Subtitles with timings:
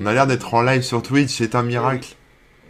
[0.00, 2.16] On a l'air d'être en live sur Twitch, c'est un miracle.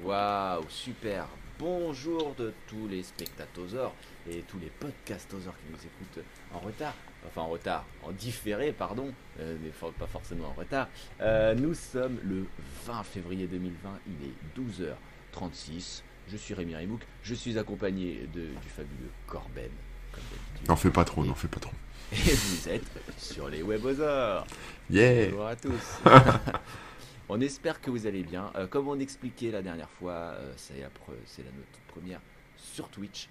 [0.02, 1.28] Waouh, super.
[1.56, 3.92] Bonjour de tous les spectateurs
[4.28, 6.94] et tous les podcastoseurs qui nous écoutent en retard.
[7.24, 10.88] Enfin en retard, en différé, pardon, euh, mais pas forcément en retard.
[11.20, 12.44] Euh, nous sommes le
[12.86, 14.90] 20 février 2020, il est
[15.38, 16.02] 12h36.
[16.26, 19.70] Je suis Rémi Rimouk, je suis accompagné de, du fabuleux Corben.
[20.68, 21.72] N'en fais pas trop, n'en fais pas trop.
[22.10, 24.44] Et vous êtes sur les webosaures.
[24.90, 26.00] Yeah Bonjour à tous.
[27.32, 28.50] on espère que vous allez bien.
[28.56, 32.20] Euh, comme on expliquait la dernière fois, euh, c'est la, pre- la notre première
[32.56, 33.28] sur Twitch.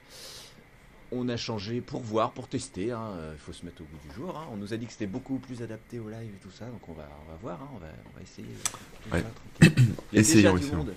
[1.14, 2.92] On a changé pour voir, pour tester.
[2.92, 3.12] hein.
[3.18, 4.38] Euh, Il faut se mettre au goût du jour.
[4.38, 4.48] hein.
[4.52, 6.88] On nous a dit que c'était beaucoup plus adapté au live et tout ça, donc
[6.88, 7.62] on va, on va voir.
[7.62, 7.70] hein.
[7.76, 8.48] On, va, on va essayer.
[9.12, 9.24] Ouais.
[10.14, 10.94] Essayons, du monde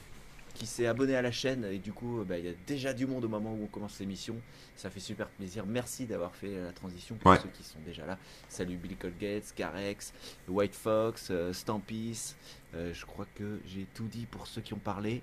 [0.55, 3.07] qui s'est abonné à la chaîne et du coup, bah, il y a déjà du
[3.07, 4.37] monde au moment où on commence l'émission.
[4.77, 5.67] Ça fait super plaisir.
[5.67, 7.39] Merci d'avoir fait la transition pour Ouais.
[7.43, 8.19] ceux qui sont déjà là.
[8.49, 10.13] Salut Billy Colgate, Carex,
[10.49, 12.35] White Fox, euh, Stampis.
[12.75, 15.23] Euh, je crois que j'ai tout dit pour ceux qui ont parlé.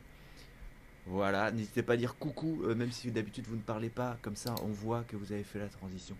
[1.07, 4.35] Voilà, n'hésitez pas à dire coucou, euh, même si d'habitude vous ne parlez pas, comme
[4.35, 6.15] ça on voit que vous avez fait la transition.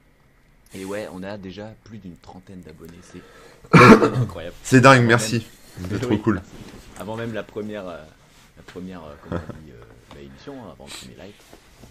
[0.74, 3.22] Et ouais, on a déjà plus d'une trentaine d'abonnés, c'est
[4.18, 4.56] incroyable.
[4.64, 5.46] C'est dingue, merci.
[5.90, 6.36] C'est trop Oui, cool.
[6.36, 6.50] merci.
[7.00, 7.88] Avant même la première,
[8.66, 11.34] la première euh, comment on dit, euh, bah, émission, hein, avant le premier live,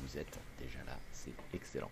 [0.02, 1.90] vous êtes déjà là, c'est excellent.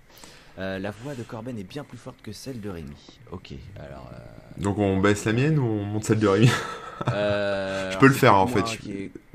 [0.58, 3.18] Euh, la voix de Corben est bien plus forte que celle de Rémi.
[3.30, 4.10] Ok, alors.
[4.12, 4.18] euh,
[4.62, 6.50] Donc on baisse la mienne ou on monte celle de Rémi?
[7.06, 8.64] Je peux le faire, en fait.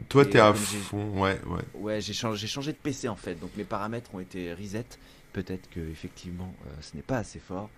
[0.09, 1.61] Toi t'es à fond, ouais, ouais.
[1.75, 4.85] Ouais, j'ai changé, changé de PC en fait, donc mes paramètres ont été reset.
[5.31, 7.69] Peut-être que effectivement ce n'est pas assez fort.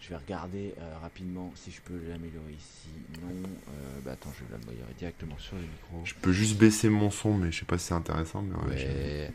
[0.00, 2.88] Je vais regarder euh, rapidement si je peux l'améliorer ici.
[3.22, 3.28] Non,
[3.68, 6.00] euh, bah attends, je vais l'améliorer directement sur le micro.
[6.04, 9.30] Je peux juste baisser mon son, mais je sais pas si c'est intéressant, mais ouais.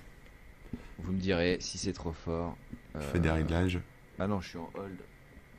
[1.00, 2.58] Vous me direz si c'est trop fort.
[3.00, 3.80] fait des Euh, réglages.
[4.18, 4.98] Ah non, je suis en hold.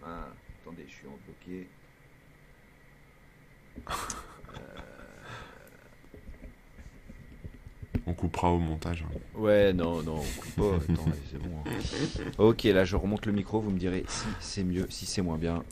[0.04, 0.27] Ah,
[0.62, 1.68] attendez, je suis en bloqué.
[8.06, 9.04] On coupera au montage.
[9.08, 9.18] hein.
[9.36, 10.76] Ouais, non, non, on coupe pas.
[10.92, 11.50] Attends, c'est bon.
[11.66, 12.30] hein.
[12.38, 15.39] Ok, là je remonte le micro, vous me direz si c'est mieux, si c'est moins
[15.39, 15.64] bien.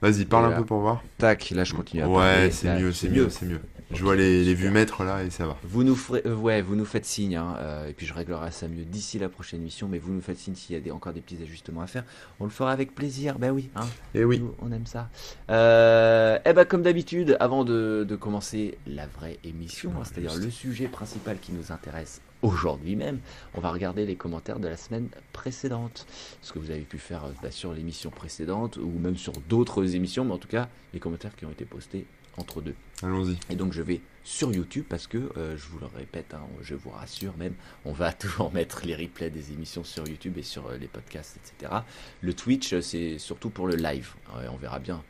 [0.00, 1.02] Vas-y, parle un peu pour voir.
[1.18, 2.50] Tac, là je continue à Ouais, parler.
[2.50, 3.60] c'est Là, mieux, c'est mieux, c'est mieux.
[3.94, 5.56] Je vois les, les vues mètres là et ça va.
[5.62, 8.50] Vous nous ferez, euh, ouais, vous nous faites signe, hein, euh, et puis je réglerai
[8.50, 10.90] ça mieux d'ici la prochaine émission, mais vous nous faites signe s'il y a des,
[10.90, 12.04] encore des petits ajustements à faire.
[12.40, 14.40] On le fera avec plaisir, ben oui, hein, Et oui.
[14.40, 15.08] nous, on aime ça.
[15.50, 20.50] Euh, eh ben comme d'habitude, avant de, de commencer la vraie émission, hein, c'est-à-dire le
[20.50, 23.20] sujet principal qui nous intéresse aujourd'hui même,
[23.54, 26.06] on va regarder les commentaires de la semaine précédente.
[26.42, 29.94] Ce que vous avez pu faire euh, bah, sur l'émission précédente, ou même sur d'autres
[29.94, 32.06] émissions, mais en tout cas, les commentaires qui ont été postés
[32.36, 32.74] entre deux.
[33.02, 33.38] Allons-y.
[33.50, 36.74] Et donc je vais sur YouTube parce que, euh, je vous le répète, hein, je
[36.74, 40.66] vous rassure même, on va toujours mettre les replays des émissions sur YouTube et sur
[40.66, 41.72] euh, les podcasts, etc.
[42.20, 44.14] Le Twitch, euh, c'est surtout pour le live.
[44.34, 45.02] Ouais, on verra bien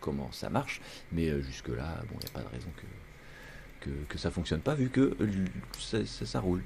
[0.00, 0.80] comment ça marche,
[1.12, 2.86] mais euh, jusque-là, bon, il n'y a pas de raison que,
[3.80, 5.26] que, que ça fonctionne pas vu que euh,
[5.78, 6.62] ça, ça- ça roule.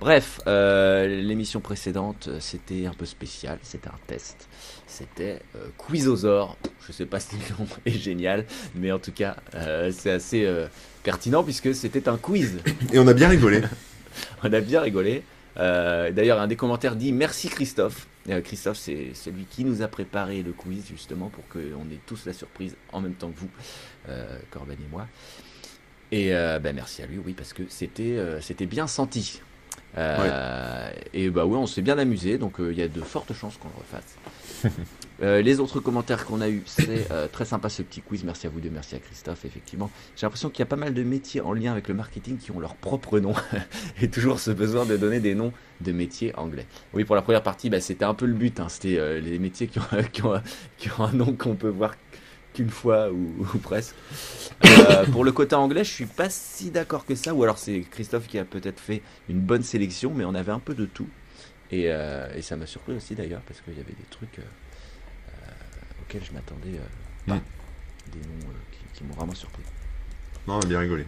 [0.00, 4.48] Bref, euh, l'émission précédente, euh, c'était un peu spécial, c'était un test.
[4.86, 6.56] C'était euh, Quizosaur.
[6.86, 8.44] Je sais pas si le nom est génial,
[8.74, 10.46] mais en tout cas, euh, c'est assez
[11.02, 12.58] pertinent puisque c'était un quiz.
[12.92, 13.62] Et on a bien rigolé.
[14.44, 15.22] On a bien rigolé.
[15.56, 18.06] D'ailleurs, un des commentaires dit merci Christophe.
[18.44, 22.32] Christophe, c'est celui qui nous a préparé le quiz justement pour qu'on ait tous la
[22.32, 23.50] surprise en même temps que vous,
[24.50, 25.06] Corben et moi.
[26.14, 29.40] Et euh, ben, merci à lui, oui, parce que c'était euh, c'était bien senti.
[29.98, 33.32] Euh, Et bah oui, on s'est bien amusé, donc euh, il y a de fortes
[33.32, 34.72] chances qu'on le refasse.
[35.22, 38.24] Euh, les autres commentaires qu'on a eu, c'est très sympa ce petit quiz.
[38.24, 39.44] Merci à vous deux, merci à Christophe.
[39.44, 42.36] Effectivement, j'ai l'impression qu'il y a pas mal de métiers en lien avec le marketing
[42.36, 43.32] qui ont leur propre nom
[44.02, 45.52] et toujours ce besoin de donner des noms
[45.82, 46.66] de métiers anglais.
[46.94, 48.58] Oui, pour la première partie, bah, c'était un peu le but.
[48.58, 48.66] hein.
[48.68, 49.82] C'était les métiers qui ont,
[50.12, 50.42] qui, ont,
[50.78, 51.94] qui ont un nom qu'on peut voir
[52.54, 53.94] qu'une fois ou, ou presque.
[54.64, 57.34] Euh, pour le côté anglais, je suis pas si d'accord que ça.
[57.34, 60.58] Ou alors c'est Christophe qui a peut-être fait une bonne sélection, mais on avait un
[60.60, 61.08] peu de tout.
[61.70, 64.42] Et, euh, et ça m'a surpris aussi d'ailleurs parce qu'il y avait des trucs euh,
[64.42, 67.40] euh, auxquels je m'attendais euh, pas.
[68.12, 69.62] Des noms euh, qui, qui m'ont vraiment surpris.
[70.46, 71.06] Non, on a bien rigolé.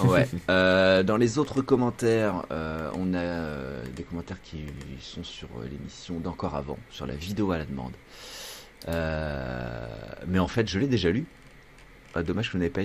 [0.00, 0.28] Ouais.
[0.50, 4.64] Euh, dans les autres commentaires, euh, on a euh, des commentaires qui
[5.00, 7.92] sont sur euh, l'émission d'encore avant, sur la vidéo à la demande.
[8.88, 9.86] Euh,
[10.26, 11.24] mais en fait, je l'ai déjà lu.
[12.14, 12.82] Ah, dommage que vous n'ayez pas,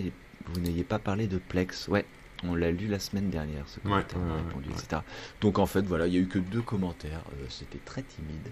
[0.48, 1.88] vous n'ayez pas parlé de Plex.
[1.88, 2.06] Ouais,
[2.44, 4.76] on l'a lu la semaine dernière, ce commentaire, ouais, on a ouais, répondu, ouais.
[4.76, 5.02] etc.
[5.40, 7.22] Donc en fait, voilà, il y a eu que deux commentaires.
[7.34, 8.52] Euh, C'était très timide.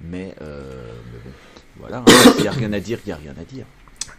[0.00, 1.30] Mais, euh, mais bon,
[1.78, 2.04] voilà.
[2.34, 3.66] S'il n'y a rien à dire, il n'y a rien à dire.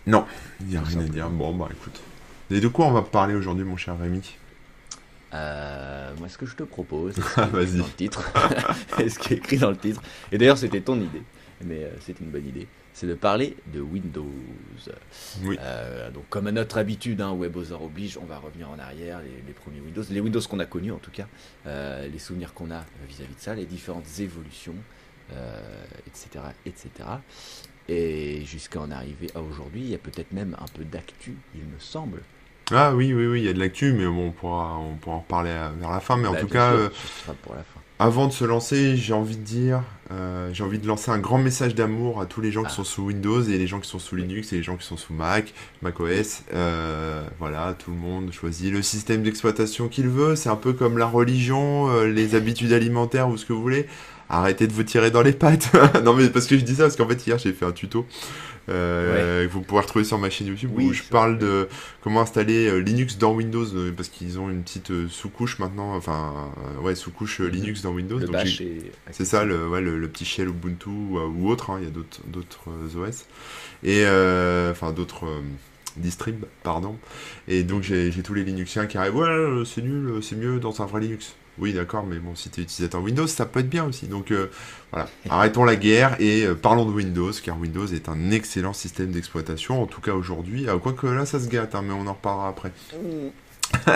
[0.08, 0.26] Non,
[0.62, 1.30] il n'y a rien à dire.
[1.30, 2.00] Bon, bah écoute.
[2.52, 4.36] Et de quoi on va parler aujourd'hui, mon cher Rémi?
[5.34, 7.78] Euh, moi, ce que je te propose, c'est ce qui est écrit vas-y.
[7.78, 8.34] dans le titre,
[9.00, 10.02] Et ce qui est écrit dans le titre.
[10.32, 11.22] Et d'ailleurs, c'était ton idée.
[11.64, 12.68] Mais euh, c'est une bonne idée.
[12.94, 14.32] C'est de parler de Windows.
[15.44, 15.58] Oui.
[15.62, 19.54] Euh, donc, comme à notre habitude, hein, oblige, on va revenir en arrière, les, les
[19.54, 21.28] premiers Windows, les Windows qu'on a connus en tout cas,
[21.68, 24.76] euh, les souvenirs qu'on a vis-à-vis de ça, les différentes évolutions,
[25.34, 25.62] euh,
[26.08, 26.90] etc., etc.
[27.88, 31.62] Et jusqu'à en arriver à aujourd'hui, il y a peut-être même un peu d'actu, il
[31.62, 32.22] me semble.
[32.72, 35.16] Ah oui, oui, oui, il y a de l'actu, mais bon, on pourra, on pourra
[35.16, 36.18] en reparler vers la fin.
[36.18, 37.80] Mais en Bah, tout bien cas, sûr, euh, ce sera pour la fin.
[38.00, 39.82] Avant de se lancer, j'ai envie de dire,
[40.12, 42.70] euh, j'ai envie de lancer un grand message d'amour à tous les gens Ah.
[42.70, 44.86] qui sont sous Windows et les gens qui sont sous Linux et les gens qui
[44.88, 46.44] sont sous Mac, Mac OS.
[46.54, 50.38] Euh, voilà, tout le monde choisit le système d'exploitation qu'il veut.
[50.38, 53.86] C'est un peu comme la religion, euh, les habitudes alimentaires ou ce que vous voulez.
[54.30, 55.70] Arrêtez de vous tirer dans les pattes.
[56.06, 58.06] non mais parce que je dis ça parce qu'en fait hier j'ai fait un tuto.
[58.70, 61.40] Euh, que Vous pouvez retrouver sur ma chaîne YouTube Oui, où je parle vrai.
[61.46, 61.68] de
[62.02, 65.96] comment installer euh, Linux dans Windows euh, parce qu'ils ont une petite euh, sous-couche maintenant,
[65.96, 67.52] enfin euh, ouais sous-couche euh, Mhm.
[67.52, 68.20] Linux dans Windows.
[69.12, 71.88] C'est ça, le, ouais, le, le petit shell Ubuntu ou, ou autre, hein, il y
[71.88, 73.26] a d'autres d'autres euh, OS.
[73.84, 75.42] Et euh, enfin d'autres euh,
[75.98, 76.96] distribs, pardon.
[77.48, 80.60] Et donc j'ai tous les Linuxiens qui arrivent, ouais, euh, c'est nul, euh, c'est mieux
[80.60, 81.36] dans un vrai Linux.
[81.60, 84.08] Oui, d'accord, mais bon, si tu es utilisateur Windows, ça peut être bien aussi.
[84.08, 84.50] Donc euh,
[84.92, 89.12] voilà, arrêtons la guerre et euh, parlons de Windows, car Windows est un excellent système
[89.12, 90.68] d'exploitation, en tout cas aujourd'hui.
[90.70, 92.72] Euh, Quoique là, ça se gâte, hein, mais on en reparlera après.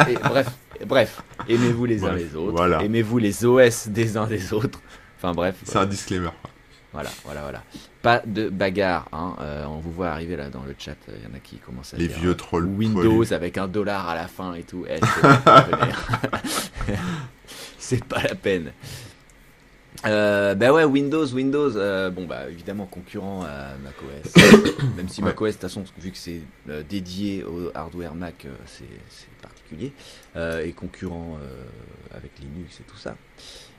[0.09, 0.47] Et bref,
[0.85, 2.83] bref, aimez-vous les uns les autres, voilà.
[2.83, 4.79] aimez-vous les OS des uns des autres.
[5.17, 6.29] Enfin bref, C'est un disclaimer.
[6.91, 7.63] voilà, voilà, voilà.
[8.03, 9.35] Pas de bagarre, hein.
[9.39, 11.93] euh, on vous voit arriver là dans le chat, il y en a qui commencent
[11.93, 12.65] à Les dire, vieux euh, trolls.
[12.65, 13.31] Windows poilus.
[13.33, 14.85] avec un dollar à la fin et tout.
[14.89, 14.99] Eh,
[17.79, 18.71] c'est pas la peine.
[20.05, 24.33] Euh, bah ouais, Windows, Windows, euh, bon bah évidemment concurrent à macOS.
[24.97, 25.29] Même si Ouais.
[25.29, 28.83] macOS, de toute façon, vu que c'est euh, dédié au hardware Mac, euh, c'est
[29.41, 29.93] particulier.
[30.35, 31.63] Euh, et concurrent euh,
[32.17, 33.15] avec Linux et tout ça.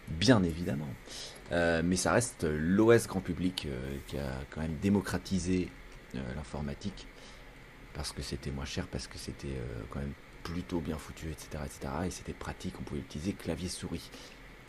[0.09, 0.89] Bien évidemment.
[1.55, 5.71] Euh, mais ça reste l'OS grand public euh, qui a quand même démocratisé
[6.15, 7.07] euh, l'informatique
[7.95, 9.57] parce que c'était moins cher, parce que c'était
[9.89, 11.63] quand même plutôt bien foutu, etc.
[11.65, 11.93] etc.
[12.07, 14.11] et c'était pratique, on pouvait utiliser clavier souris.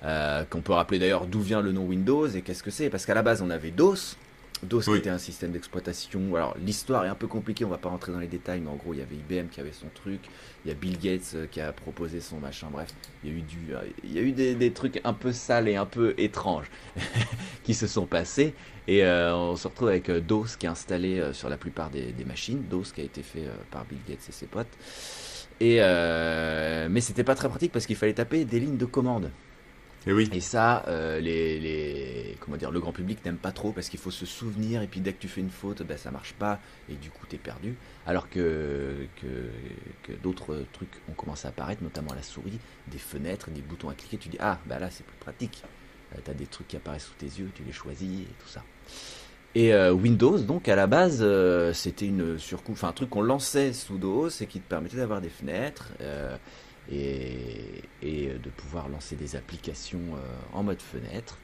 [0.04, 3.06] Euh, qu'on peut rappeler d'ailleurs d'où vient le nom Windows et qu'est-ce que c'est, parce
[3.06, 4.18] qu'à la base on avait DOS.
[4.64, 4.98] DOS qui Oui.
[5.00, 6.36] était un système d'exploitation.
[6.36, 8.76] Alors l'histoire est un peu compliquée, on va pas rentrer dans les détails, mais en
[8.76, 10.22] gros il y avait IBM qui avait son truc,
[10.64, 12.90] il y a Bill Gates euh, qui a proposé son machin, bref,
[13.24, 15.32] il y a eu, du, euh, il y a eu des, des trucs un peu
[15.34, 16.70] sales et un peu étranges
[17.64, 18.54] qui se sont passés.
[18.88, 22.26] Et euh, on se retrouve avec DOS qui est installé sur la plupart des, des
[22.26, 22.64] machines.
[22.70, 24.68] DOS qui a été fait par Bill Gates et ses potes.
[25.60, 29.32] Et euh, mais c'était pas très pratique parce qu'il fallait taper des lignes de commande.
[30.08, 33.72] Et oui, Et ça, euh, les, les, comment dire, le grand public n'aime pas trop
[33.72, 36.12] parce qu'il faut se souvenir et puis dès que tu fais une faute, ben, ça
[36.12, 36.60] marche pas
[36.90, 37.76] et du coup t'es perdu.
[38.06, 43.62] Alors que, que, d'autres trucs ont commencé à apparaître, notamment la souris, des fenêtres, des
[43.62, 45.64] boutons à cliquer, tu dis ah bah là c'est plus pratique.
[46.14, 48.64] Euh, T'as des trucs qui apparaissent sous tes yeux, tu les choisis et tout ça.
[49.56, 51.26] Et euh, Windows, donc à la base,
[51.74, 55.22] c'était une surcouche, enfin un truc qu'on lançait sous DOS et qui te permettait d'avoir
[55.22, 55.94] des fenêtres
[56.92, 60.18] et, et de pouvoir lancer des applications euh,
[60.54, 61.38] en mode fenêtre.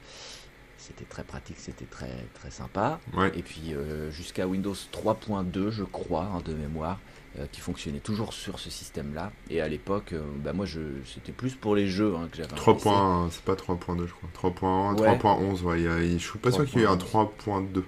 [0.78, 2.98] C'était très pratique, c'était très très sympa.
[3.16, 3.30] ouais.
[3.36, 6.98] Et puis euh, jusqu'à Windows 3.2, je crois, hein, de mémoire,
[7.38, 9.30] euh, qui fonctionnait toujours sur ce système-là.
[9.48, 12.52] Et à l'époque, euh, bah, moi, je, c'était plus pour les jeux hein, que j'avais.
[12.52, 12.82] un 3 PC.
[12.82, 14.50] points, c'est pas 3.2 je crois.
[14.50, 15.16] 3.1, Ouais.
[15.16, 15.78] 3.11, ouais.
[16.14, 17.84] je suis pas sûr qu'il y ait un 3.2.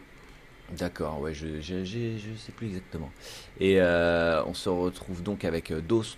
[0.73, 3.13] D'accord, ouais, je, je, je, je sais plus exactement.
[3.61, 6.17] Et euh, on se retrouve donc avec euh, DOS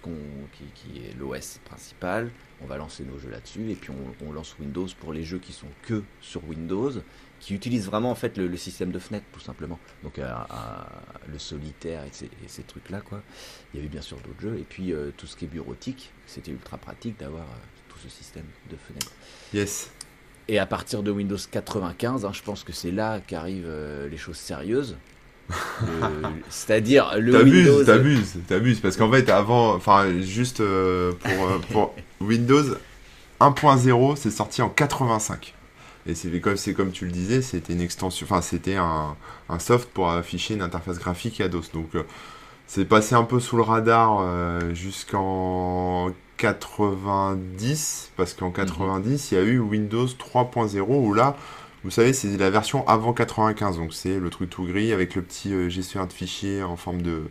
[0.52, 2.30] qui, qui est l'OS principal.
[2.62, 5.40] On va lancer nos jeux là-dessus et puis on, on lance Windows pour les jeux
[5.40, 6.92] qui sont que sur Windows,
[7.40, 9.80] qui utilisent vraiment en fait le, système de fenêtre tout simplement.
[10.04, 10.32] Donc euh,
[11.30, 13.23] le solitaire et ces, trucs-là quoi.
[13.75, 16.52] Il y avait bien sûr d'autres jeux et puis tout ce qui est bureautique, c'était
[16.52, 17.47] ultra pratique d'avoir
[17.88, 19.12] tout ce système de fenêtres.
[19.52, 19.90] Yes.
[20.49, 24.17] Et à partir de Windows 95, hein, je pense que c'est là qu'arrivent euh, les
[24.17, 24.97] choses sérieuses.
[26.49, 27.85] C'est-à-dire le Windows.
[27.85, 28.81] T'abuses, t'abuses, t'abuses.
[28.81, 32.76] Parce qu'en fait, avant, enfin, juste euh, pour, euh, pour Windows
[33.41, 35.55] 1.0, c'est sorti en 85.
[36.09, 39.17] Et c'est comme, c'est comme tu le disais, c'était une extension, enfin, c'était un,
[39.49, 41.73] un soft pour afficher une interface graphique à DOS.
[41.75, 42.05] Donc, euh,
[42.67, 49.38] c'est passé un peu sous le radar euh, jusqu'en 90, parce qu'en 90, il y
[49.38, 51.37] a eu Windows 3.0 où là,
[51.85, 55.23] vous savez, c'est la version avant 95, donc c'est le truc tout gris avec le
[55.23, 57.23] petit euh, gestionnaire de fichiers en forme de,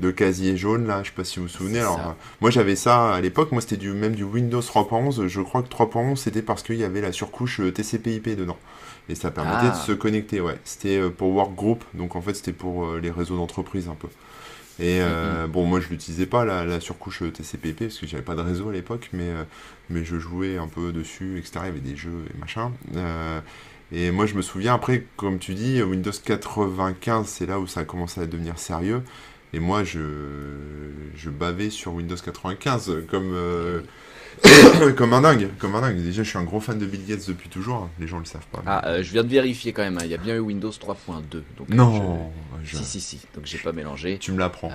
[0.00, 1.80] de casier jaune là, je sais pas si vous vous souvenez.
[1.80, 5.40] Alors, euh, moi j'avais ça à l'époque, moi c'était du même du Windows 3.11, je
[5.40, 8.58] crois que 3.11 c'était parce qu'il y avait la surcouche euh, TCP/IP dedans.
[9.08, 9.70] Et ça permettait Ah.
[9.70, 10.58] de se connecter, ouais.
[10.64, 14.08] C'était euh, pour Workgroup, donc en fait c'était pour euh, les réseaux d'entreprise un peu.
[14.80, 18.34] Et euh, bon, moi je l'utilisais pas la, la surcouche TCP/IP parce que j'avais pas
[18.34, 19.44] de réseau à l'époque, mais, euh,
[19.90, 21.52] mais je jouais un peu dessus, etc.
[21.62, 22.72] Il y avait des jeux et machin.
[22.96, 23.40] Euh,
[23.92, 27.80] Et moi, je me souviens, après, comme tu dis, Windows 95, c'est là où ça
[27.80, 29.02] a commencé à devenir sérieux.
[29.52, 30.00] Et moi, je,
[31.14, 33.82] je bavais sur Windows 95 comme, euh,
[34.96, 35.48] comme un dingue.
[35.58, 35.96] Comme un dingue.
[36.02, 37.88] Déjà, je suis un gros fan de Bill Gates depuis toujours.
[37.98, 38.58] Les gens le savent pas.
[38.64, 39.96] mais- Ah, euh, je viens de vérifier quand même.
[39.98, 40.02] hein.
[40.04, 41.42] Il y a bien eu Windows 3.2.
[41.56, 42.30] Donc, euh, non,
[42.62, 43.20] je- je- Si, si, si.
[43.34, 44.18] Donc j'ai pas mélangé.
[44.18, 44.72] tu me l'apprends.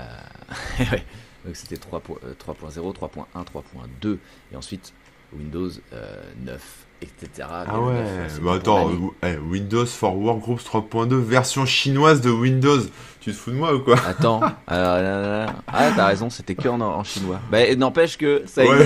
[0.79, 1.03] Ouais.
[1.45, 4.17] Donc c'était 3 po- euh, 3.0, 3.1, 3.2
[4.51, 4.93] et ensuite
[5.33, 6.61] Windows euh, 9,
[7.01, 7.48] etc.
[7.50, 12.29] Ah ouais, 9, c'est bah attends, euh, eh, Windows for Workgroups 3.2, version chinoise de
[12.29, 12.82] Windows.
[13.22, 13.98] Tu te fous de moi ou quoi?
[14.08, 15.56] Attends, alors, là, là, là.
[15.68, 17.39] ah t'as raison, c'était que en, en chinois.
[17.51, 18.86] Bah n'empêche que ça Ouais.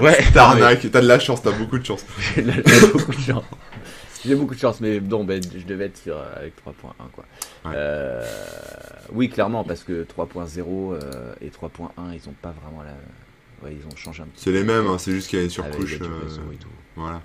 [0.00, 2.04] ouais, T'arnaques, t'as de la chance, t'as beaucoup de chance.
[2.34, 2.42] J'ai
[2.92, 3.44] beaucoup de chance.
[4.24, 6.72] J'ai beaucoup de chance, mais bon, ben, je devais être sur, avec 3.1
[7.14, 7.24] quoi.
[7.64, 7.72] Ouais.
[7.74, 8.24] Euh,
[9.12, 10.58] oui, clairement, parce que 3.0
[10.94, 12.90] euh, et 3.1, ils ont pas vraiment la.
[13.62, 15.44] Ouais, ils ont changé un petit C'est les mêmes, hein, c'est juste qu'il y a
[15.44, 15.98] une surcouche.
[16.02, 16.68] euh, et tout.
[16.96, 17.16] voilà.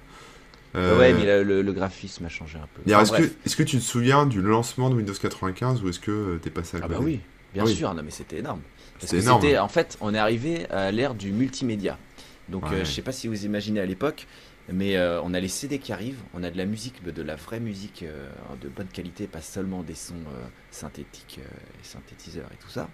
[0.73, 2.81] Ouais, Euh, Ouais, mais le, le- le graphisme a changé un peu.
[2.93, 6.39] Enfin, est-ce que, tu te souviens du lancement de Windows 95 ou est-ce que euh,
[6.41, 7.19] t'es passé à Ah côté bah oui,
[7.53, 7.75] bien Oui.
[7.75, 8.61] sûr, non mais c'était énorme.
[8.93, 9.41] Parce C'était que énorme.
[9.41, 11.97] c'était, en fait, on est arrivé à l'ère du multimédia.
[12.49, 12.77] Donc Ouais.
[12.77, 14.27] euh, je sais pas si vous imaginez à l'époque,
[14.71, 17.35] mais euh, on a les CD qui arrivent, on a de la musique, de la
[17.35, 18.05] vraie musique
[18.61, 20.13] de bonne qualité, pas seulement des sons
[20.69, 22.89] synthétiques, et synthétiseurs et tout ça,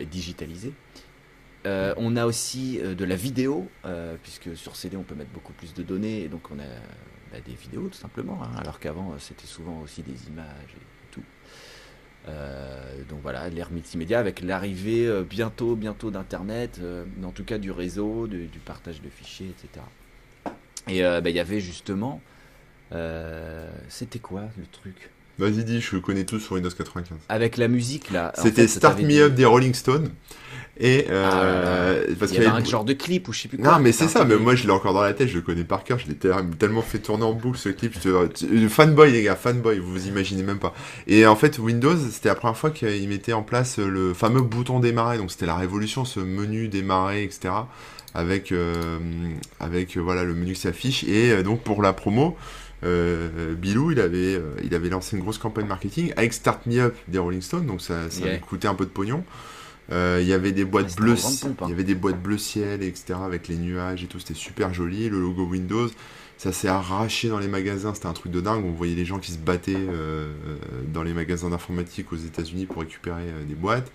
[0.00, 0.72] et digitalisés.
[1.66, 5.30] Euh, on a aussi euh, de la vidéo, euh, puisque sur CD on peut mettre
[5.30, 6.64] beaucoup plus de données, et donc on a
[7.32, 11.22] bah, des vidéos tout simplement, hein, alors qu'avant c'était souvent aussi des images et tout.
[13.08, 16.80] Donc voilà, l'ère multimédia avec l'arrivée bientôt, bientôt d'Internet,
[17.24, 19.84] en tout cas du réseau, du partage de fichiers, etc.
[20.86, 22.20] Et bah, il y avait justement,
[23.88, 25.10] c'était quoi le truc?
[25.40, 27.18] Vas-y, dis, je connais tout sur Windows 95.
[27.28, 28.32] Avec la musique là.
[28.38, 30.10] en C'était fait, Start Me Up des Rolling Stones.
[30.82, 33.48] Et euh, Ah parce Il y y avait un genre de clip ou je sais
[33.48, 33.72] plus quoi.
[33.72, 35.64] Non, mais c'est ça, mais moi je l'ai encore dans la tête, je le connais
[35.64, 37.94] par cœur, je l'ai tel- tellement fait tourner en boucle ce clip.
[38.02, 40.72] Je tu- Fanboy, les gars, fanboy, vous vous imaginez même pas.
[41.06, 44.80] Et en fait, Windows, c'était la première fois qu'il mettait en place le fameux bouton
[44.80, 47.52] démarrer, donc c'était la révolution, ce menu démarrer, etc.
[48.14, 48.98] Avec, euh,
[49.60, 51.04] avec euh, voilà, le menu qui s'affiche.
[51.04, 52.38] Et euh, donc pour la promo,
[52.84, 56.78] euh, Bilou, il avait, euh, il avait lancé une grosse campagne marketing avec Start Me
[56.80, 58.34] Up des Rolling Stones, donc ça, ça Yeah.
[58.34, 59.24] lui coûtait un peu de pognon.
[59.92, 61.66] Euh, Il y avait des boîtes c'était bleues, pompe, hein.
[61.66, 63.18] il y avait des boîtes bleu ciel, etc.
[63.24, 65.08] avec les nuages et tout, c'était super joli.
[65.08, 65.88] Le logo Windows,
[66.38, 68.64] ça s'est arraché dans les magasins, c'était un truc de dingue.
[68.64, 70.32] On voyait les gens qui se battaient euh,
[70.92, 73.90] dans les magasins d'informatique aux États-Unis pour récupérer des boîtes.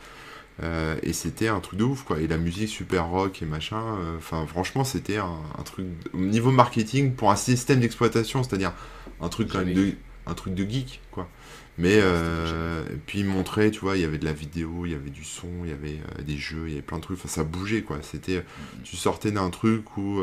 [0.64, 2.20] Euh, et c'était un truc de ouf, quoi.
[2.20, 3.98] Et la musique super rock et machin.
[4.00, 5.86] euh, Enfin, franchement, c'était un, un truc.
[6.14, 8.74] Au niveau marketing, pour un système d'exploitation, c'est-à-dire
[9.22, 9.96] un truc quand même Jamais de,
[10.28, 11.30] un truc de geek, quoi.
[11.78, 14.92] Mais euh, et puis il montrait, tu vois, il y avait de la vidéo, il
[14.94, 17.18] y avait du son, il y avait des jeux, il y avait plein de trucs.
[17.18, 18.00] Enfin, ça bougeait, quoi.
[18.02, 18.46] C'était,
[18.84, 20.22] tu sortais d'un truc où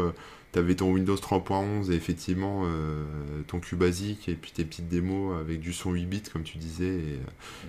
[0.53, 3.05] tu avais ton Windows 3.11 et effectivement euh,
[3.47, 6.59] ton cube basique et puis tes petites démos avec du son 8 bits, comme tu
[6.59, 7.01] disais,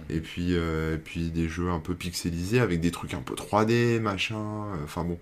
[0.10, 3.22] et, et puis euh, et puis des jeux un peu pixelisés avec des trucs un
[3.22, 4.36] peu 3D, machin.
[4.76, 5.18] euh, Enfin bon.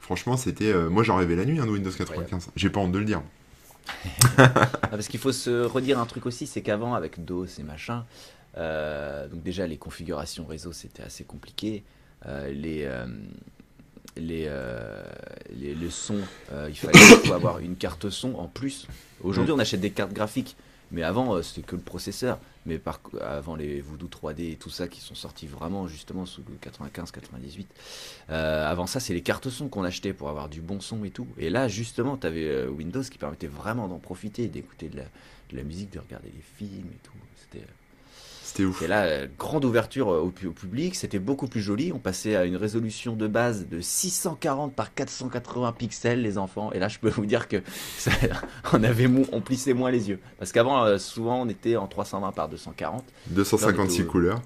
[0.00, 0.72] Franchement, c'était.
[0.72, 2.50] euh, moi, j'en rêvais la nuit, hein, de Windows 95.
[2.56, 3.22] J'ai pas honte de le dire.
[4.38, 8.04] Ah, parce qu'il faut se redire un truc aussi, c'est qu'avant, avec DOS et machin,
[8.56, 11.84] donc déjà les configurations réseau c'était assez compliqué.
[12.26, 12.88] Les,
[14.16, 15.02] les, euh,
[15.50, 16.18] les, le son,
[16.52, 18.86] euh, il fallait il faut avoir une carte son en plus.
[19.22, 20.56] Aujourd'hui, on achète des cartes graphiques,
[20.90, 22.38] mais avant, euh, c'était que le processeur.
[22.66, 26.42] Mais par, avant les Voodoo 3D et tout ça qui sont sortis vraiment justement sous
[26.48, 27.66] le 95-98,
[28.30, 31.10] euh, avant ça, c'est les cartes son qu'on achetait pour avoir du bon son et
[31.10, 31.28] tout.
[31.36, 35.02] Et là, justement, tu avais Windows qui permettait vraiment d'en profiter, d'écouter de la,
[35.50, 37.12] de la musique, de regarder des films et tout.
[37.36, 37.66] C'était
[38.46, 38.82] C'était ouf.
[38.82, 41.92] et là, euh, grande ouverture euh, au, pu- au public, c'était beaucoup plus joli.
[41.94, 46.70] On passait à une résolution de base de 640 par 480 pixels, les enfants.
[46.72, 47.56] Et là, je peux vous dire que
[47.96, 48.10] ça-
[48.74, 50.18] on avait mo- on plissait moins les yeux.
[50.38, 53.02] Parce qu'avant, euh, souvent, on était en 320 par 240.
[53.28, 54.42] 256 Là, on est au- couleurs.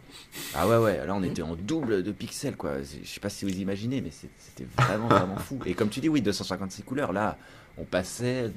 [0.55, 2.75] Ah ouais, ouais, là, on était en double de pixels, quoi.
[2.83, 5.59] Je sais pas si vous imaginez, mais c'était vraiment, vraiment fou.
[5.67, 7.37] Et comme tu dis, oui, 256 couleurs, là,
[7.81, 8.51] on passait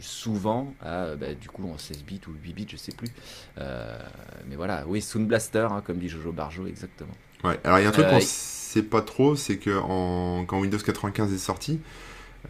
[0.00, 3.08] souvent à, bah, du coup, en 16 bits ou 8 bits, je sais plus.
[3.58, 3.98] Euh,
[4.48, 7.12] mais voilà, oui, Sound Blaster, hein, comme dit Jojo Barjo, exactement.
[7.44, 7.58] Ouais.
[7.64, 10.44] Alors il y a un truc Euh, qu'on et- sait pas trop, c'est que en...
[10.46, 11.80] quand Windows 95 est sorti,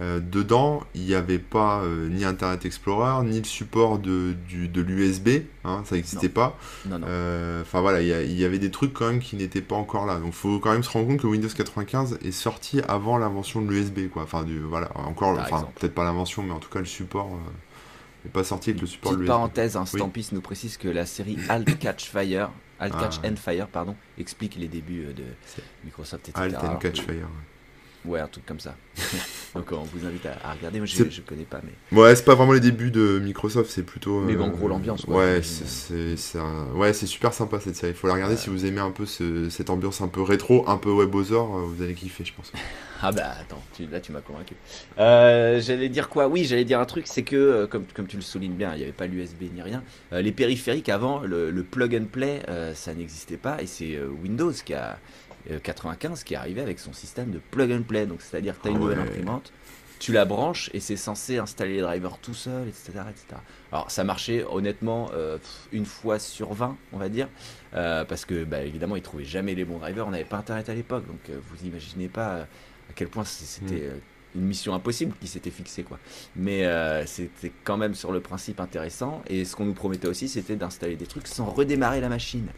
[0.01, 4.81] euh, dedans il n'y avait pas euh, ni Internet Explorer ni le support de, de
[4.81, 6.57] l'USB, hein, ça n'existait pas.
[6.91, 10.19] Euh, Enfin voilà, il y, avait des trucs quand même qui n'étaient pas encore là.
[10.19, 13.71] Donc faut quand même se rendre compte que Windows 95 est sorti avant l'invention de
[13.71, 14.23] l'USB, quoi.
[14.23, 17.31] Enfin du voilà, encore, enfin peut-être pas l'invention, mais en tout cas le support
[18.25, 19.29] n'est pas sorti avec le support de l'USB.
[19.29, 19.87] parenthèse, Oui.
[19.87, 23.03] Stampis nous précise que la série Alt Catch Fire, Alt Ah.
[23.05, 25.25] Catch and Fire, pardon, explique les débuts de
[25.85, 26.45] Microsoft, etc.
[26.45, 27.15] Alt and Catch Fire.
[27.15, 27.58] Ouais,
[28.17, 28.75] un truc comme ça.
[29.55, 30.79] Donc on vous invite à, regarder.
[30.79, 31.99] Moi, je, je connais pas, mais.
[31.99, 34.21] Ouais, c'est pas vraiment les débuts de Microsoft, c'est plutôt.
[34.21, 35.05] Mais en gros, l'ambiance.
[35.05, 36.39] Ouais, c'est
[36.75, 37.93] ouais, c'est super sympa cette série.
[37.93, 40.77] Il faut la regarder si vous aimez un peu cette ambiance un peu rétro, un
[40.77, 42.53] peu WebOzor, vous allez kiffer, je pense.
[43.01, 43.63] Ah bah attends,
[43.93, 44.55] là tu m'as convaincu.
[44.99, 46.27] Euh, j'allais dire quoi?
[46.27, 48.79] Oui, j'allais dire un truc, c'est que, euh, comme, comme tu le soulignes bien, il
[48.79, 49.85] n'y avait pas l'USB ni rien.
[50.13, 52.43] Euh, les périphériques avant, le, plug and play,
[52.75, 54.99] ça n'existait pas, et c'est Windows qui a
[55.63, 58.07] 95 qui est arrivé avec son système de plug and play.
[58.07, 59.53] Donc c'est-à-dire tu as une ah nouvelle imprimante,
[59.99, 62.91] tu la branches et c'est censé installer les drivers tout seul, etc.
[63.11, 63.41] etc.
[63.73, 65.11] Alors ça marchait honnêtement
[65.73, 67.29] une fois sur 20, on va dire,
[67.73, 70.75] parce que bah, évidemment ils trouvaient jamais les bons drivers, on n'avait pas internet à
[70.75, 72.47] l'époque, donc vous imaginez pas
[72.89, 73.91] à quel point c'était mm.
[73.91, 73.99] euh,
[74.35, 75.99] une mission impossible qui s'était fixée quoi.
[76.37, 80.29] Mais euh, c'était quand même sur le principe intéressant et ce qu'on nous promettait aussi
[80.29, 82.49] c'était d'installer des trucs sans redémarrer la machine.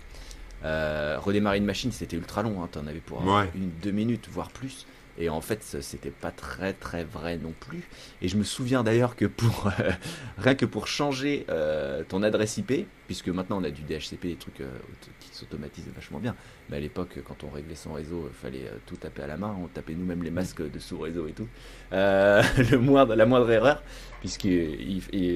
[0.64, 2.68] Euh, redémarrer une machine c'était ultra long, hein.
[2.70, 3.22] tu en avais pour
[3.54, 4.86] une deux minutes voire plus.
[5.18, 7.82] Et en fait, c'était pas très très vrai non plus.
[8.22, 9.90] Et je me souviens d'ailleurs que pour euh,
[10.38, 14.36] rien que pour changer euh, ton adresse IP, puisque maintenant on a du DHCP, des
[14.36, 14.62] trucs
[15.40, 16.35] euh, qui s'automatisent vachement bien.
[16.68, 19.56] Mais à l'époque, quand on réglait son réseau, il fallait tout taper à la main.
[19.62, 21.49] On tapait nous-mêmes les masques de sous-réseau et tout.
[21.92, 23.82] le moindre, la moindre erreur,
[24.20, 24.49] puisque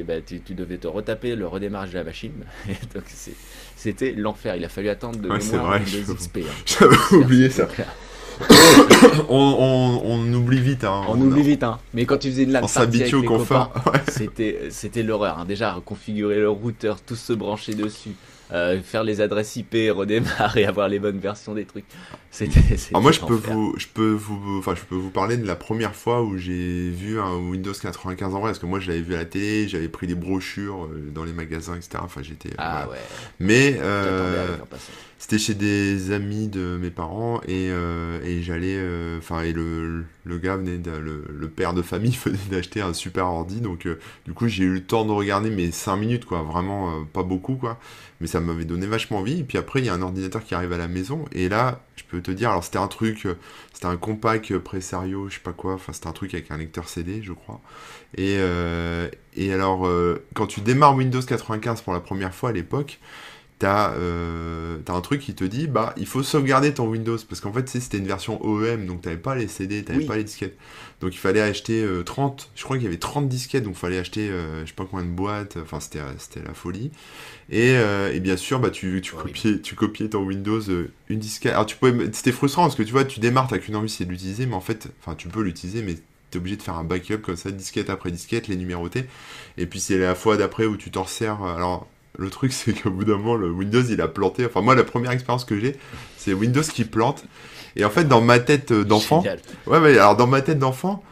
[0.06, 2.32] bah, tu, devais te retaper le redémarrage de la machine.
[2.94, 3.04] donc
[3.76, 4.56] c'était l'enfer.
[4.56, 6.38] Il a fallu attendre de ouais, mémoire vrai, XP.
[6.38, 6.42] Hein.
[6.66, 7.68] J'avais oublié ça.
[9.28, 10.84] on, oublie vite.
[10.84, 11.78] Hein, on, oublie vite, hein.
[11.92, 13.72] Mais quand tu faisais une LAN on s'habitue au confort.
[14.08, 15.38] c'était, c'était l'horreur.
[15.38, 15.44] Hein.
[15.44, 18.14] Déjà, configurer le routeur, tous se brancher dessus.
[18.52, 21.86] Euh, faire les adresses IP, redémarrer, avoir les bonnes versions des trucs.
[22.30, 22.60] C'était.
[22.92, 25.94] moi, je peux vous, je peux vous, enfin, je peux vous parler de la première
[25.94, 29.14] fois où j'ai vu un Windows 95 en vrai, parce que moi, je l'avais vu
[29.14, 31.98] à la télé, j'avais pris des brochures euh, dans les magasins, etc.
[32.02, 32.50] Enfin, j'étais.
[32.58, 32.98] Ah ouais.
[33.38, 33.78] Mais.
[35.24, 38.76] C'était chez des amis de mes parents et, euh, et j'allais.
[38.76, 42.92] Euh, enfin, et le, le gars venait, de, le, père de famille venait d'acheter un
[42.92, 43.62] super ordi.
[43.62, 46.42] Donc, euh, du coup, j'ai eu le temps de regarder, mais 5 minutes, quoi.
[46.42, 47.78] Vraiment pas beaucoup, quoi.
[48.20, 49.40] Mais ça m'avait donné vachement envie.
[49.40, 51.24] Et puis après, il y a un ordinateur qui arrive à la maison.
[51.32, 53.26] Et là, je peux te dire, alors c'était un truc.
[53.72, 55.74] C'était un compact Presario, je sais pas quoi.
[55.74, 57.60] Enfin, c'était un truc avec un lecteur CD, je crois.
[58.16, 58.38] Et,
[59.36, 59.88] et alors,
[60.34, 63.00] quand tu démarres Windows 95 pour la première fois à l'époque,
[63.64, 67.18] euh, t'as un truc qui te dit bah il faut sauvegarder ton Windows.
[67.28, 70.24] Parce qu'en fait c'était une version OEM donc t'avais pas les CD t'avais pas les
[70.24, 70.56] disquettes.
[71.00, 73.78] Donc il fallait acheter 30 euh, je crois qu'il y avait 30 disquettes donc il
[73.78, 75.56] fallait acheter euh, je sais pas combien de boîtes.
[75.62, 76.90] Enfin c'était c'était la folie.
[77.50, 77.74] Et,
[78.12, 80.60] et, bien sûr bah tu, tu copiais tu copiais ton Windows
[81.08, 81.52] une disquette.
[81.52, 84.04] Alors tu pouvais c'était frustrant parce que tu vois tu démarres t'as qu'une envie c'est
[84.04, 85.96] de l'utiliser mais en fait enfin tu peux l'utiliser mais
[86.30, 89.04] t'es obligé de faire un backup comme ça disquette après disquette les numéroter.
[89.58, 91.86] Et puis c'est la fois d'après où tu t'en sers alors
[92.18, 94.46] le truc, c'est qu'au bout d'un moment, le Windows, il a planté.
[94.46, 95.76] Enfin, moi, la première expérience que j'ai,
[96.16, 97.24] c'est Windows qui plante.
[97.76, 99.24] Et en fait, dans ma tête euh, d'enfant.
[99.66, 101.02] Ouais, mais alors, dans ma tête d'enfant,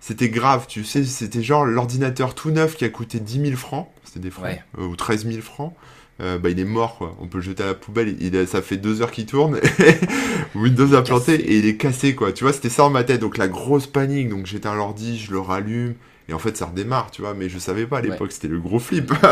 [0.00, 0.66] c'était grave.
[0.68, 3.88] Tu sais, c'était genre l'ordinateur tout neuf qui a coûté 10 000 francs.
[4.04, 4.56] C'était des francs.
[4.78, 5.74] Euh, ou 13 000 francs.
[6.20, 7.16] Euh, bah, il est mort, quoi.
[7.20, 8.16] On peut le jeter à la poubelle.
[8.20, 9.60] Il, ça fait deux heures qu'il tourne.
[10.54, 12.32] Windows a planté et il est cassé, quoi.
[12.32, 13.20] Tu vois, c'était ça dans ma tête.
[13.20, 14.28] Donc, la grosse panique.
[14.28, 15.94] Donc, j'éteins l'ordi, je le rallume.
[16.28, 17.34] Et en fait, ça redémarre, tu vois.
[17.34, 19.12] Mais je savais pas à l'époque, c'était le gros flip.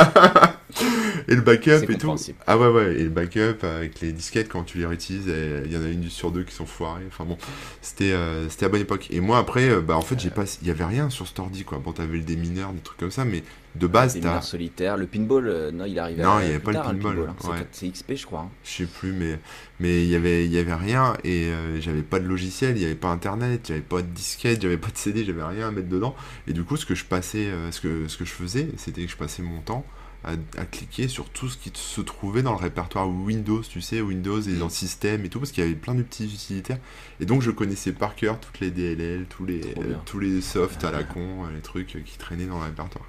[1.29, 2.15] et le backup et tout.
[2.47, 5.31] Ah ouais, ouais, et le backup avec les disquettes, quand tu les réutilises,
[5.65, 7.05] il y en a une sur deux qui sont foirées.
[7.09, 7.37] Enfin bon,
[7.83, 9.09] c'était euh, c'était à bonne époque.
[9.11, 10.45] Et moi, après, euh, bah en fait, j'ai pas.
[10.63, 11.79] Il y avait rien sur cet ordi, quoi.
[11.79, 13.43] Bon, t'avais le démineur, des trucs comme ça, mais
[13.75, 14.41] de base, t'as.
[14.41, 17.29] solitaire, le pinball, euh, non, il arrivait Non, il n'y avait pas le pinball.
[17.29, 17.65] Hein.
[17.73, 18.41] C'est XP, je crois.
[18.41, 18.51] Hein.
[18.65, 19.39] Je sais plus, mais
[19.81, 22.87] mais il y avait il y avait rien et j'avais pas de logiciel, il y
[22.87, 25.89] avait pas internet, j'avais pas de disquette, j'avais pas de CD, j'avais rien à mettre
[25.89, 26.15] dedans.
[26.47, 29.11] Et du coup, ce que je passais, ce que ce que je faisais, c'était que
[29.11, 29.85] je passais mon temps
[30.25, 34.41] à, cliquer sur tout ce qui se trouvait dans le répertoire Windows, tu sais, Windows
[34.41, 36.79] et dans le système et tout, parce qu'il y avait plein de petits utilitaires.
[37.21, 39.61] Et donc je connaissais par cœur toutes les DLL, tous les,
[40.07, 43.07] tous les softs à la con, les trucs qui traînaient dans le répertoire.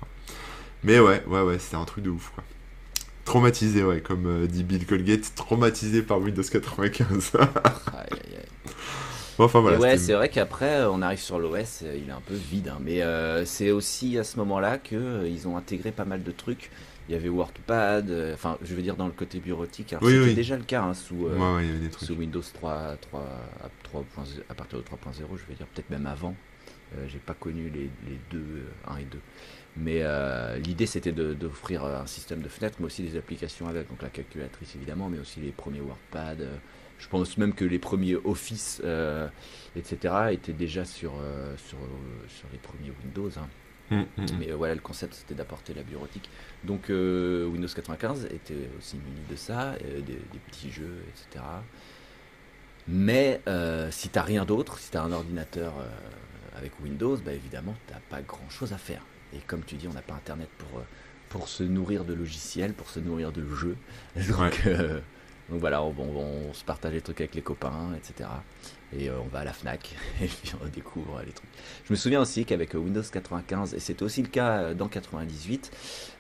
[0.85, 2.43] Mais ouais, ouais, ouais, c'était un truc de ouf, quoi.
[3.25, 7.31] Traumatisé, ouais, comme euh, dit Bill Colgate, traumatisé par Windows 95.
[7.39, 7.47] aïe,
[7.91, 8.73] aïe, aïe.
[9.39, 12.35] enfin, voilà, ouais, c'est vrai qu'après, on arrive sur l'OS, euh, il est un peu
[12.35, 16.31] vide, hein, mais euh, c'est aussi à ce moment-là qu'ils ont intégré pas mal de
[16.31, 16.69] trucs
[17.07, 19.95] il y avait WordPad, euh, enfin, je veux dire dans le côté bureautique.
[20.01, 23.21] c'était déjà le cas hein, sous, euh, sous, Windows 3, 3,
[23.63, 24.03] à, 3,
[24.49, 26.35] à partir de 3.0, je veux dire, peut-être même avant.
[26.95, 29.19] Euh, j'ai pas connu les, les, deux, 1 et 2.
[29.77, 30.03] Mais
[30.59, 34.73] l'idée c'était d'offrir un système de fenêtres, mais aussi des applications avec, donc la calculatrice
[34.75, 36.47] évidemment, mais aussi les premiers WordPad.
[36.97, 38.81] je pense même que les premiers Office,
[39.75, 41.11] etc., étaient déjà sur,
[41.57, 41.77] sur,
[42.29, 43.29] sur les premiers Windows.
[43.37, 43.49] Hein.
[43.91, 44.25] Mm, mm, mm.
[44.39, 46.29] Mais voilà, le concept c'était d'apporter la bureautique.
[46.63, 51.43] Donc euh, Windows 95 était aussi muni de ça, euh, des, petits jeux, etc.
[52.87, 55.87] Mais euh, si tu n'as rien d'autre, si tu as un ordinateur euh,
[56.57, 59.01] avec Windows, bah évidemment, tu n'as pas grand-chose à faire.
[59.33, 60.83] Et comme tu dis, on n'a pas Internet pour, euh,
[61.29, 63.77] pour se nourrir de logiciels, pour se nourrir de jeux.
[64.29, 64.99] Donc, euh,
[65.49, 68.29] donc voilà, on, on- on se partage les trucs avec les copains, etc.
[68.97, 71.49] Et euh, on va à la FNAC et puis on découvre les trucs.
[71.85, 75.71] Je me souviens aussi qu'avec Windows 95, et c'était aussi le cas euh, dans 98,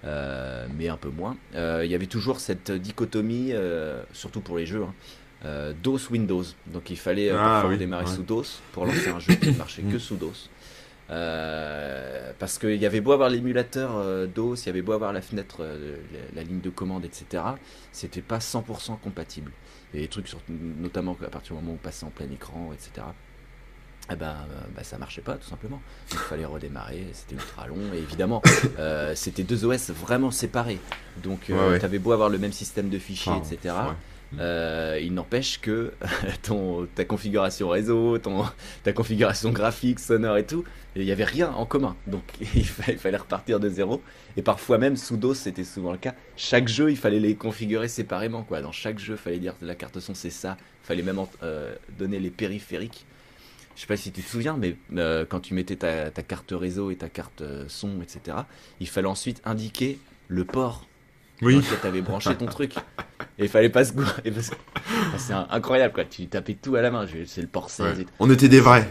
[0.03, 3.53] euh, mais un peu moins, euh, il y avait toujours cette dichotomie,
[4.13, 4.93] surtout pour les jeux, hein,
[5.45, 6.43] euh, DOS-Windows.
[6.67, 8.11] Donc il fallait Ah, oui, démarrer ouais.
[8.15, 10.49] sous DOS pour lancer un jeu qui ne marchait que sous DOS.
[11.11, 15.13] Euh, parce qu'il y avait beau avoir l'émulateur euh, DOS, il y avait beau avoir
[15.13, 17.43] la fenêtre, euh, la, la ligne de commande, etc.
[17.91, 19.51] C'était pas 100% compatible.
[19.93, 22.71] Et les trucs, sur- notamment à partir du moment où on passait en plein écran,
[22.73, 23.05] etc.
[24.11, 24.35] Eh ben,
[24.75, 25.81] bah, ça marchait pas tout simplement.
[26.11, 27.77] Il fallait redémarrer, c'était ultra long.
[27.93, 28.41] Et évidemment,
[29.15, 30.79] c'était deux OS vraiment séparés.
[31.23, 31.79] Donc, Ouais, ouais.
[31.79, 33.73] t'avais beau avoir le même système de fichiers, etc.
[33.89, 33.93] ouais.
[34.39, 35.93] Euh, il n'empêche que
[36.43, 38.45] ton, ta configuration réseau, ton,
[38.83, 40.63] ta configuration graphique, sonore et tout,
[40.95, 41.95] il n'y avait rien en commun.
[42.07, 42.23] Donc
[42.55, 44.01] il fallait, repartir de zéro.
[44.37, 46.15] Et parfois même sous DOS, c'était souvent le cas.
[46.35, 48.43] Chaque jeu, il fallait les configurer séparément.
[48.43, 48.61] Quoi.
[48.61, 50.57] Dans chaque jeu, il fallait dire la carte son c'est ça.
[50.83, 53.05] Il fallait même euh, donner les périphériques.
[53.75, 56.91] Je sais pas si tu te souviens, mais euh, quand tu mettais ta, carte réseau
[56.91, 58.37] et ta carte son, etc.,
[58.79, 60.87] il fallait ensuite indiquer le port
[61.41, 62.75] Oui, lequel t'avais branché ton truc.
[63.37, 64.31] Et il fallait pas se gourer.
[64.31, 64.55] parce que-
[65.07, 66.05] Enfin, c'est incroyable quoi.
[66.05, 67.05] Tu tapais tout à la main.
[67.25, 68.03] C'est le port 16 ouais.
[68.03, 68.87] et on était des vrais.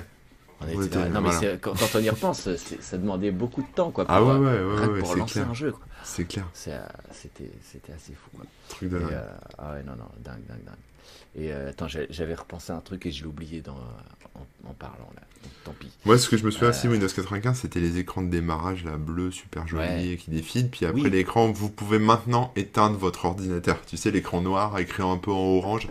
[0.60, 1.08] On était On était-.
[1.08, 1.56] Non, mais voilà.
[1.56, 2.48] quand, quand on y repense,
[2.80, 4.04] ça demandait beaucoup de temps quoi.
[4.04, 5.50] Pour, Ah ouais, euh, ouais, ouais, ouais, pour lancer clair.
[5.50, 5.72] un jeu.
[5.72, 5.80] quoi.
[6.04, 6.44] C'est clair.
[6.68, 8.30] Euh, C'était assez fou.
[8.36, 8.44] Quoi.
[8.68, 9.08] Truc de dingue.
[9.12, 10.74] euh, ah ouais, non, non, dingue, dingue, dingue.
[11.36, 13.72] Et euh, attends, j'avais repensé à un truc et je l'ai oublié dans,
[14.34, 15.22] en, en parlant là.
[15.42, 15.90] Donc, tant pis.
[16.04, 18.84] Moi, ce que je me souviens Euh, aussi, Windows 95, c'était les écrans de démarrage,
[18.84, 20.06] là, bleus, super jolis, Ouais.
[20.12, 20.70] et qui défilent.
[20.70, 21.10] Puis après, Oui.
[21.10, 23.78] l'écran, vous pouvez maintenant éteindre votre ordinateur.
[23.86, 25.86] Tu sais, l'écran noir, écrit un peu en orange.
[25.86, 25.88] Et,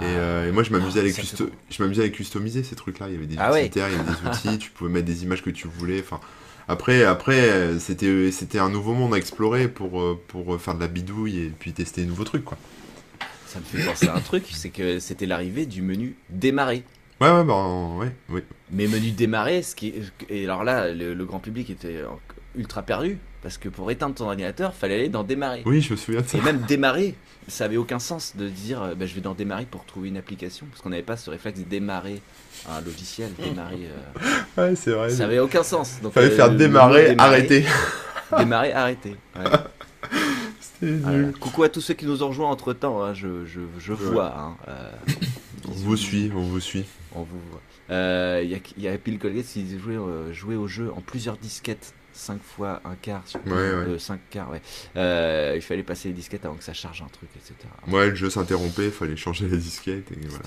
[0.00, 0.04] Ah.
[0.04, 3.08] euh, et moi, je m'amusais à, les custo- je m'amusais à les customiser, ces trucs-là.
[3.08, 3.66] Il y avait des Ah ouais.
[3.66, 6.00] utilitaires, il y avait des outils, tu pouvais mettre des images que tu voulais.
[6.00, 6.20] Enfin,
[6.68, 10.88] après, après c'était c'était un nouveau monde à explorer pour, euh, pour faire de la
[10.88, 12.56] bidouille et puis tester des nouveaux trucs, quoi.
[13.56, 16.82] Ça me fait penser à un truc, c'est que c'était l'arrivée du menu démarrer.
[17.20, 17.66] Ouais, ouais, bah,
[18.28, 18.44] ouais.
[18.70, 19.94] Mais menu démarrer, ce qui
[20.28, 22.02] et alors là, le, le grand public était
[22.54, 25.62] ultra perdu parce que pour éteindre ton ordinateur, fallait aller dans démarrer.
[25.64, 26.36] Oui, je me souviens de ça.
[26.36, 27.14] Et même démarrer,
[27.48, 30.16] ça avait aucun sens de dire euh, bah, je vais dans démarrer pour trouver une
[30.18, 32.20] application parce qu'on n'avait pas ce réflexe de démarrer
[32.68, 33.88] un logiciel, démarrer.
[34.16, 34.30] euh,
[34.70, 35.10] Ouais, c'est vrai.
[35.10, 36.00] ça avait aucun sens.
[36.02, 37.64] Donc, Fallait euh, faire mot démarrer, arrêter.
[38.36, 39.16] Démarrer, arrêter.
[39.36, 39.44] Ouais.
[40.82, 41.32] Nul.
[41.40, 43.98] Coucou à tous ceux qui nous ont rejoints entre temps, je, je, je Ouais.
[44.10, 44.36] vois.
[44.38, 44.90] hein, euh,
[45.68, 46.84] On vous suit, on vous suit.
[47.14, 47.60] On vous voit.
[47.90, 50.92] Euh, Il y a, il y a Bill Colgate qui jouer, euh, jouer au jeu
[50.94, 53.52] en plusieurs disquettes, 5 fois un quart sur Ouais,
[53.92, 53.98] ouais.
[53.98, 54.62] 5 quarts, ouais.
[54.96, 57.54] Euh, il fallait passer les disquettes avant que ça charge un truc, etc.
[57.86, 60.10] Moi, le jeu s'interrompait, fallait changer les disquettes.
[60.12, 60.44] Et voilà.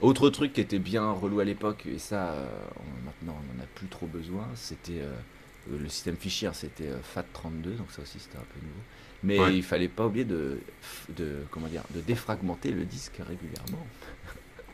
[0.00, 3.62] Autre truc qui était bien relou à l'époque, et ça, euh, on- maintenant on n'en
[3.64, 5.02] a plus trop besoin, c'était
[5.70, 8.80] le système fichier, hein, c'était euh, FAT32, donc ça aussi c'était un peu nouveau.
[9.22, 9.56] Mais Ouais.
[9.56, 10.58] il fallait pas oublier de,
[11.16, 13.84] de, comment dire, de défragmenter le disque régulièrement.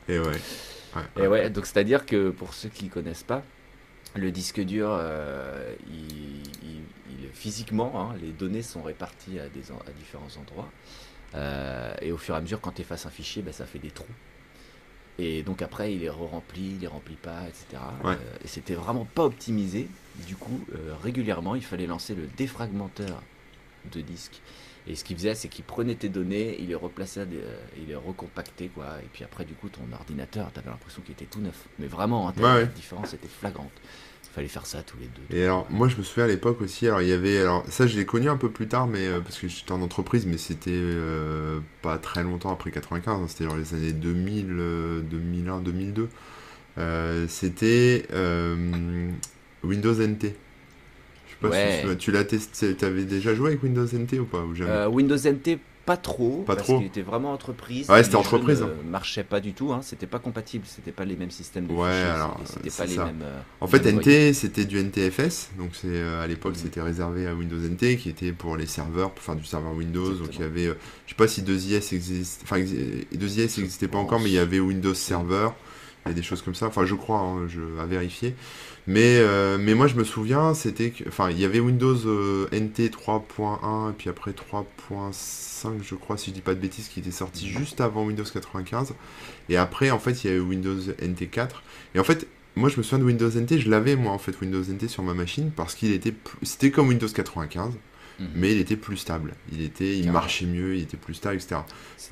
[0.08, 0.26] Et ouais.
[0.96, 1.24] ouais.
[1.24, 3.42] Et ouais, donc c'est-à-dire que pour ceux qui connaissent pas,
[4.14, 6.82] le disque dur, euh, il, il-
[7.22, 10.68] il- physiquement, hein, les données sont réparties à, des, à différents endroits.
[11.34, 13.78] Euh, et au fur et à mesure, quand tu effaces un fichier, ben, ça fait
[13.80, 14.04] des trous.
[15.18, 17.82] Et donc après, il est re-rempli, il les remplit pas, etc.
[18.04, 18.12] Ouais.
[18.14, 19.88] Euh, et c'était vraiment pas optimisé.
[20.26, 23.22] Du coup, euh, régulièrement, il fallait lancer le défragmenteur
[23.92, 24.40] de disque.
[24.86, 27.86] Et ce qu'il faisait, c'est qu'il prenait tes données, il les replaçait, des- euh, il
[27.88, 28.86] les recompactait, quoi.
[29.02, 31.64] Et puis après, du coup, ton ordinateur, t'avais l'impression qu'il était tout neuf.
[31.78, 33.70] Mais vraiment, hein, Ouais, la différence était flagrante.
[34.24, 35.36] Il fallait faire ça tous les deux.
[35.36, 37.86] Et alors, moi, je me souviens à l'époque aussi, alors il y avait, alors ça,
[37.86, 40.36] je l'ai connu un peu plus tard, mais euh, parce que j'étais en entreprise, mais
[40.38, 45.60] c'était euh, pas très longtemps après 95, hein, c'était dans les années 2000, euh, 2001,
[45.60, 46.08] 2002.
[46.76, 48.06] Euh, c'était
[49.62, 50.34] Windows NT.
[51.48, 51.82] Pas Ouais.
[51.82, 54.70] si tu, tu l'as testé, t'avais déjà joué avec Windows NT ou pas ou jamais
[54.70, 56.78] Euh, Windows NT, pas trop, Pas parce trop.
[56.78, 57.90] qu'il était vraiment entreprise.
[57.90, 58.72] Ouais, c'était entreprise, ne hein.
[58.88, 61.90] marchait pas du tout, hein, c'était pas compatible, c'était pas les mêmes systèmes de Ouais,
[61.90, 63.20] fichiers, alors, c'était pas les mêmes.
[63.22, 66.60] euh, En fait, NT, c'était du NTFS, donc c'est euh, à l'époque Mhm.
[66.62, 70.08] c'était réservé à Windows NT, qui était pour les serveurs, pour faire du serveur Windows.
[70.08, 70.48] Donc il y Exactement.
[70.48, 74.20] avait, euh, je sais pas si 2IS existe, enfin exi- 2IS Je n'existait pas encore,
[74.20, 75.48] mais il y avait Windows Server,
[76.06, 76.66] il y a des choses comme ça.
[76.66, 78.34] Enfin, je crois, hein, je à vérifier.
[78.86, 82.46] Mais euh, mais moi je me souviens, c'était que, enfin, il y avait Windows euh,
[82.52, 87.00] NT 3.1 et puis après 3.5, je crois, si je dis pas de bêtises, qui
[87.00, 88.94] était sorti juste avant Windows 95.
[89.48, 91.62] Et après, en fait, il y avait Windows NT 4.
[91.94, 94.40] Et en fait, moi, je me souviens de Windows NT, je l'avais, moi, en fait,
[94.40, 97.72] Windows NT sur ma machine, parce qu'il était, c'était comme Windows 95,
[98.20, 98.28] Mhm.
[98.34, 99.34] mais il était plus stable.
[99.52, 101.56] Il, était, il marchait mieux, il était plus stable, etc.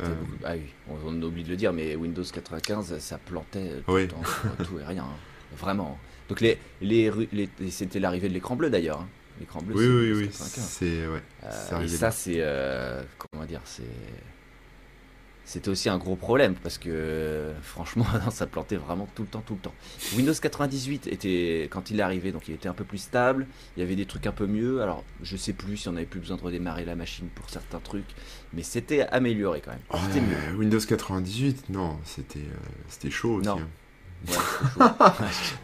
[0.01, 0.09] Euh,
[0.45, 4.03] Ah oui, on, on oublie de le dire, mais Windows 95, ça plantait tout Oui.
[4.03, 5.05] le temps sur tout et rien.
[5.05, 5.17] hein.
[5.57, 5.99] Vraiment.
[6.29, 7.11] Donc les, les,
[7.71, 9.01] c'était l'arrivée de l'écran bleu d'ailleurs.
[9.01, 9.09] hein.
[9.41, 10.65] L'écran bleu, Oui, oui, oui, 95.
[10.65, 12.37] c'est ouais, Euh, et ça, c'est.
[12.39, 13.83] euh, comment dire C'est.
[15.45, 19.43] C'était aussi un gros problème parce que euh, franchement, ça plantait vraiment tout le temps,
[19.45, 19.75] tout le temps.
[20.17, 23.47] Windows 98 était, quand il est arrivé, donc il était un peu plus stable.
[23.77, 24.83] Il y avait des trucs un peu mieux.
[24.83, 27.81] Alors, je sais plus si on avait plus besoin de redémarrer la machine pour certains
[27.81, 28.15] trucs,
[28.53, 29.81] mais c'était amélioré quand même.
[30.21, 30.59] Mieux.
[30.59, 32.55] Windows 98, non, c'était euh,
[32.89, 33.49] c'était chaud aussi.
[33.49, 33.59] Non.
[33.59, 33.69] hein.
[34.81, 34.87] Ouais,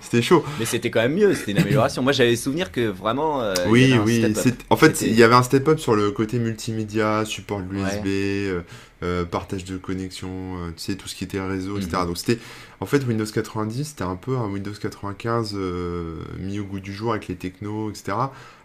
[0.01, 0.44] c'était chaud.
[0.59, 1.35] Mais c'était quand même mieux.
[1.35, 2.03] C'était une amélioration.
[2.03, 3.40] Moi, j'avais souvenir que vraiment.
[3.42, 4.25] euh, Oui, oui.
[4.71, 8.49] En fait, il y avait un step-up sur le côté multimédia, support de l'USB, Ouais.
[8.49, 8.61] euh,
[9.05, 11.99] euh, partage de connexion, euh, tu sais, tout ce qui était réseau, etc.
[12.01, 12.07] Mhm.
[12.09, 12.38] Donc c'était,
[12.81, 16.92] en fait, Windows 90, c'était un peu un Windows 95 euh, mis au goût du
[16.92, 18.16] jour avec les technos, etc.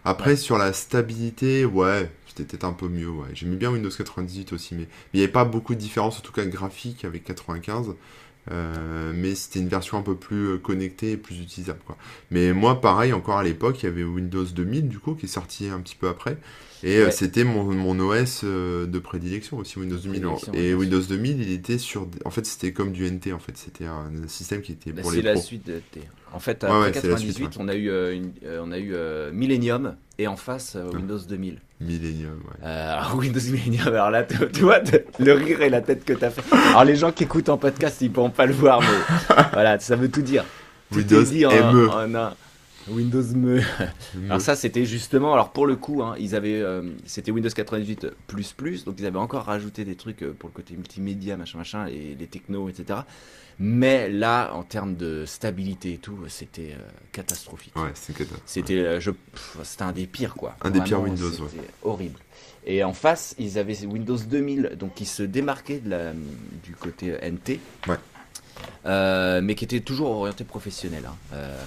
[0.04, 0.36] Après, Ouais.
[0.36, 3.08] sur la stabilité, ouais, c'était peut-être un peu mieux.
[3.10, 3.28] Ouais.
[3.32, 6.22] J'aimais bien Windows 98 aussi, mais mais il n'y avait pas beaucoup de différence, en
[6.22, 7.94] tout cas graphique, avec 95.
[8.50, 11.96] Euh, mais c'était une version un peu plus euh, connectée et plus utilisable quoi.
[12.30, 15.28] Mais moi pareil encore à l'époque il y avait Windows 2000 du coup qui est
[15.30, 16.36] sorti un petit peu après
[16.82, 17.10] et euh, Ouais.
[17.10, 20.74] c'était mon, mon OS de prédilection aussi Windows 2000 prédilection, et.
[20.74, 24.10] Windows 2000 il était sur en fait c'était comme du NT en fait c'était un
[24.26, 26.02] système qui était Bah, pour c'est les la suite de T.
[26.34, 28.92] En fait, Ouais, après ouais, la 98, suite, on a eu, une- on a eu
[29.32, 30.96] Millennium et en face Ouais.
[30.96, 31.60] Windows 2000.
[31.84, 32.66] Millennium ouais.
[32.66, 34.80] Euh, alors, Windows Millennium, alors là, tu, vois,
[35.18, 36.42] le rire et la tête que t'as fait.
[36.68, 39.96] Alors les gens qui écoutent en podcast, ils pourront pas le voir, mais voilà, ça
[39.96, 40.44] veut tout dire.
[40.90, 41.88] Tout Windows dit en, ME.
[41.90, 42.34] en un-
[42.88, 43.60] Windows ME.
[44.26, 48.08] Alors ça, c'était justement, alors pour le coup, hein, ils avaient, euh, c'était Windows 98
[48.26, 51.58] plus plus, donc ils avaient encore rajouté des trucs euh, pour le côté multimédia, machin,
[51.58, 53.00] machin, et les technos, etc.
[53.58, 57.74] Mais là, en termes de stabilité et tout, c'était euh, catastrophique.
[57.76, 57.92] ouais.
[58.46, 60.56] C'était, euh, je, pff, c'était un des pires, quoi.
[60.62, 61.64] Un des pires Windows, C'était ouais.
[61.82, 62.18] horrible.
[62.66, 66.12] Et en face, ils avaient Windows 2000, donc qui se démarquait de la,
[66.64, 67.96] du côté euh, NT, Ouais.
[68.86, 71.04] euh, mais qui était toujours orienté professionnel.
[71.06, 71.14] hein.
[71.34, 71.62] Euh,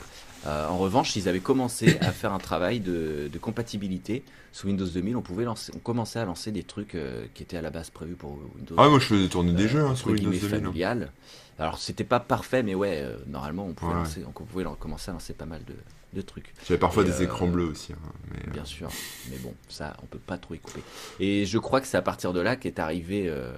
[0.45, 4.23] euh, en revanche, ils avaient commencé à faire un travail de, de compatibilité.
[4.53, 7.57] Sous Windows 2000, on, pouvait lancer, on commençait à lancer des trucs euh, qui étaient
[7.57, 9.95] à la base prévus pour Windows Ah moi je faisais tourner des euh, jeux hein,
[9.95, 10.59] sur Windows guillemets, 2000 hein.
[10.63, 11.11] familial.
[11.59, 13.99] Alors c'était pas parfait, mais ouais, normalement on pouvait Ouais.
[13.99, 15.73] lancer, donc on pouvait commencer à lancer pas mal de,
[16.13, 17.97] de trucs, J'avais parfois Et, des euh, écrans bleus aussi hein,
[18.31, 18.89] mais, euh, bien sûr.
[19.29, 20.81] Mais bon, ça on peut pas trop y couper.
[21.19, 23.25] Et je crois que c'est à partir de là qu'est arrivé.
[23.27, 23.51] euh,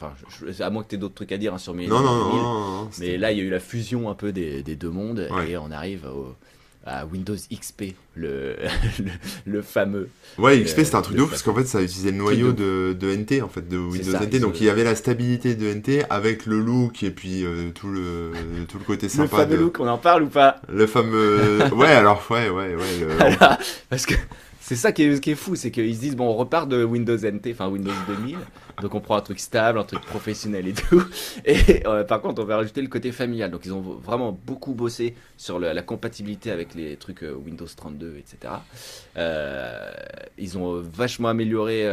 [0.00, 0.12] Enfin,
[0.48, 1.86] je- à moins que tu aies d'autres trucs à dire hein, sur mes.
[1.86, 4.14] non non non, 2000, non, non, Mais là, il y a eu la fusion un
[4.14, 5.50] peu des, des deux mondes Ouais.
[5.50, 6.34] et on arrive au-
[6.84, 8.56] à Windows XP, le,
[8.98, 9.10] le,
[9.46, 10.08] le fameux.
[10.36, 12.16] Ouais, XP Euh, c'était un truc le de ouf parce qu'en fait ça utilisait le
[12.16, 14.96] noyau de, de NT en fait de Windows ça, NT donc il y avait la
[14.96, 18.32] stabilité de NT avec le look et puis euh, tout le
[18.68, 20.60] tout le côté Le sympa fameux de look, on en parle ou pas?
[20.68, 23.36] Le fameux ouais alors ouais ouais ouais le-
[23.88, 24.14] parce que
[24.74, 27.48] c'est ça qui est, fou, c'est qu'ils se disent bon, on repart de Windows NT,
[27.52, 28.38] enfin Windows 2000,
[28.80, 31.04] donc on prend un truc stable, un truc professionnel et tout.
[31.44, 33.50] Et euh, par contre, on va rajouter le côté familial.
[33.50, 38.16] Donc ils ont vraiment beaucoup bossé sur la compatibilité avec les trucs euh, Windows 32,
[38.18, 38.54] etc.
[39.18, 39.90] Euh,
[40.38, 41.86] ils ont vachement amélioré,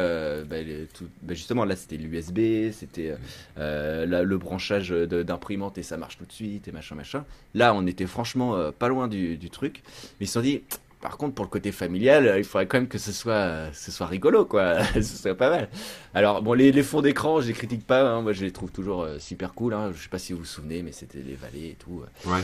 [0.94, 3.16] tout- bah, justement là c'était l'USB, c'était
[3.58, 7.26] le branchage d'imprimante et ça marche tout de suite et machin machin.
[7.54, 9.82] Là, on était franchement pas loin du, du truc,
[10.20, 10.62] mais ils se sont dit.
[11.02, 13.70] Par contre, pour le côté familial, euh, il faudrait quand même que ce soit, euh,
[13.74, 14.84] ce soit rigolo, quoi.
[14.96, 15.70] ce serait pas mal.
[16.14, 18.02] Alors, bon, les, les fonds d'écran, je les critique pas.
[18.02, 18.22] hein.
[18.22, 19.74] Moi, je les trouve toujours euh, super cool.
[19.74, 19.92] Hein.
[19.96, 22.04] Je sais pas si vous vous souvenez, mais c'était les vallées et tout.
[22.26, 22.40] ouais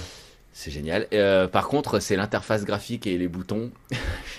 [0.53, 1.07] C'est génial.
[1.13, 3.71] Euh, par contre, c'est l'interface graphique et les boutons.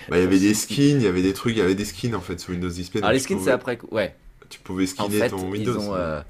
[0.09, 1.85] bah il y avait des skins il y avait des trucs il y avait des
[1.85, 3.77] skins en fait sur Windows XP Alors, les skins, pouvais- c'est après.
[3.91, 4.15] Ouais.
[4.49, 6.21] tu pouvais En skinner fait, ton ils Windows ont, euh,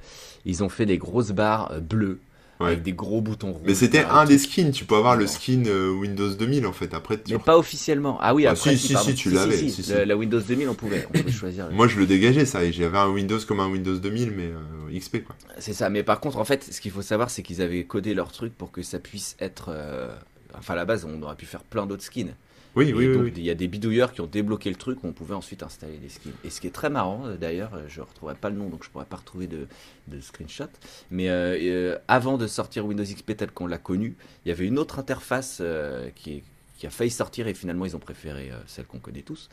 [0.44, 2.20] ils ont fait des grosses barres bleues
[2.60, 2.68] Ouais.
[2.68, 3.62] avec des gros boutons rouges.
[3.66, 6.74] mais c'était Voilà, un des skins tu peux avoir le skin euh, Windows 2000 en
[6.74, 8.18] fait après tu Mais pas officiellement.
[8.20, 9.10] Ah oui, Ah, après, si, si, pardon.
[9.10, 9.62] si, tu l'avais.
[9.62, 11.70] Le- La Windows 2000, on pouvait, on pouvait choisir.
[11.72, 14.98] moi je le dégageais ça et j'avais un Windows comme un Windows 2000 mais euh,
[15.00, 17.62] XP quoi C'est ça, mais par contre, en fait, ce qu'il faut savoir, c'est qu'ils
[17.62, 19.68] avaient codé leur truc pour que ça puisse être.
[19.70, 20.10] euh,
[20.58, 22.34] Enfin, à la base, on aurait pu faire plein d'autres skins.
[22.78, 23.34] Oui Et oui oui, donc, oui.
[23.38, 25.98] il y a des bidouilleurs qui ont débloqué le truc où on pouvait ensuite installer
[25.98, 26.32] des skins.
[26.44, 28.70] Et ce qui est très marrant, euh, d'ailleurs, euh, je ne retrouverai pas le nom,
[28.70, 29.68] donc je pourrais pas retrouver de,
[30.08, 30.66] de screenshot.
[31.12, 34.66] Mais euh, euh, avant de sortir Windows XP tel qu'on l'a connu, il y avait
[34.66, 36.44] une autre interface euh, qui,
[36.84, 39.50] a failli sortir et finalement ils ont préféré celle qu'on connaît tous.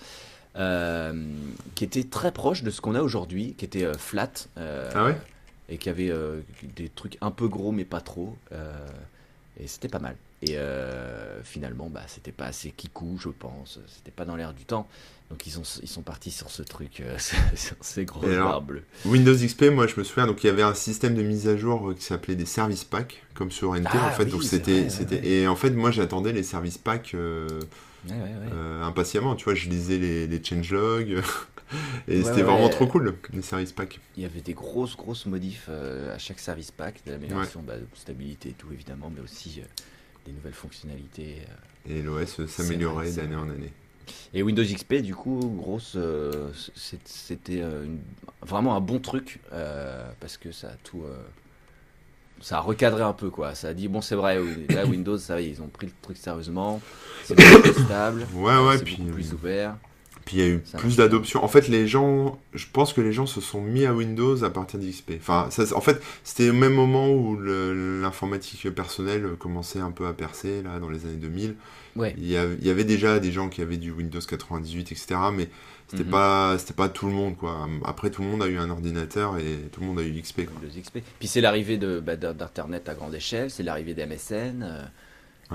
[1.75, 4.31] qui était très proche de ce qu'on a aujourd'hui, qui était flat.
[4.57, 5.17] Ah ouais?
[5.69, 6.41] et qui avait euh,
[6.77, 8.37] des trucs un peu gros mais pas trop.
[8.53, 8.87] euh,
[9.59, 10.17] et c'était pas mal.
[10.47, 13.81] Et euh, finalement, bah, c'était pas assez kikou, je pense.
[13.87, 14.89] C'était pas dans l'air du temps.
[15.31, 17.17] Donc ils, ont, ils sont partis sur ce truc, euh,
[17.55, 18.85] sur ces alors bleues.
[19.07, 21.57] Windows XP, moi je me souviens, donc il y avait un système de mise à
[21.57, 24.25] jour euh, qui s'appelait des service packs, comme sur NT Ah en fait.
[24.25, 25.27] oui, donc c'était, c'était, ouais.
[25.27, 27.49] et en fait moi j'attendais les service packs euh,
[28.83, 29.35] impatiemment.
[29.35, 31.23] Tu vois, je lisais les, les changelogs.
[32.09, 33.99] et c'était vraiment trop cool, les service packs.
[34.19, 37.87] Il y avait des grosses, grosses modifs à chaque service pack, de l'amélioration bah, de
[37.95, 39.63] stabilité et tout évidemment, mais aussi
[40.25, 41.39] des nouvelles fonctionnalités.
[41.89, 41.99] euh.
[41.99, 43.73] Et l'OS s'améliorait d'année en année.
[44.35, 46.51] Et Windows XP, du coup, grosse, euh,
[47.05, 47.87] c'était euh,
[48.43, 51.05] vraiment un bon truc euh, parce que ça a tout,
[52.41, 53.55] ça a recadré un peu quoi.
[53.55, 54.39] Ça a dit bon, c'est vrai,
[54.71, 56.81] là Windows, ça y est, ils ont pris le truc sérieusement,
[57.25, 59.77] c'est plus stable, Ouais, ouais, c'est plus ouvert.
[60.25, 61.45] Puis il y a eu Ça plus d'adoption.
[61.45, 64.51] En fait, les gens, je pense que les gens se sont mis à Windows à
[64.51, 65.13] partir d'XP.
[65.19, 70.13] Enfin, ça, en fait, c'était au même moment où l'informatique personnelle commençait un peu à
[70.13, 71.57] percer, là, dans les années 2000.
[71.97, 72.15] Ouais.
[72.19, 75.07] Il y, avait, il y avait déjà des gens qui avaient du Windows 98, etc.
[75.33, 75.49] Mais
[75.89, 76.11] c'était Mhm.
[76.11, 77.69] pas, c'était pas tout le monde, quoi.
[77.85, 80.45] Après, tout le monde a eu un ordinateur et tout le monde a eu XP.
[80.47, 80.55] quoi.
[80.61, 80.99] Windows XP.
[81.19, 84.83] Puis c'est l'arrivée de bah, d'in- d'internet à grande échelle, c'est l'arrivée des MSN, euh,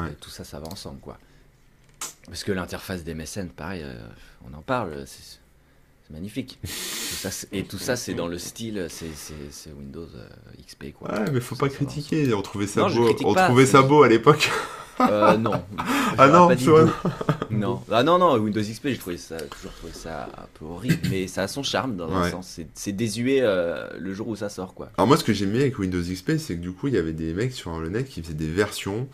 [0.02, 0.12] Ouais.
[0.22, 1.18] tout ça, ça va ensemble quoi.
[2.28, 3.96] Parce que l'interface des MSN, pareil, euh,
[4.50, 5.40] on en parle, c'est
[6.12, 6.60] magnifique.
[6.64, 6.70] Tout
[7.16, 10.28] ça, c'est- et tout ça, c'est dans le style, c'est Windows euh,
[10.68, 11.12] XP quoi.
[11.12, 12.34] Ouais, mais faut pas critiquer.
[12.34, 13.16] On trouvait ça Non, beau.
[13.26, 14.50] On pas, trouvait ça beau à l'époque.
[15.02, 15.54] Euh, non.
[16.18, 16.86] Ah non, vrai.
[17.52, 17.82] Non.
[17.90, 21.26] Ah non, non, Windows XP, j'ai trouvé ça, toujours trouvé ça un peu horrible, mais
[21.28, 22.48] ça a son charme dans un sens.
[22.50, 24.90] C'est- C'est désuet euh, le jour où ça sort quoi.
[24.98, 27.14] Alors moi, ce que j'aimais avec Windows XP, c'est que du coup, il y avait
[27.14, 29.08] des mecs sur le net qui faisaient des versions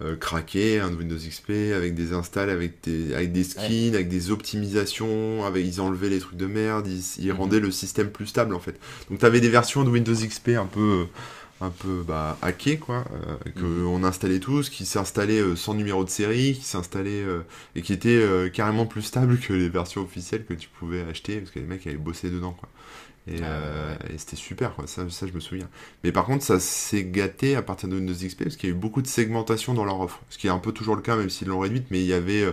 [0.00, 4.08] euh, craquées hein, de Windows XP avec des installs, avec des, avec des skins, avec
[4.08, 7.38] des optimisations, avec, ils enlevaient les trucs de merde, ils, ils Mhm.
[7.38, 8.78] rendaient le système plus stable en fait.
[9.10, 11.06] Donc tu avais des versions de Windows XP un peu
[11.60, 14.04] un peu bah, hackées quoi, euh, que Mhm.
[14.04, 17.42] installait tous, qui s'installaient euh, sans numéro de série, qui s'installaient euh,
[17.76, 21.36] et qui étaient euh, carrément plus stables que les versions officielles que tu pouvais acheter
[21.38, 22.68] parce que les mecs avaient bossé dedans quoi.
[23.28, 24.14] Et, Ah, euh, ouais.
[24.14, 24.86] et c'était super, quoi.
[24.86, 25.68] Ça, ça, je me souviens.
[26.02, 28.74] Mais par contre, ça s'est gâté à partir de Windows XP parce qu'il y a
[28.74, 30.20] eu beaucoup de segmentation dans leur offre.
[30.28, 31.86] Ce qui est un peu toujours le cas, même s'ils l'ont réduite.
[31.90, 32.52] Mais il y avait euh,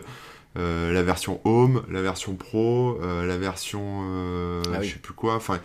[0.58, 4.62] euh, la version Home, la version Pro, euh, la version.
[4.72, 4.88] Ah oui.
[4.88, 5.36] Je sais plus quoi.
[5.36, 5.60] Enfin,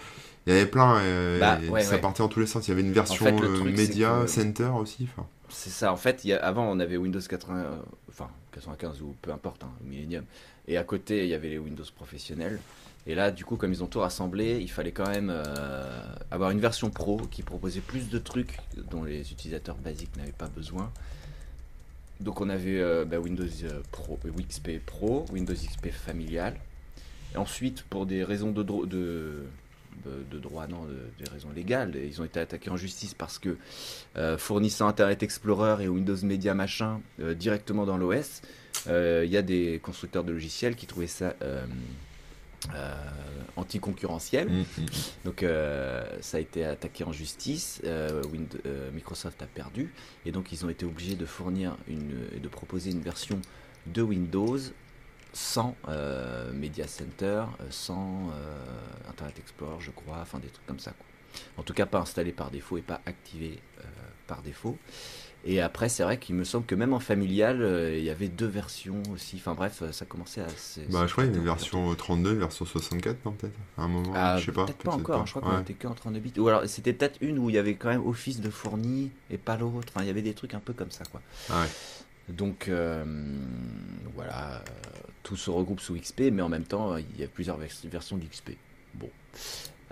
[0.46, 0.94] il y avait plein.
[1.38, 2.00] Bah, et ouais, ça ouais.
[2.00, 2.66] partait en tous les sens.
[2.66, 5.06] Il y avait une version fait, le truc, c'est Media que- Center aussi.
[5.50, 7.76] C'est ça, en fait, il y a- avant on avait Windows 80, euh,
[8.08, 10.24] enfin 95 ou peu importe, hein, Millennium,
[10.66, 12.58] et à côté il y avait les Windows professionnels.
[13.06, 15.84] Et là, du coup, comme ils ont tout rassemblé, il fallait quand même euh,
[16.30, 18.58] avoir une version pro qui proposait plus de trucs
[18.90, 20.90] dont les utilisateurs basiques n'avaient pas besoin.
[22.20, 26.56] Donc on avait euh, bah, Windows euh, Pro, XP Pro, Windows XP familial.
[27.34, 29.44] Et ensuite, pour des raisons de, dro- de,
[30.32, 33.58] droit, non, de- des raisons légales, ils ont été attaqués en justice parce que
[34.38, 38.40] fournissant Internet Explorer et Windows Media machin directement dans l'OS,
[38.86, 41.34] il y a des constructeurs de logiciels qui trouvaient ça
[43.56, 44.48] anticoncurrentiel.
[44.48, 44.86] Mm, mm.
[45.24, 47.80] Donc euh, ça a été attaqué en justice.
[47.84, 48.22] euh,
[48.66, 49.92] euh, Microsoft a perdu
[50.26, 53.40] et donc ils ont été obligés de fournir une, de proposer une version
[53.86, 54.58] de Windows
[55.32, 60.78] sans euh, Media Center, euh, sans euh, Internet Explorer, je crois, enfin des trucs comme
[60.78, 60.92] ça.
[60.92, 61.06] quoi.
[61.58, 63.82] En tout cas, pas installé par défaut et pas activé euh,
[64.28, 64.78] par défaut.
[65.46, 68.28] Et après, c'est vrai qu'il me semble que même en familial, euh, il y avait
[68.28, 69.36] deux versions aussi.
[69.36, 70.46] Enfin bref, euh, ça commençait à.
[70.46, 73.32] Bah, je crois qu'il y a traiter une version euh, 32, une version 64, non,
[73.32, 74.64] peut-être À un moment, ah, je sais pas.
[74.64, 75.60] Peut-être pas encore, je crois qu'on Ouais.
[75.60, 76.32] était que en 32 bits.
[76.38, 79.36] Ou alors c'était peut-être une où il y avait quand même Office de fourni et
[79.36, 79.88] pas l'autre.
[79.94, 81.20] Enfin, il y avait des trucs un peu comme ça, quoi.
[81.50, 81.68] Ah ouais.
[82.34, 83.04] Donc euh,
[84.14, 84.58] voilà, euh,
[85.22, 88.16] tout se regroupe sous XP, mais en même temps, il y a plusieurs vers- versions
[88.16, 88.52] d'XP.
[88.94, 89.10] Bon.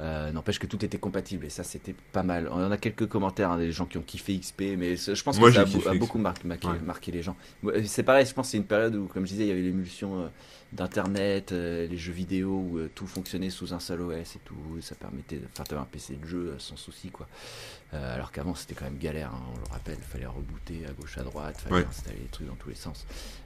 [0.01, 2.49] Euh, N'empêche que tout était compatible et ça c'était pas mal.
[2.51, 5.39] On en a quelques commentaires, hein, des gens qui ont kiffé XP, mais je pense
[5.39, 6.79] Moi, que ça a, beaucoup marqué, marqué, Ouais.
[6.81, 7.37] marqué les gens.
[7.63, 9.53] Moi, C'est pareil, je pense que c'est une période où, comme je disais, il y
[9.53, 10.29] avait l'émulsion euh,
[10.73, 14.57] d'internet, euh, les jeux vidéo où euh, tout fonctionnait sous un seul OS et tout.
[14.81, 17.29] ça permettait, de- enfin, t'avais un PC de jeu euh, sans souci quoi.
[17.93, 20.93] Euh, alors qu'avant c'était quand même galère, hein, on le rappelle, il fallait rebooter à
[20.93, 21.87] gauche à droite, fallait Ouais.
[21.87, 23.05] installer les trucs dans tous les sens.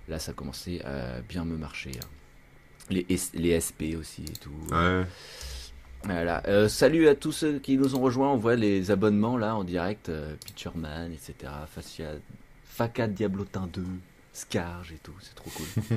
[0.09, 1.91] Là ça commençait à bien me marcher.
[2.01, 2.07] hein.
[2.89, 3.05] Les,
[3.35, 4.53] les SP aussi et tout.
[4.71, 5.03] Ouais.
[6.05, 6.43] Voilà.
[6.47, 8.31] Euh, salut à tous ceux qui nous ont rejoints.
[8.33, 10.09] On voit les abonnements là en direct.
[10.09, 11.53] Euh, Pitcherman, etc.
[11.67, 12.11] Facia,
[12.65, 13.85] Faca Diablotin 2,
[14.33, 15.15] Scarge et tout.
[15.21, 15.67] C'est trop cool.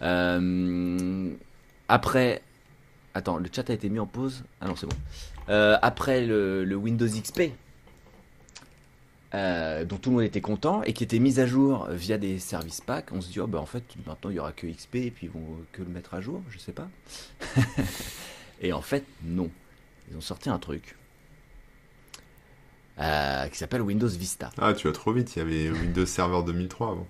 [0.00, 1.30] Euh,
[1.88, 2.42] après.
[3.14, 4.42] Attends, le chat a été mis en pause.
[4.60, 4.96] Ah non, c'est bon.
[5.48, 7.52] Euh, après le, le Windows XP,
[9.32, 12.80] dont tout le monde était content et qui était mis à jour via des services
[12.80, 15.10] packs, on se dit, oh, bah, en fait, maintenant il y aura que XP et
[15.12, 16.88] puis ils vont que le mettre à jour, je sais pas.
[18.62, 19.50] et en fait, non.
[20.10, 20.96] Ils ont sorti un truc
[23.00, 24.50] euh, qui s'appelle Windows Vista.
[24.58, 27.08] Ah, tu vas trop vite, il y avait Windows Server 2003 avant.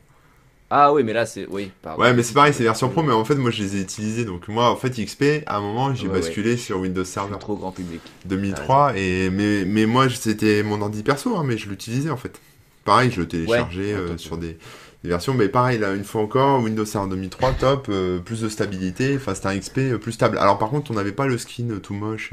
[0.74, 1.46] Ah oui, mais là, c'est.
[1.50, 2.03] Oui, pardon.
[2.03, 4.24] Ouais, mais c'est pareil, c'est version pro, mais en fait, moi, je les ai utilisés.
[4.24, 6.20] Donc, moi, en fait, XP, à un moment, j'ai Ouais, ouais.
[6.20, 8.00] basculé sur Windows Server trop grand public.
[8.24, 8.96] 2003.
[8.96, 12.40] Et, mais, mais moi, c'était mon ordi perso, hein, mais je l'utilisais, en fait.
[12.86, 14.57] Pareil, je le téléchargeais Ouais, euh, sur des,
[15.03, 15.34] des versions.
[15.34, 19.34] Mais pareil, là, une fois encore, Windows Server 2003, top, euh, plus de stabilité, enfin,
[19.34, 20.38] c'était un XP euh, plus stable.
[20.38, 22.32] Alors, par contre, on n'avait pas le skin euh, tout moche.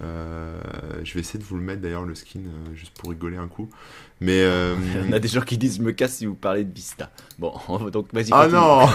[0.00, 2.40] je vais essayer de vous le mettre d'ailleurs, le skin,
[2.74, 3.68] juste pour rigoler un coup.
[4.20, 4.44] Mais.
[5.08, 7.10] On a des gens qui disent me casse si vous parlez de Vista.
[7.38, 7.52] Bon,
[7.92, 8.30] donc vas-y.
[8.32, 8.86] Ah non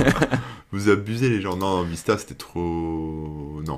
[0.72, 1.56] Vous abusez les gens.
[1.56, 3.62] Non, Vista c'était trop.
[3.66, 3.76] Non.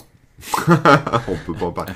[1.28, 1.92] on peut pas en parler.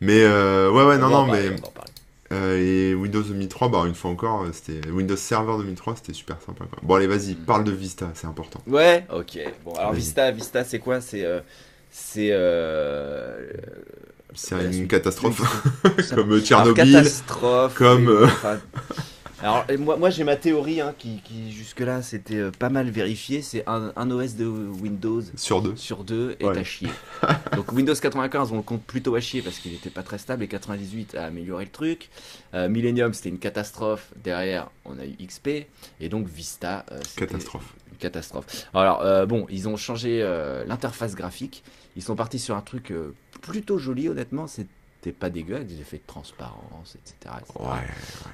[0.00, 1.50] Mais euh, ouais, ouais, On non, non, mais.
[1.50, 1.91] on va en parler.
[2.32, 4.88] Euh, et Windows 2003, bah une fois encore, euh, c'était.
[4.90, 6.78] Windows Server 2003, c'était super sympa quoi.
[6.82, 8.60] Bon, allez, vas-y, parle de Vista, c'est important.
[8.66, 9.38] Ouais, ok.
[9.64, 9.92] Bon, alors.
[9.92, 11.00] Vista, Vista, c'est quoi?
[11.00, 11.40] C'est euh,
[11.90, 13.50] c'est euh,
[14.34, 15.40] C'est une catastrophe.
[16.14, 16.92] comme Tchernobyl.
[16.92, 17.74] catastrophe.
[17.74, 18.58] comme, oui, enfin,
[19.42, 23.42] alors moi, moi j'ai ma théorie hein, qui, qui jusque-là c'était euh, pas mal vérifié.
[23.42, 25.76] C'est un, un OS de Windows Sur deux.
[25.76, 26.58] sur deux est Ouais.
[26.58, 26.88] à chier.
[27.56, 30.42] Donc Windows 95, on le compte plutôt à chier parce qu'il n'était pas très stable
[30.44, 32.08] et 98 a amélioré le truc.
[32.54, 34.10] Euh, Millennium, c'était une catastrophe.
[34.22, 35.48] Derrière, on a eu XP
[36.00, 37.74] et donc Vista, euh, c'était Catastrophe.
[37.90, 38.46] une catastrophe.
[38.74, 40.20] Alors euh, bon, ils ont changé
[40.66, 41.62] l'interface graphique.
[41.96, 42.92] Ils sont partis sur un truc
[43.42, 44.46] plutôt joli, honnêtement.
[45.02, 47.34] C'était pas dégueu avec des effets de transparence, etc.
[47.40, 47.54] etc.
[47.58, 47.88] Ouais.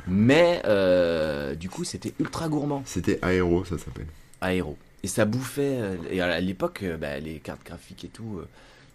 [0.06, 4.06] Mais euh, du coup, c'était ultra gourmand C'était Aero, ça s'appelle.
[4.42, 4.76] aéro.
[5.02, 5.78] Et ça bouffait.
[5.80, 8.42] euh, Et à l'époque, euh, bah, les cartes graphiques et tout.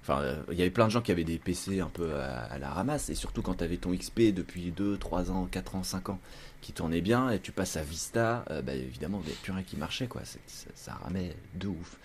[0.03, 2.41] Enfin, euh, il y avait plein de gens qui avaient des PC un peu à,
[2.43, 3.09] à la ramasse.
[3.09, 6.19] Et surtout quand tu avais ton XP depuis 2, 3 ans, 4 ans, 5 ans
[6.61, 9.51] qui tournait bien et tu passes à Vista, euh, bah, évidemment, il n'y avait plus
[9.51, 10.05] rien qui marchait.
[10.07, 10.21] quoi.
[10.25, 10.37] Ça,
[10.75, 11.97] ça ramait de ouf.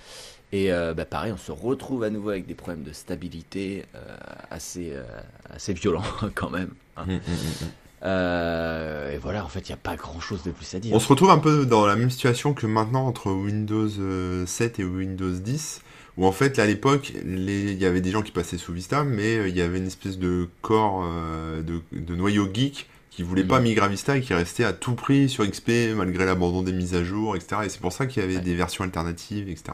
[0.52, 4.16] Et euh, bah, pareil, on se retrouve à nouveau avec des problèmes de stabilité euh,
[4.50, 5.02] assez, euh,
[5.50, 6.02] assez violents
[6.34, 6.70] quand même.
[6.96, 7.04] hein.
[7.06, 7.66] Mm, mm, mm.
[8.04, 10.94] Euh, et voilà, en fait, il n'y a pas grand chose de plus à dire.
[10.94, 14.78] On se retrouve un peu dans la même situation que maintenant entre Windows euh, 7
[14.78, 15.82] et Windows 10,
[16.16, 19.02] où en fait, là, à l'époque, il y avait des gens qui passaient sous Vista,
[19.04, 22.88] mais il y avait une espèce de corps de, de noyau geek
[23.18, 26.24] qui voulait pas migrer à Vista et qui restait à tout prix sur XP malgré
[26.24, 27.62] l'abandon des mises à jour, etc.
[27.64, 28.40] Et c'est pour ça qu'il y avait Ouais.
[28.42, 29.72] des versions alternatives, etc.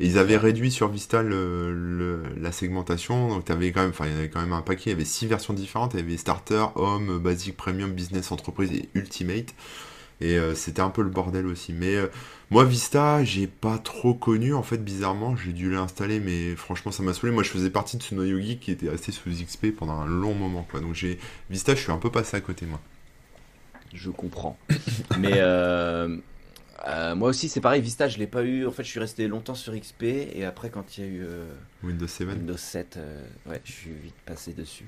[0.00, 4.06] Et ils avaient réduit sur Vista le, le- la segmentation, donc t'avais quand même, enfin
[4.06, 6.02] il y avait quand même un paquet, il y avait six versions différentes, il y
[6.02, 9.54] avait Starter, Home, Basic, Premium, Business, Entreprise et Ultimate.
[10.20, 11.72] Et euh, c'était un peu le bordel aussi.
[11.72, 12.08] Mais euh,
[12.50, 14.54] moi, Vista, j'ai pas trop connu.
[14.54, 17.32] En fait, bizarrement, j'ai dû l'installer, mais franchement, ça m'a saoulé.
[17.32, 20.06] Moi, je faisais partie de ce noyau geek qui était resté sous XP pendant un
[20.06, 20.66] long moment.
[20.74, 21.18] Donc, j'ai
[21.50, 22.80] Vista, je suis un peu passé à côté, moi.
[23.94, 24.58] Je comprends.
[25.18, 25.40] Mais
[26.86, 27.82] euh, moi aussi, c'est pareil.
[27.82, 28.66] Vista, je l'ai pas eu.
[28.66, 30.02] En fait, je suis resté longtemps sur XP.
[30.04, 31.44] Et après, quand il y a eu euh,
[31.82, 32.28] Windows 7.
[32.28, 34.86] Windows 7, euh, ouais, je suis vite passé dessus.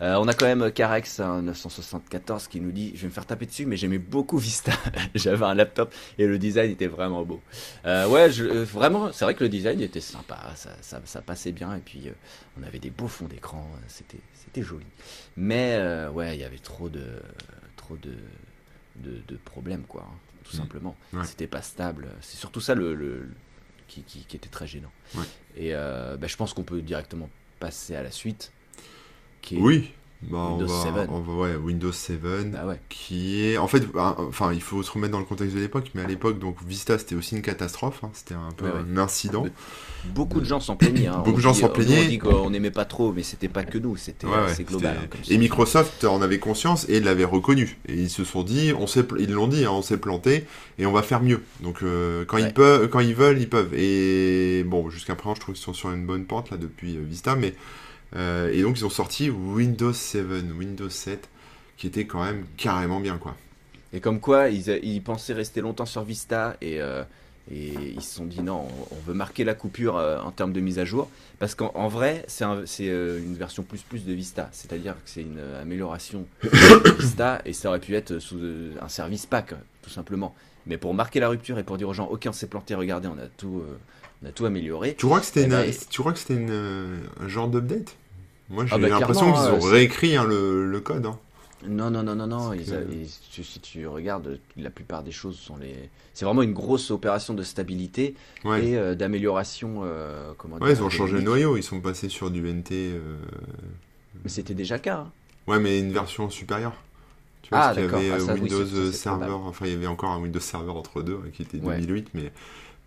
[0.00, 3.46] On a quand même Carex hein, 974 qui nous dit Je vais me faire taper
[3.46, 4.72] dessus, mais j'aimais beaucoup Vista.
[5.14, 7.40] J'avais un laptop et le design était vraiment beau.
[7.84, 10.38] Ouais, je, vraiment, c'est vrai que le design était sympa.
[10.56, 11.74] Ça, ça, ça passait bien.
[11.74, 12.10] Et puis,
[12.58, 13.66] on avait des beaux fonds d'écran.
[13.88, 14.86] C'était, c'était joli.
[15.36, 15.78] Mais
[16.12, 17.04] ouais, il y avait trop de,
[17.76, 18.12] trop de,
[18.96, 20.02] de, de problèmes, quoi.
[20.06, 20.16] hein,
[20.50, 20.96] tout simplement.
[21.12, 21.24] Ouais.
[21.24, 22.08] C'était pas stable.
[22.20, 23.28] C'est surtout ça le, le-
[23.88, 24.90] qui, qui, qui était très gênant.
[25.14, 25.24] Ouais.
[25.56, 27.28] Et euh, bah, je pense qu'on peut directement
[27.58, 28.52] passer à la suite.
[29.42, 29.92] Qui est- Oui.
[30.22, 30.92] Bah, on Windows va, 7.
[31.10, 32.20] on va- ouais, Windows 7.
[32.52, 32.78] Bah ouais.
[32.90, 36.02] qui est en fait enfin il faut se remettre dans le contexte de l'époque mais
[36.02, 39.46] à l'époque donc Vista c'était aussi une catastrophe hein, c'était un peu Ouais, un incident
[40.14, 41.06] Beaucoup de gens s'en plaignaient.
[41.08, 41.18] hein.
[41.18, 42.04] Beaucoup On de gens s'en plaignaient.
[42.06, 44.26] On dit qu'on n'aimait pas trop, mais c'était pas que nous, c'était
[44.64, 44.96] global.
[44.98, 45.36] hein, comme et.
[45.38, 49.30] Microsoft en avait conscience et l'avait reconnu et ils se sont dit on s'est ils
[49.30, 50.44] l'ont dit hein, on s'est planté
[50.78, 53.72] et on va faire mieux donc euh, quand ils peuvent quand ils veulent ils peuvent
[53.74, 57.00] et bon jusqu'à présent je trouve qu'ils sont sur une bonne pente là depuis euh,
[57.06, 57.54] Vista mais
[58.16, 60.26] euh, et donc ils ont sorti Windows 7
[60.58, 61.28] Windows 7
[61.76, 63.36] qui était quand même carrément bien quoi
[63.92, 67.02] Et comme quoi, ils, ils pensaient rester longtemps sur Vista et, euh,
[67.50, 70.52] et ils se sont dit non, on, on veut marquer la coupure euh, en termes
[70.52, 71.10] de mise à jour.
[71.38, 74.48] Parce qu'en en vrai, c'est un- c'est, une version plus plus de Vista.
[74.52, 78.38] C'est-à-dire que c'est une amélioration de Vista et ça aurait pu être sous
[78.80, 80.34] un service pack, tout simplement.
[80.66, 83.08] Mais pour marquer la rupture et pour dire aux gens, ok, on s'est planté, regardez,
[83.08, 83.62] on a tout,
[84.22, 84.94] on a tout amélioré.
[84.94, 87.96] Tu crois que c'était Eh une- ben, tu crois que c'était une, un genre d'update?
[88.50, 91.06] Moi j'ai Ah bah, l'impression qu'ils ont hein, réécrit hein, le, le code.
[91.06, 91.18] hein.
[91.68, 92.52] Non, non, non, non, non.
[92.52, 95.90] C'est ils que- a- ils- si, si tu regardes, la plupart des choses sont les.
[96.14, 98.64] C'est vraiment une grosse opération de stabilité Ouais.
[98.66, 99.82] et euh, d'amélioration.
[99.84, 102.72] euh, comment Ouais, ils ont changé le noyau, ils sont passés sur du NT.
[102.72, 103.16] euh,
[104.24, 104.96] Mais c'était déjà le cas.
[105.06, 105.12] hein.
[105.46, 106.72] Ouais, mais une version supérieure.
[107.42, 109.46] Tu vois, Ah, parce qu'il y avait Ah, euh, ça, oui, Windows Server, probable.
[109.48, 111.78] enfin il y avait encore un Windows Server entre deux hein, qui était Ouais.
[111.80, 112.32] 2008, mais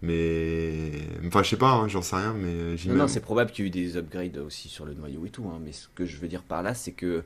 [0.03, 0.91] mais
[1.25, 3.07] enfin je sais pas, hein, j'en sais rien, mais Non, non, j'imagine.
[3.07, 5.45] c'est probable qu'il y ait eu des upgrades aussi sur le noyau et tout.
[5.47, 7.23] hein, Mais ce que je veux dire par là, c'est que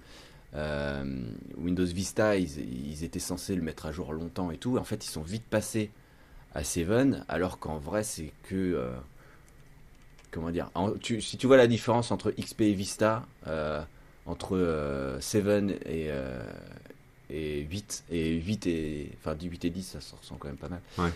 [0.56, 1.22] euh,
[1.58, 2.60] Windows Vista, ils,
[2.90, 4.78] ils étaient censés le mettre à jour longtemps et tout.
[4.78, 5.90] En fait, ils sont vite passés
[6.56, 6.88] à 7,
[7.28, 8.56] alors qu'en vrai, c'est que.
[8.56, 8.92] euh,
[10.32, 13.82] comment dire en- tu- Si tu vois la différence entre XP et Vista, euh,
[14.26, 16.44] entre euh, 7 et, euh,
[17.30, 18.04] et 8.
[18.12, 19.12] Et 8 et.
[19.20, 20.82] Enfin, du 8 et 10, ça se ressent quand même pas mal.
[20.98, 21.12] Ouais.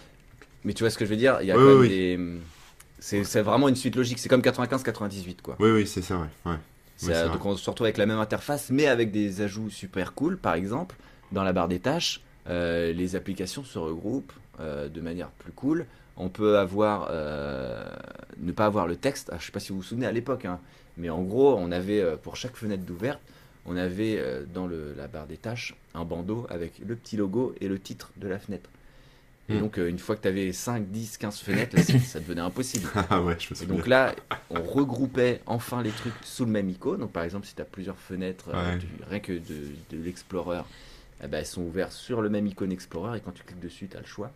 [0.64, 1.90] Mais tu vois ce que je veux dire Il y a Oui, quand même oui,
[1.90, 2.20] des.
[3.00, 4.20] C'est vraiment une suite logique.
[4.20, 5.56] C'est comme 95-98, quoi.
[5.60, 6.28] Oui, oui, c'est ça, ouais.
[6.52, 6.58] ouais.
[6.98, 9.72] C'est, Oui, euh, donc on se retrouve avec la même interface, mais avec des ajouts
[9.72, 10.38] super cool.
[10.38, 10.96] Par exemple,
[11.32, 15.88] dans la barre des tâches, euh, les applications se regroupent euh, de manière plus cool.
[16.16, 17.84] On peut avoir, euh,
[18.40, 19.30] ne pas avoir le texte.
[19.34, 20.60] Ah, je sais pas si vous vous souvenez à l'époque, hein,
[20.98, 23.20] mais en gros, on avait pour chaque fenêtre d'ouverte,
[23.66, 27.68] on avait dans le- la barre des tâches un bandeau avec le petit logo et
[27.68, 28.70] le titre de la fenêtre.
[29.52, 29.60] Et Hmm.
[29.60, 32.88] donc, euh, une fois que tu avais 5, 10, 15 fenêtres, là, ça- devenait impossible.
[33.10, 34.16] Ah ouais, je me Et donc là,
[34.50, 37.00] on regroupait enfin les trucs sous le même icône.
[37.02, 38.78] Donc par exemple, si tu as plusieurs fenêtres, euh, Ouais.
[38.80, 40.62] du- rien que de, de l'Explorer,
[41.24, 43.88] eh ben, elles sont ouvertes sur le même icône Explorer et quand tu cliques dessus,
[43.90, 44.32] tu as le choix.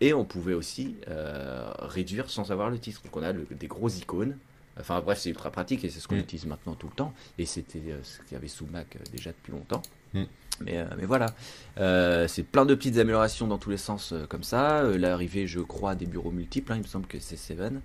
[0.00, 3.02] Et on pouvait aussi euh, réduire sans avoir le titre.
[3.04, 4.36] Donc on a le- des gros icônes.
[4.80, 6.20] Enfin bref, c'est ultra pratique et c'est ce qu'on Mm.
[6.20, 7.12] utilise maintenant tout le temps.
[7.38, 9.82] Et c'était euh, ce qu'il y avait sous Mac euh, déjà depuis longtemps.
[10.14, 10.22] Mm.
[10.60, 11.34] Mais, euh, mais voilà,
[11.78, 14.82] Euh, c'est plein de petites améliorations dans tous les sens euh, comme ça.
[14.82, 17.80] L'arrivée, je crois, des bureaux multiples, hein, il me semble que c'est Seven.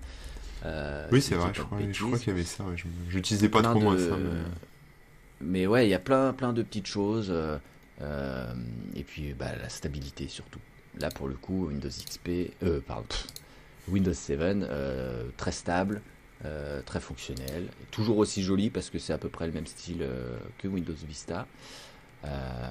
[1.12, 2.02] Oui, c'est vrai, je crois, je bêtises.
[2.04, 2.64] crois qu'il y avait ça.
[2.66, 4.18] ouais, je J'utilisais pas Plein trop moi ça.
[4.18, 4.42] mais-
[5.40, 7.34] Mais ouais, il y a plein, plein de petites choses.
[8.96, 10.60] et puis bah, la stabilité surtout.
[11.00, 12.52] Là pour le coup, Windows XP,
[12.86, 13.28] pardon, pff,
[13.88, 16.02] Windows 7, euh, très stable,
[16.86, 20.06] très fonctionnel, toujours aussi joli parce que c'est à peu près le même style
[20.58, 21.48] que Windows Vista.
[22.28, 22.70] Euh,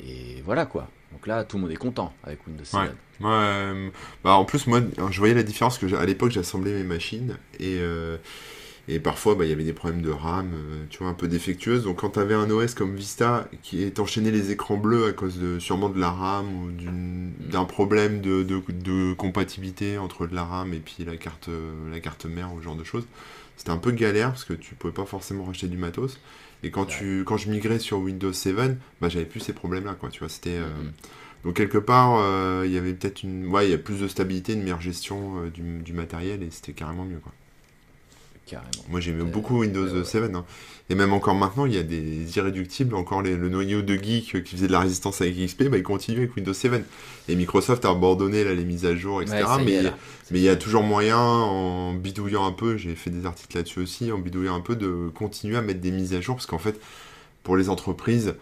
[0.00, 0.88] et voilà quoi.
[1.12, 2.80] Donc là, tout le monde est content avec Windows 7.
[2.80, 3.90] Ouais.
[4.22, 7.78] Bah en plus, moi, je voyais la différence que à l'époque, j'assemblais mes machines et,
[7.80, 8.18] euh,
[8.88, 11.26] et parfois, bah, il y avait des problèmes de RAM, euh, tu vois, un peu
[11.26, 11.84] défectueuses.
[11.84, 15.12] Donc, quand tu avais un OS comme Vista qui est enchaîné les écrans bleus à
[15.12, 16.70] cause de sûrement de la RAM ou
[17.50, 21.48] d'un problème de, de, compatibilité entre de la RAM et puis la carte,
[21.90, 23.06] la carte mère ou ce genre de choses,
[23.56, 26.20] c'était un peu galère parce que tu pouvais pas forcément racheter du matos.
[26.62, 28.56] Et quand, tu, quand je migrais sur Windows 7,
[29.00, 30.10] bah, j'avais plus ces problèmes-là, quoi.
[30.10, 30.56] Tu vois, c'était.
[30.58, 30.92] euh, Mhm.
[31.44, 34.08] donc quelque part, euh, il y avait peut-être une, ouais, il y a plus de
[34.08, 37.32] stabilité, une meilleure gestion euh, du, du matériel et c'était carrément mieux quoi.
[38.48, 38.70] Carrément.
[38.88, 40.04] Moi j'aimais Euh, beaucoup Windows ouais, ouais.
[40.04, 40.44] 7 hein.
[40.88, 44.42] et même encore maintenant il y a des irréductibles, encore les- le noyau de geek
[44.42, 46.82] qui faisait de la résistance avec XP, bah il continue avec Windows 7
[47.28, 49.36] et Microsoft a abandonné là les mises à jour etc.
[49.64, 49.94] Ouais, là.
[50.30, 53.80] mais il y a toujours moyen en bidouillant un peu, j'ai fait des articles là-dessus
[53.80, 56.58] aussi, en bidouillant un peu de continuer à mettre des mises à jour parce qu'en
[56.58, 56.80] fait
[57.42, 58.34] pour les entreprises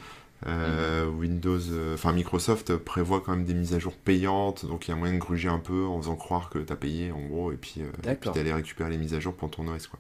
[0.47, 4.91] euh, Windows, euh, enfin Microsoft prévoit quand même des mises à jour payantes, donc il
[4.91, 7.53] y a moyen de gruger un peu en faisant croire que t'as payé en gros,
[7.53, 9.99] et puis, euh, puis d'aller récupérer les mises à jour pour ton OS quoi.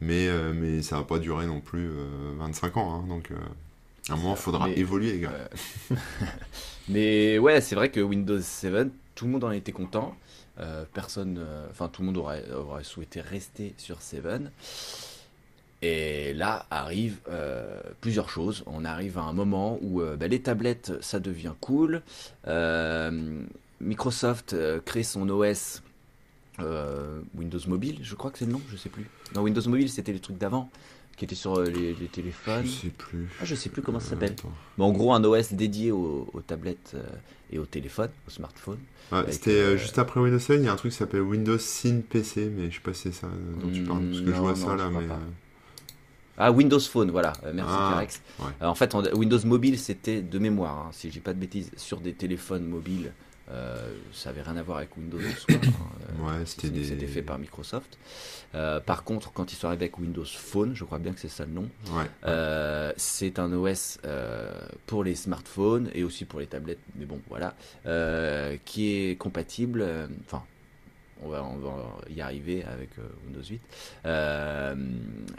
[0.00, 3.30] Mais, euh, mais ça va pas durer non plus euh, 25 ans, hein, donc
[4.08, 5.32] à un moment il faudra Mais- évoluer les gars.
[6.88, 10.16] Mais ouais, c'est vrai que Windows 7, tout le monde en était content.
[10.92, 14.22] Personne, enfin tout le monde aurait, aurait souhaité rester sur 7.
[15.82, 18.62] Et là arrivent euh, plusieurs choses.
[18.66, 22.02] On arrive à un moment où euh, bah, les tablettes, ça devient cool.
[22.46, 23.42] Euh,
[23.80, 24.54] Microsoft
[24.84, 25.82] crée son OS
[27.34, 29.08] Windows Mobile, je crois que c'est le nom, je sais plus.
[29.34, 30.70] Non, Windows Mobile, c'était les trucs d'avant,
[31.16, 32.64] qui étaient sur les, les téléphones.
[32.64, 33.28] Je sais plus.
[33.40, 34.36] Ah, je sais plus comment ça s'appelle.
[34.78, 36.94] Mais en gros, un OS dédié aux, aux tablettes
[37.50, 38.78] et aux téléphones, aux smartphones.
[39.10, 42.02] Ouais, C'était juste après Windows 7, il y a un truc qui s'appelle Windows Syn
[42.02, 43.28] PC, mais je sais pas si c'est ça
[43.60, 45.08] dont tu parles, parce que je vois non, ça là, mais.
[45.08, 45.18] pas.
[46.44, 47.32] Ah, Windows Phone, voilà.
[47.44, 48.22] Euh, merci, Ah, Carex.
[48.40, 48.46] ouais.
[48.62, 51.70] Euh, en fait, Windows Mobile, c'était de mémoire, hein, si je dis pas de bêtises,
[51.76, 53.12] sur des téléphones mobiles.
[53.50, 53.76] euh,
[54.12, 55.18] ça avait rien à voir avec Windows
[55.50, 55.54] hein,
[56.20, 57.06] Ouais, c'était des.
[57.06, 57.98] Fait par Microsoft.
[58.86, 61.44] Par contre, quand ils sont arrivés avec Windows Phone, je crois bien que c'est ça
[61.44, 62.92] le nom, Ouais.
[62.96, 63.98] C'est un OS
[64.86, 67.54] pour les smartphones et aussi pour les tablettes, mais bon, voilà,
[68.64, 69.84] qui est compatible.
[70.26, 70.42] Enfin,
[71.24, 73.60] on, va, va y arriver avec euh, Windows 8,
[74.06, 74.74] euh,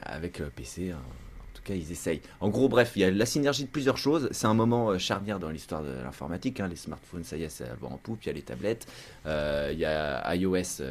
[0.01, 0.91] avec euh, PC.
[0.91, 0.97] hein.
[0.99, 2.21] En tout cas, ils essayent.
[2.41, 4.27] En gros, bref, il y a la synergie de plusieurs choses.
[4.31, 6.59] C'est un moment charnière dans l'histoire de l'informatique.
[6.59, 6.67] hein.
[6.67, 8.23] Les smartphones, ça y est, à vent en poupe.
[8.23, 8.85] Il y a les tablettes.
[9.25, 10.81] Il y a iOS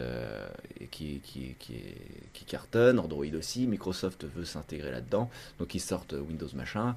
[0.90, 1.20] qui,
[2.46, 3.66] cartonne, Android aussi.
[3.66, 5.28] Microsoft veut s'intégrer là-dedans.
[5.58, 6.96] Donc ils sortent Windows machin.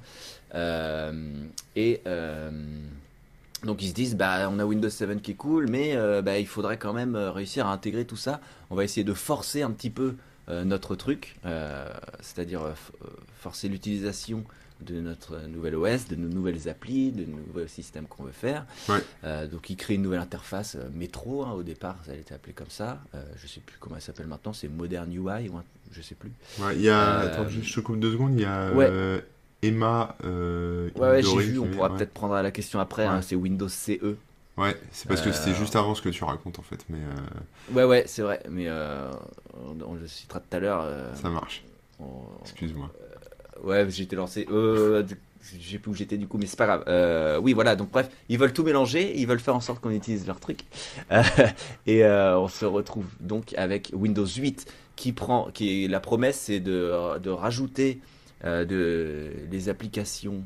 [0.54, 1.44] Euh,
[1.74, 2.00] et
[3.66, 6.38] donc ils se disent, bah, on a Windows 7 qui est cool, mais euh, bah,
[6.38, 8.40] il faudrait quand même euh, réussir à intégrer tout ça.
[8.70, 10.14] On va essayer de forcer un petit peu
[10.48, 11.88] euh, notre truc, euh,
[12.20, 12.62] c'est-à-dire
[13.38, 14.44] forcer l'utilisation
[14.82, 18.66] de notre nouvelle OS, de nos nouvelles applis, de nouveaux systèmes qu'on veut faire.
[18.90, 19.02] Ouais.
[19.48, 22.68] Donc ils créent une nouvelle interface métro, hein, au départ ça a été appelé comme
[22.68, 23.00] ça.
[23.36, 26.30] Je sais plus comment elle s'appelle maintenant, c'est Modern UI ou un- je sais plus.
[26.60, 27.20] Ouais, il y a.
[27.20, 28.34] Attends, je te coupe deux secondes.
[28.34, 28.90] Il y a Ouais.
[29.62, 30.16] Emma.
[30.24, 31.96] Euh, Ouais, ouais j'ai vu, on pourra ouais.
[31.96, 34.16] peut-être prendre la question après, hein, c'est Windows CE.
[34.56, 36.98] Ouais, c'est parce que c'était Euh, juste avant ce que tu racontes en fait, mais
[36.98, 40.86] euh, Ouais, ouais, c'est vrai, mais on, on le citera tout à l'heure.
[41.14, 41.64] ça marche.
[42.00, 42.90] on- Excuse-moi.
[43.62, 44.46] Ouais, j'ai été lancé.
[44.50, 45.02] Euh,
[45.42, 46.84] je sais plus où j'étais du coup, mais c'est pas grave.
[46.88, 47.76] Euh, oui, voilà.
[47.76, 50.60] Donc bref, ils veulent tout mélanger, ils veulent faire en sorte qu'on utilise leur truc,
[51.12, 51.22] Euh,
[51.86, 56.38] et euh, on se retrouve donc avec Windows 8 qui prend, qui est la promesse,
[56.40, 58.00] c'est de, de rajouter
[58.44, 60.42] euh, de les applications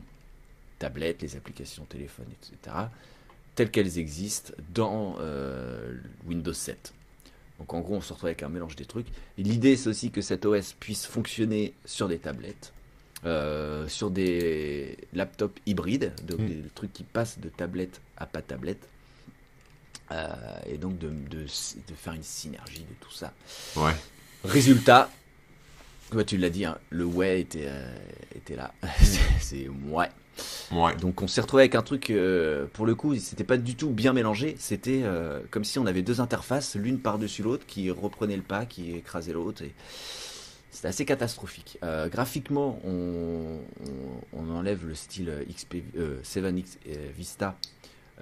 [0.79, 2.77] tablettes, les applications téléphone, etc.
[3.55, 5.95] telles qu'elles existent dans euh,
[6.27, 6.95] Windows 7.
[7.59, 9.09] Donc en gros, on se retrouve avec un mélange des trucs.
[9.37, 12.73] L'idée, c'est aussi que cet OS puisse fonctionner sur des tablettes,
[13.27, 16.47] euh, sur des laptops hybrides, donc Mm.
[16.47, 18.89] des trucs qui passent de tablette à pas tablette.
[20.13, 20.27] Euh,
[20.67, 23.33] et donc de, de, de faire une synergie de tout ça.
[23.77, 23.93] Ouais.
[24.43, 25.11] Résultat,
[26.27, 27.95] tu l'as dit, hein, le ouais était, euh,
[28.37, 28.73] était là.
[28.99, 30.09] C'est- c'est ouais.
[30.73, 30.95] Ouais.
[30.97, 33.91] Donc on s'est retrouvé avec un truc, euh, pour le coup, c'était pas du tout
[33.91, 34.55] bien mélangé.
[34.59, 38.65] C'était euh, comme si on avait deux interfaces, l'une par-dessus l'autre, qui reprenaient le pas,
[38.67, 39.63] qui écrasaient l'autre.
[39.63, 39.73] Et...
[40.71, 41.79] C'était assez catastrophique.
[42.11, 43.59] Graphiquement, on,
[44.35, 47.57] on, on enlève le style XP, euh, 7X euh, Vista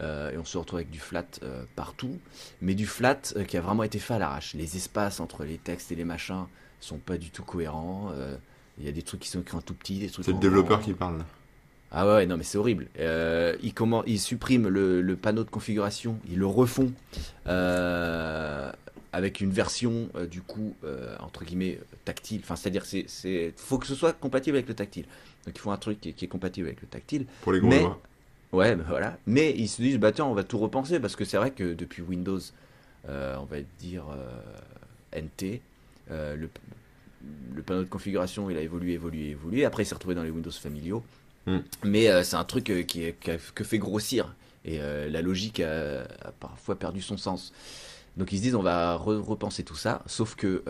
[0.01, 2.19] euh, et on se retrouve avec du flat euh, partout,
[2.63, 4.55] mais du flat euh, qui a vraiment été fait à l'arrache.
[4.55, 6.47] Les espaces entre les textes et les machins
[6.81, 8.11] sont pas du tout cohérents.
[8.15, 8.37] euh,
[8.79, 10.39] Il y a des trucs qui sont écrits en tout petit, des trucs C'est le
[10.39, 11.25] développeur qui parle.
[11.91, 12.87] Ah ouais, non mais c'est horrible.
[12.99, 16.93] Euh, ils, comment, ils suppriment le, le panneau de configuration, ils le refont
[17.47, 18.71] euh,
[19.13, 20.75] avec une version euh, du coup
[21.21, 22.41] entre guillemets tactile.
[22.45, 25.07] Enfin, c'est-à-dire c'est, c'est, faut que ce soit compatible avec le tactile.
[25.47, 27.27] Donc il faut un truc qui est, qui est compatible avec le tactile.
[27.43, 28.01] Pour les gros Mais- doigts.
[28.51, 29.19] Ouais, bah voilà.
[29.27, 31.75] Mais ils se disent bah tiens, on va tout repenser parce que c'est vrai que
[31.75, 32.39] depuis Windows,
[33.07, 34.05] on va dire
[35.15, 35.61] NT,
[36.11, 36.49] euh, le,
[37.55, 39.65] le panneau de configuration il a évolué, évolué, évolué.
[39.65, 41.03] Après il s'est retrouvé dans les Windows familiaux.
[41.47, 41.59] Mm.
[41.85, 43.13] Mais euh, c'est un truc euh, qui,
[43.55, 44.35] que fait grossir.
[44.65, 47.55] Et la logique a, a parfois perdu son sens.
[48.19, 50.63] Donc ils se disent on va re- repenser tout ça, sauf que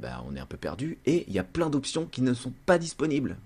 [0.00, 2.52] bah, on est un peu perdu et il y a plein d'options qui ne sont
[2.66, 3.36] pas disponibles.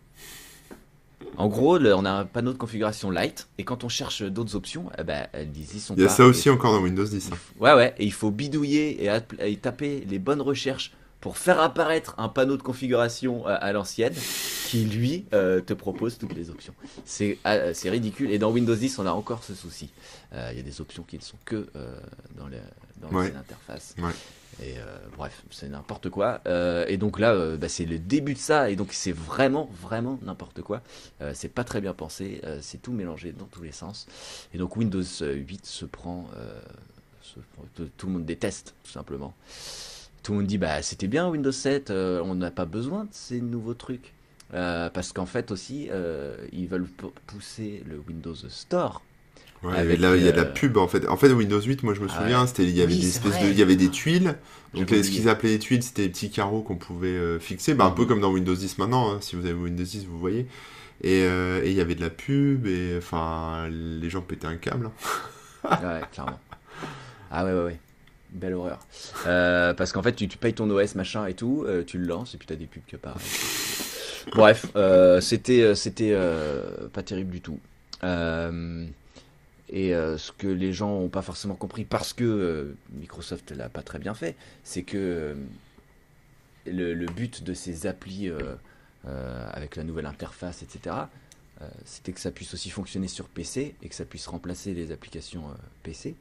[1.37, 4.55] En gros, le- on a un panneau de configuration light et quand on cherche d'autres
[4.55, 6.13] options, eh ben, elles disent ils sont Il y a pas.
[6.15, 7.31] ça aussi Et- encore dans Windows 10.
[7.33, 7.37] hein.
[7.61, 9.07] Ouais ouais, et il faut bidouiller
[9.41, 10.93] et taper les bonnes recherches
[11.25, 14.13] pour faire apparaître un panneau de configuration euh, à l'ancienne
[14.69, 16.75] qui lui euh, te propose toutes les options.
[17.07, 17.39] C'est
[17.73, 19.89] c'est ridicule et dans Windows 10 on a encore ce souci.
[20.35, 21.99] Euh, Il y a des options qui ne sont que euh,
[22.37, 22.45] dans
[23.01, 23.33] dans Ouais.
[23.33, 23.95] l'interface.
[23.99, 24.13] Ouais.
[24.63, 24.85] Et euh,
[25.17, 26.43] bref, c'est n'importe quoi.
[26.47, 28.69] Euh, et donc là, euh, bah, c'est le début de ça.
[28.69, 30.83] Et donc c'est vraiment, vraiment n'importe quoi.
[31.23, 32.43] Euh, c'est pas très bien pensé.
[32.45, 34.07] euh, c'est tout mélangé dans tous les sens.
[34.53, 36.61] Et donc Windows 8 se prend, euh,
[37.23, 39.33] se prend- tout, tout le monde déteste tout simplement.
[40.25, 41.91] Tout le monde dit bah c'était bien Windows 7.
[41.91, 44.13] euh, on n'a pas besoin de ces nouveaux trucs.
[44.53, 49.03] Euh, parce qu'en fait aussi, euh, ils veulent pou- pousser le Windows Store.
[49.63, 51.07] Ouais, il y Avec, il a de la pub en fait.
[51.09, 53.07] En fait, Windows 8, moi je me Ah souviens, c'était il y avait Oui, des
[53.07, 53.47] c'est espèces vrai.
[53.47, 54.37] de, il y avait des tuiles.
[54.75, 57.87] Donc les- ce qu'ils appelaient les tuiles, c'était des petits carreaux qu'on pouvait fixer, bah,
[57.87, 58.09] un peu Mhm.
[58.09, 59.13] comme dans Windows 10 maintenant.
[59.13, 60.47] hein, si vous avez Windows 10, vous voyez.
[61.03, 64.91] Et et il y avait de la pub et enfin les gens pétaient un câble.
[65.65, 65.79] hein.
[65.83, 66.39] Ouais, clairement.
[67.31, 67.81] Ah ouais, ouais, ouais.
[68.35, 68.81] Belle horreur.
[69.27, 72.35] Euh, parce qu'en fait, tu, payes ton OS, machin et tout, euh, tu le lances
[72.35, 73.23] et puis t'as des pubs que pareil.
[74.35, 75.73] Bref, euh, c'était
[76.93, 77.61] pas terrible du tout.
[78.03, 83.99] Et ce que les gens n'ont pas forcément compris, parce que Microsoft l'a pas très
[83.99, 85.37] bien fait, c'est que
[86.67, 88.31] le, but de ces applis
[89.05, 90.97] avec la nouvelle interface, etc.,
[91.85, 95.49] c'était que ça puisse aussi fonctionner sur PC et que ça puisse remplacer les applications
[95.49, 96.17] euh, PC.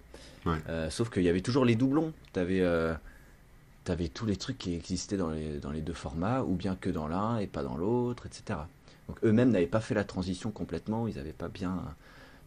[0.45, 0.57] Ouais.
[0.69, 2.13] Euh, sauf qu'il y avait toujours les doublons.
[2.34, 6.75] Tu avais, tous les trucs qui existaient dans les, dans les deux formats, ou bien
[6.75, 8.59] que dans l'un et pas dans l'autre, etc.
[9.07, 11.84] Donc eux-mêmes n'avaient pas fait la transition complètement, ils n'avaient pas bien,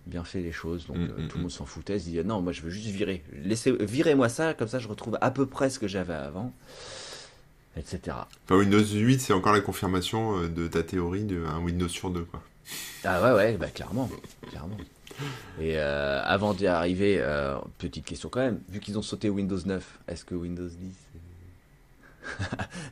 [0.07, 0.87] bien fait les choses.
[0.87, 1.43] Donc Mm, euh, mm, tout le mm.
[1.43, 3.23] monde s'en foutait, ils se disaient non, moi je veux juste virer.
[3.33, 6.53] Laissez, virez-moi ça, comme ça je retrouve à peu près ce que j'avais avant,
[7.77, 8.17] etc.
[8.45, 12.25] Enfin, Windows 8, c'est encore la confirmation euh, de ta théorie d'un Windows sur deux
[12.25, 12.43] quoi.
[13.05, 14.11] Ah ouais, ouais, bah clairement,
[14.49, 14.77] clairement.
[15.61, 19.59] Et euh, avant d'y arriver, euh, petite question quand même, vu qu'ils ont sauté Windows
[19.65, 20.77] 9, est-ce que Windows 10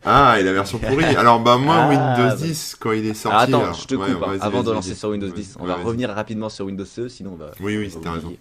[0.04, 1.04] Ah, et la version pourrie.
[1.04, 2.36] Alors bah moi Ah, Windows bah.
[2.36, 3.28] 10 quand il est sorti.
[3.36, 5.56] Alors attends, alors- je te ouais, coupe, hein, avant de lancer sur Windows Ouais, 10,
[5.58, 7.50] on va revenir rapidement sur Windows CE, sinon on va...
[7.60, 8.36] Oui, oui, t'as raison.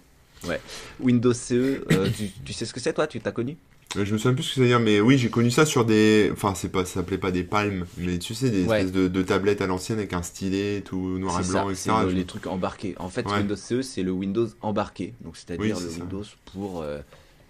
[0.46, 0.60] Ouais.
[1.00, 1.52] Windows CE,
[1.90, 3.06] euh, tu, tu sais ce que c'est toi?
[3.06, 3.56] Tu t'as connu?
[3.94, 5.84] Je me souviens plus ce que ça veut dire, mais oui, j'ai connu ça sur
[5.84, 6.30] des.
[6.32, 8.78] Enfin, c'est pas, ça s'appelait pas des palmes, mais tu sais, des Ouais.
[8.80, 11.92] espèces de, de tablettes à l'ancienne avec un stylet tout noir et blanc, ça, etc.
[12.04, 12.94] le- Je- les trucs embarqués.
[12.98, 13.38] En fait, Ouais.
[13.38, 15.14] Windows CE, c'est le Windows embarqué.
[15.20, 16.00] Donc, c'est-à-dire Oui, le ça.
[16.00, 17.00] Windows pour euh,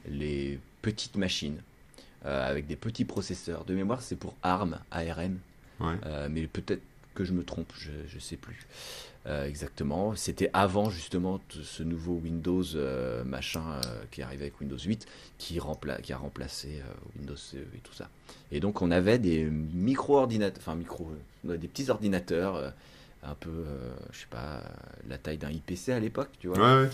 [0.09, 1.57] les petites machines
[2.27, 3.65] euh, avec des petits processeurs.
[3.65, 5.39] De mémoire, c'est pour ARM, ARM.
[5.81, 5.95] Ouais.
[6.07, 6.83] Euh, mais peut-être
[7.15, 8.61] que je me trompe, je ne sais plus
[9.27, 10.15] euh, exactement.
[10.17, 15.07] C'était avant justement ce nouveau Windows euh, machin euh, qui arrivait avec Windows 8
[15.39, 15.59] qui,
[16.03, 16.83] qui a remplacé
[17.17, 18.11] Windows et tout ça.
[18.53, 21.11] Et donc on avait des micro-ordinateurs, enfin micro,
[21.45, 22.73] des petits ordinateurs
[23.23, 23.65] un peu,
[24.13, 24.63] je sais pas,
[25.09, 26.87] la taille d'un IPC à l'époque, tu vois.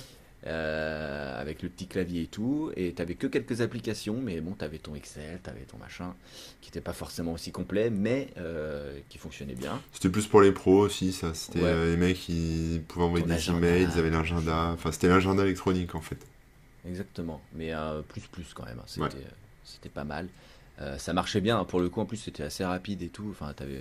[0.46, 4.78] Euh, avec le petit clavier et tout, et t'avais que quelques applications, mais bon, t'avais
[4.78, 6.14] ton Excel, t'avais ton machin,
[6.62, 9.82] qui n'était pas forcément aussi complet, mais euh, qui fonctionnait bien.
[9.92, 11.34] C'était plus pour les pros aussi, ça.
[11.34, 11.66] C'était Ouais.
[11.66, 13.58] euh, les mecs qui pouvaient envoyer Ton des agenda.
[13.68, 14.70] emails, ils avaient l'agenda.
[14.72, 16.16] Enfin, c'était l'agenda électronique en fait.
[16.88, 17.72] Exactement, mais
[18.08, 18.84] plus plus quand même, hein.
[18.86, 19.90] c'était Ouais.
[19.92, 20.26] pas mal.
[20.96, 21.64] Ça marchait bien, hein.
[21.66, 23.26] pour le coup, en plus, c'était assez rapide et tout.
[23.30, 23.80] Enfin, t'avais...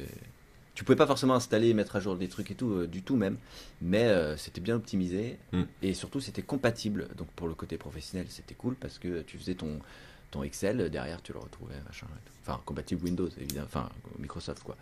[0.79, 3.17] Tu pouvais pas forcément installer, mettre à jour des trucs et tout, euh, du tout
[3.17, 3.35] même,
[3.81, 5.63] mais euh, c'était bien optimisé Mm.
[5.83, 7.09] et surtout c'était compatible.
[7.17, 9.79] Donc pour le côté professionnel, c'était cool parce que tu faisais ton,
[10.31, 12.05] ton Excel, euh, derrière tu le retrouvais, machin.
[12.09, 12.33] et tout.
[12.47, 14.77] Enfin, compatible Windows, évidemment, enfin Microsoft quoi.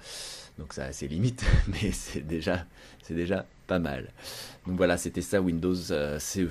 [0.59, 2.63] Donc ça a ses limites, mais c'est déjà,
[3.01, 4.11] c'est déjà pas mal.
[4.67, 6.47] Donc voilà, c'était ça Windows euh, CE.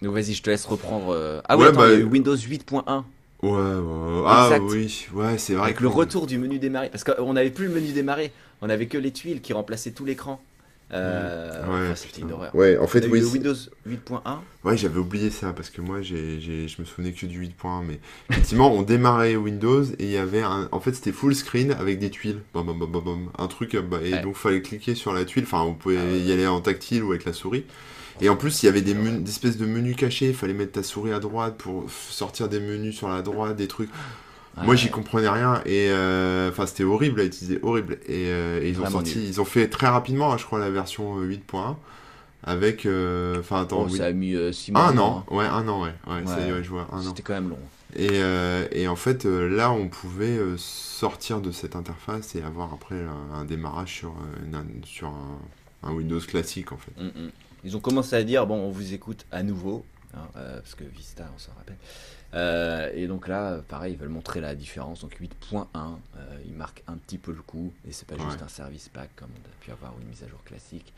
[0.00, 1.42] Donc vas-y, je te laisse reprendre.
[1.46, 3.04] Ah Ouais, attends, bah, Windows 8.1
[3.40, 4.22] Ouais, ouais, ouais.
[4.26, 5.64] Ah oui, ouais, c'est vrai.
[5.66, 6.88] avec que- le retour du menu démarrer.
[6.88, 8.32] Parce qu'on n'avait plus le menu démarrer,
[8.62, 10.40] on avait que les tuiles qui remplaçaient tout l'écran.
[10.90, 12.34] Euh, Ouais, enfin, c'était une putain.
[12.38, 12.54] horreur.
[12.54, 13.20] Ouais, en fait, On a eu oui.
[13.20, 13.54] le c'est- Windows
[13.84, 14.40] 8.1.
[14.64, 17.82] Ouais, j'avais oublié ça parce que moi, j'ai, j'ai- je me souvenais que du 8.1.
[17.82, 18.00] Mais
[18.30, 20.66] effectivement, on démarrait Windows et il y avait un.
[20.72, 22.40] En fait, c'était full screen avec des tuiles.
[22.54, 23.28] Bam, bam, bam, bam, bam.
[23.36, 23.74] Un truc.
[23.74, 24.22] euh, bah, et Ouais.
[24.22, 25.44] donc, fallait cliquer sur la tuile.
[25.44, 26.20] Enfin, on pouvait Ah ouais.
[26.20, 27.64] y aller en tactile ou avec la souris.
[28.22, 30.28] Et en plus, il y avait des, men- des espèces de menus cachés.
[30.28, 33.68] Il fallait mettre ta souris à droite pour sortir des menus sur la droite, des
[33.68, 33.90] trucs.
[34.64, 37.94] Moi, j'y comprenais rien et euh, enfin c'était horrible à utiliser, horrible.
[38.06, 40.70] Et, euh, et ils ont sorti, ils ont fait très rapidement, hein, je crois, la
[40.70, 41.76] version euh, 8.1
[42.44, 43.98] avec, euh, enfin attends, Oh, oui.
[43.98, 44.82] ça a mis 6 mois.
[44.82, 44.98] un hein.
[44.98, 46.58] an, ouais, un an, ouais, ouais, ça y est, Ouais.
[46.58, 47.02] ouais, je vois, un an.
[47.02, 47.58] C'était quand même long.
[47.96, 48.20] Et,
[48.72, 53.44] et en fait, là, on pouvait sortir de cette interface et avoir après un, un
[53.44, 54.14] démarrage sur,
[54.46, 55.38] une- un- sur un,
[55.88, 56.92] un Windows classique, en fait.
[57.00, 57.30] Mm, mm.
[57.64, 59.84] Ils ont commencé à dire bon, on vous écoute à nouveau,
[60.14, 61.76] hein, parce que Vista, on s'en rappelle.
[62.34, 65.00] Euh, et donc là, pareil, ils veulent montrer la différence.
[65.00, 68.48] Donc 8.1, euh, ils marquent un petit peu le coup, et c'est pas juste un
[68.48, 70.92] service pack comme on a pu avoir ou une mise à jour classique.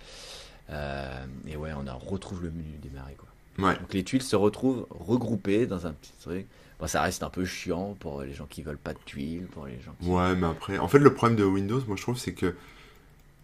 [0.70, 3.28] Euh, et ouais, on a, retrouve le menu démarrer quoi.
[3.58, 3.76] Ouais.
[3.78, 6.46] Donc les tuiles se retrouvent regroupées dans un petit truc.
[6.78, 9.66] Bon, ça reste un peu chiant pour les gens qui veulent pas de tuiles, pour
[9.66, 10.08] les gens qui.
[10.08, 12.54] Ouais, mais après, en fait, le problème de Windows, moi, je trouve, c'est que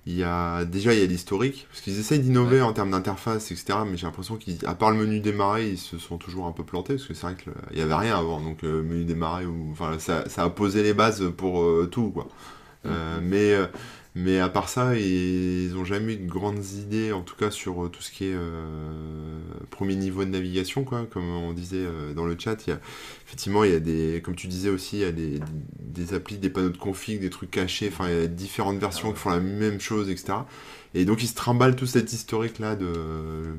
[0.06, 2.62] il y a déjà il y a l'historique, parce qu'ils essayent d'innover Ouais.
[2.62, 3.80] en termes d'interface, etc.
[3.90, 6.94] Mais j'ai l'impression qu'à part le menu démarrer, ils se sont toujours un peu plantés,
[6.94, 9.98] parce que c'est vrai qu'il y avait rien avant, donc euh, menu démarrer, ou enfin,
[9.98, 12.28] ça, ça a posé les bases pour euh, tout, quoi.
[12.86, 13.66] Euh, mais, euh,
[14.18, 17.84] mais à part ça, ils ont jamais eu de grandes idées, en tout cas sur
[17.84, 19.38] euh, tout ce qui est euh,
[19.70, 21.04] premier niveau de navigation, quoi.
[21.04, 22.80] Comme on disait euh, dans le chat, il y a,
[23.26, 25.38] effectivement, il y a des, comme tu disais aussi, il y a des,
[25.78, 29.12] des applis, des panneaux de config, des trucs cachés, enfin, il y a différentes versions
[29.12, 30.32] qui font la même chose, etc.
[30.94, 32.88] Et donc, ils se trimballent tout cet historique-là de,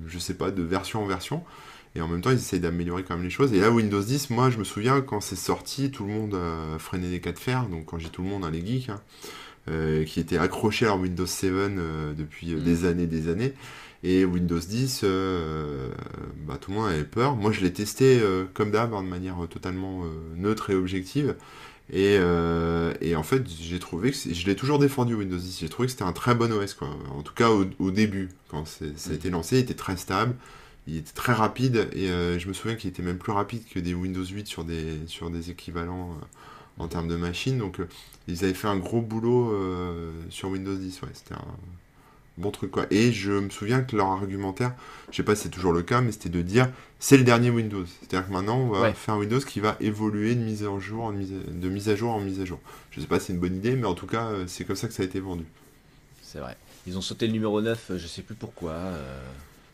[0.07, 1.43] je sais pas, de version en version.
[1.95, 3.53] Et en même temps, ils essayent d'améliorer quand même les choses.
[3.53, 6.77] Et là, Windows 10, moi, je me souviens, quand c'est sorti, tout le monde euh,
[6.79, 7.67] freinait des cas de fer.
[7.69, 9.01] Donc, quand j'ai tout le monde, hein, les geeks, hein,
[9.69, 12.63] euh, qui étaient accrochés à leur Windows 7 euh, depuis euh, Mm.
[12.63, 13.53] des années, des années.
[14.03, 15.89] Et Windows 10, euh,
[16.47, 17.35] bah, tout le monde avait peur.
[17.35, 18.21] Moi, je l'ai testé
[18.53, 20.03] comme d'hab, hein, de manière totalement
[20.35, 21.35] neutre et objective.
[21.91, 22.17] Et,
[23.01, 25.59] et en fait, j'ai trouvé que je l'ai toujours défendu Windows 10.
[25.61, 26.89] J'ai trouvé que c'était un très bon OS, quoi.
[27.15, 30.35] En tout cas, au, au début, quand ça a été lancé, il était très stable,
[30.87, 31.89] il était très rapide.
[31.93, 34.63] Et euh, je me souviens qu'il était même plus rapide que des Windows 8 sur
[34.63, 37.57] des, sur des équivalents euh, en termes de machines.
[37.57, 37.87] Donc, euh,
[38.27, 41.01] ils avaient fait un gros boulot euh, sur Windows 10.
[41.01, 41.45] Ouais, c'était un
[42.37, 42.85] bon truc, quoi.
[42.91, 44.73] Et je me souviens que leur argumentaire,
[45.11, 46.69] je sais pas si c'est toujours le cas, mais c'était de dire
[46.99, 47.85] c'est le dernier Windows.
[47.85, 48.93] C'est-à-dire que maintenant, on va Ouais.
[48.93, 51.95] faire un Windows qui va évoluer de mise en jour, en mise, de mise à
[51.95, 52.59] jour en mise à jour.
[52.91, 54.75] Je sais pas si c'est une bonne idée, mais en tout cas, euh, c'est comme
[54.75, 55.45] ça que ça a été vendu.
[56.21, 56.55] C'est vrai.
[56.85, 58.71] Ils ont sauté le numéro 9, euh, je sais plus pourquoi.
[58.71, 59.19] euh,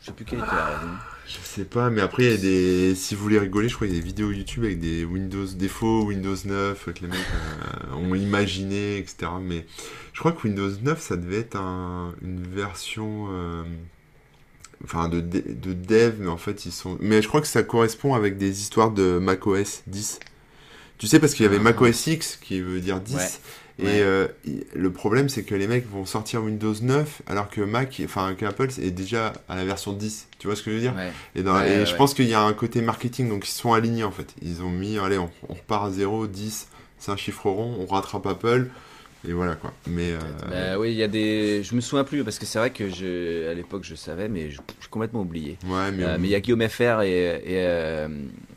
[0.04, 0.92] je sais plus quelle était la raison.
[1.26, 2.96] Je sais pas, mais après, il y a des.
[2.96, 5.46] Si vous voulez rigoler, je crois qu'il y a des vidéos YouTube avec des Windows
[5.46, 7.18] défauts, Windows 9, que les mecs
[7.92, 9.32] euh, ont imaginé, etc.
[9.42, 9.66] Mais
[10.12, 13.28] je crois que Windows 9, ça devait être un- une version.
[13.32, 13.64] euh,
[14.86, 16.98] Enfin, de, de, de dev, mais en fait, ils sont.
[17.00, 20.20] Mais je crois que ça correspond avec des histoires de macOS 10.
[20.98, 21.64] Tu sais, parce qu'il y avait Ah.
[21.64, 23.16] macOS X, qui veut dire 10.
[23.16, 23.22] Ouais.
[23.80, 23.90] Et Ouais.
[24.02, 24.28] euh,
[24.76, 28.70] le problème, c'est que les mecs vont sortir Windows 9, alors que Mac, enfin, qu'Apple
[28.82, 30.28] est déjà à la version 10.
[30.38, 30.94] Tu vois ce que je veux dire?
[30.96, 31.12] Ouais.
[31.36, 33.52] et, dans- Ouais, et ouais, je pense qu'il y a un côté marketing, donc ils
[33.52, 34.28] se sont alignés en fait.
[34.44, 36.68] Ils ont mis, allez, on, on repart à 0, 10,
[37.00, 38.70] c'est un chiffre rond, on rattrape Apple,
[39.28, 39.74] et voilà quoi.
[39.88, 40.20] Mais euh,
[40.50, 41.64] Bah oui, il y a des.
[41.64, 44.50] Je me souviens plus parce que c'est vrai que je, à l'époque je savais, mais
[44.52, 45.58] je- j'ai complètement oublié.
[45.66, 48.08] ouais, mais, Euh, il y a Guillaume FR et, et, euh,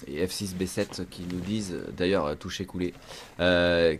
[0.08, 2.94] et F6B7 qui nous disent, d'ailleurs euh, touché coulé,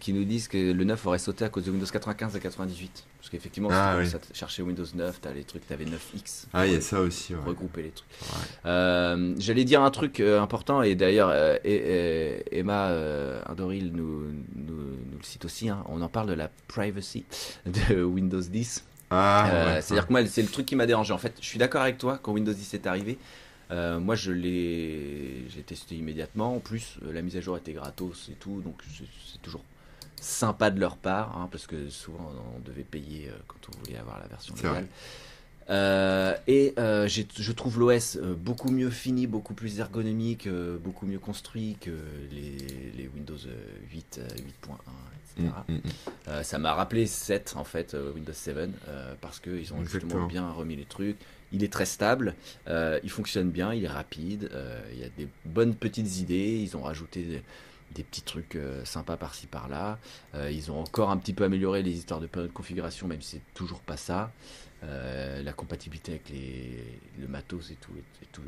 [0.00, 3.04] qui nous disent que le 9 aurait sauté à cause de Windows 95 et 98.
[3.26, 4.20] Parce qu'effectivement, Ah, si oui.
[4.34, 6.44] chercher Windows 9, t'as les trucs, t'avais 9X.
[6.52, 7.34] ah, il y a ça aussi.
[7.34, 7.40] Ouais.
[7.44, 8.08] regrouper les trucs.
[8.22, 8.26] Ouais.
[8.66, 11.56] Euh, J'allais dire un truc euh, important et d'ailleurs euh,
[12.52, 12.92] Emma
[13.48, 15.68] Indoril nous, nous, nous le cite aussi.
[15.68, 15.82] hein.
[15.88, 17.24] on en parle de la privacy
[17.66, 21.12] de Windows 10 Ah, ouais, C'est-à-dire que moi, c'est le truc qui m'a dérangé.
[21.12, 23.18] En fait, je suis d'accord avec toi, quand Windows 10 est arrivé,
[23.72, 26.54] euh, moi, je l'ai j'ai testé immédiatement.
[26.54, 28.80] En plus, la mise à jour était gratos et tout, donc
[29.32, 29.64] c'est toujours
[30.20, 33.98] sympa de leur part, hein, parce que souvent, on devait payer euh, quand on voulait
[33.98, 34.86] avoir la version légale.
[35.68, 41.18] Euh, et euh, je trouve l'OS beaucoup mieux fini, beaucoup plus ergonomique, euh, beaucoup mieux
[41.18, 41.90] construit que
[42.30, 42.56] les,
[42.96, 44.74] les Windows euh, 8, euh, 8.1,
[45.42, 45.54] etc.
[45.68, 45.80] Mm, mm, mm.
[46.28, 49.84] Euh, ça m'a rappelé 7 en fait, Windows 7, euh, parce qu'ils ont Exactement.
[49.84, 51.18] justement bien remis les trucs.
[51.52, 52.34] Il est très stable,
[52.68, 54.50] il fonctionne bien, il est rapide,
[54.92, 57.40] il y a des bonnes petites idées, ils ont rajouté
[57.96, 59.98] des, petits trucs euh, sympas par-ci par-là.
[60.34, 63.22] Euh, ils ont encore un petit peu amélioré les histoires de période de configuration, même
[63.22, 64.32] si c'est toujours pas ça.
[64.84, 66.84] Euh, la compatibilité avec les,
[67.18, 67.92] le matos et tout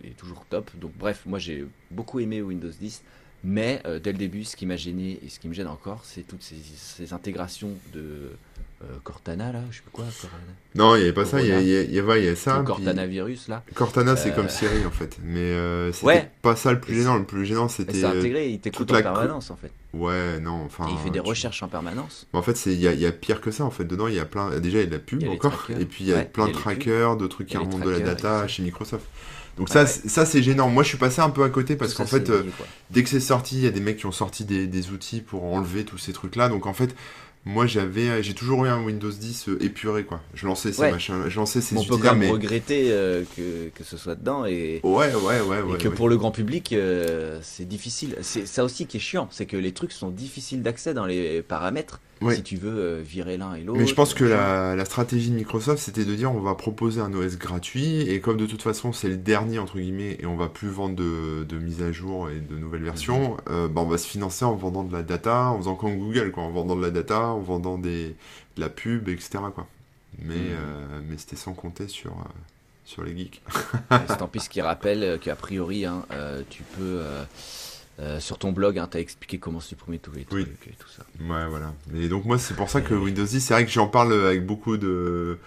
[0.05, 0.71] est, toujours top.
[0.77, 3.03] Donc bref, moi j'ai beaucoup aimé Windows 10.
[3.45, 6.23] Mais dès le début, ce qui m'a gêné et ce qui me gêne encore, c'est
[6.23, 8.33] toutes ces, intégrations de
[9.03, 10.43] Cortana, là, je sais plus quoi, Cortana,
[10.77, 12.27] Non, il n'y avait pas ça, il y, y a- il y a- ouais, il
[12.27, 12.59] y a ça.
[12.59, 13.63] Le puis- Cortana virus, là.
[13.75, 15.19] Cortana, c'est Euh, comme Siri en fait.
[15.25, 16.31] Mais euh, c'était Ouais.
[16.43, 17.17] pas ça le plus gênant.
[17.17, 17.93] Le plus gênant, c'était.
[17.95, 19.73] c'est euh, intégré, il t'écoute en permanence, en fait.
[19.95, 20.87] Ouais, non, enfin.
[20.89, 22.27] et il fait des tu- recherches en permanence.
[22.33, 23.65] En fait, il y, a- il y a pire que ça.
[23.65, 24.59] En fait, dedans, il y a plein.
[24.61, 26.47] Déjà, il y a de la pub encore, et puis il y a Ouais, plein
[26.49, 29.05] de trackers, de trucs qui remontent de la data chez Microsoft.
[29.57, 29.87] Donc ça, ouais.
[29.89, 30.69] ça c'est gênant.
[30.69, 32.45] Moi, je suis passé un peu à côté parce qu'en fait, euh,
[32.93, 35.21] dès que c'est sorti, il y a des mecs qui ont sorti des, des outils
[35.21, 36.49] pour enlever tous ces trucs-là.
[36.49, 36.95] Donc en fait,
[37.49, 40.21] moi, j'avais, j'ai toujours eu un Windows 10 euh, épuré, quoi.
[40.35, 40.91] Je lançais ces Ouais.
[40.91, 44.17] machins, je lançais ces on peut quand même mais regretter euh, que, que ce soit
[44.17, 45.79] dedans et, ouais, ouais, ouais, et ouais.
[45.79, 45.95] que ouais.
[45.95, 48.17] pour le grand public, euh, c'est difficile.
[48.21, 51.41] C'est ça aussi qui est chiant, c'est que les trucs sont difficiles d'accès dans les
[51.41, 52.37] paramètres Oui.
[52.37, 53.79] si tu veux euh, virer l'un et l'autre.
[53.79, 54.37] Mais je pense que machin.
[54.37, 58.21] la, la stratégie de Microsoft, c'était de dire on va proposer un OS gratuit, et
[58.21, 61.45] comme de toute façon c'est le dernier, entre guillemets, et on va plus vendre de,
[61.45, 64.55] de mises à jour et de nouvelles versions, euh, bah, on va se financer en
[64.55, 67.41] vendant de la data, en faisant comme Google, quoi, en vendant de la data, en
[67.41, 68.17] vendant des,
[68.57, 69.39] de la pub, etc.
[69.55, 69.67] Quoi.
[70.21, 70.41] Mais, Mhm.
[70.51, 72.25] euh, mais c'était sans compter sur, euh,
[72.85, 73.41] sur les geeks.
[73.93, 77.01] Et Stampis qui rappelle euh, qu'a priori, hein, euh, tu peux.
[78.01, 80.45] Euh, sur ton blog, hein, tu as expliqué comment supprimer tous les Oui.
[80.45, 81.05] trucs et tout ça.
[81.21, 81.75] Ouais, voilà.
[81.97, 84.47] Et donc moi, c'est pour ça que Windows 10, c'est vrai que j'en parle avec
[84.47, 85.39] beaucoup de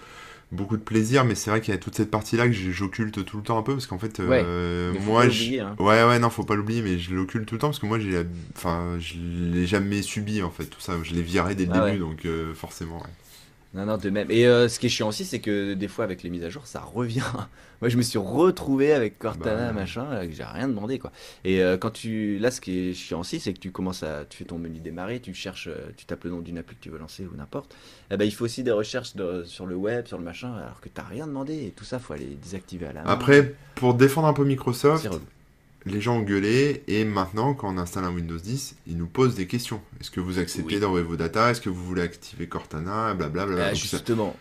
[0.50, 3.38] beaucoup de plaisir, mais c'est vrai qu'il y a toute cette partie-là que j'occulte tout
[3.38, 5.74] le temps un peu, parce qu'en fait, Ouais, euh, moi, je- hein.
[5.78, 7.98] ouais, ouais, non, faut pas l'oublier, mais je l'occulte tout le temps, parce que moi,
[7.98, 8.22] j'ai,
[8.54, 11.86] enfin, je l'ai jamais subi, en fait, tout ça, je l'ai viré dès le Ah
[11.86, 11.98] début, ouais.
[11.98, 13.08] donc euh, forcément, ouais.
[13.74, 14.30] Non, non, de même.
[14.30, 16.50] Et euh, ce qui est chiant aussi, c'est que des fois, avec les mises à
[16.50, 17.22] jour, ça revient.
[17.80, 21.10] Moi, je me suis retrouvé avec Cortana, Bah, machin, euh, que j'ai rien demandé, quoi.
[21.44, 22.38] Et euh, quand tu.
[22.38, 24.24] Là, ce qui est chiant aussi, c'est que tu commences à.
[24.28, 26.82] Tu fais ton menu démarrer, tu cherches, euh, tu tapes le nom d'une appli que
[26.82, 27.74] tu veux lancer ou n'importe.
[28.10, 30.80] Eh ben, il faut aussi des recherches de- sur le web, sur le machin, alors
[30.82, 31.54] que t'as rien demandé.
[31.54, 33.10] Et tout ça, faut aller désactiver à la main.
[33.10, 35.08] Après, pour défendre un peu Microsoft.
[35.84, 39.34] Les gens ont gueulé, et maintenant, quand on installe un Windows 10, ils nous posent
[39.34, 39.80] des questions.
[40.00, 40.80] Est-ce que vous acceptez Oui.
[40.80, 43.14] d'envoyer vos datas Est-ce que vous voulez activer Cortana?
[43.14, 43.56] Blablabla.
[43.56, 44.36] Euh, ça- justement,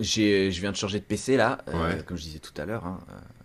[0.00, 2.02] je viens de changer de PC là, euh, Ouais.
[2.04, 2.84] comme je disais tout à l'heure.
[2.84, 2.98] hein.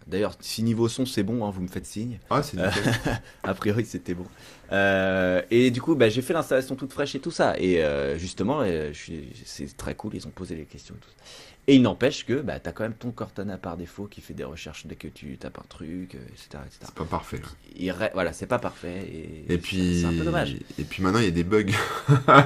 [0.07, 2.19] D'ailleurs, si niveau son c'est bon, hein, vous me faites signe.
[2.31, 2.71] Ah, c'est nickel.
[3.43, 4.25] A priori, c'était bon.
[4.71, 7.53] Euh, et du coup, bah, j'ai fait l'installation toute fraîche et tout ça.
[7.59, 10.15] Et euh, justement, je suis, c'est très cool.
[10.15, 11.23] Ils ont posé les questions et tout ça.
[11.69, 14.33] Et il n'empêche que bah, tu as quand même ton Cortana par défaut qui fait
[14.33, 16.63] des recherches dès que tu tapes un truc, euh, etc.
[16.65, 16.79] etc.
[16.81, 17.39] c'est pas parfait.
[17.75, 19.43] Il Voilà, c'est pas parfait.
[19.47, 20.55] Et, puis, C'est un peu dommage.
[20.79, 21.65] Et puis maintenant, il y a des bugs.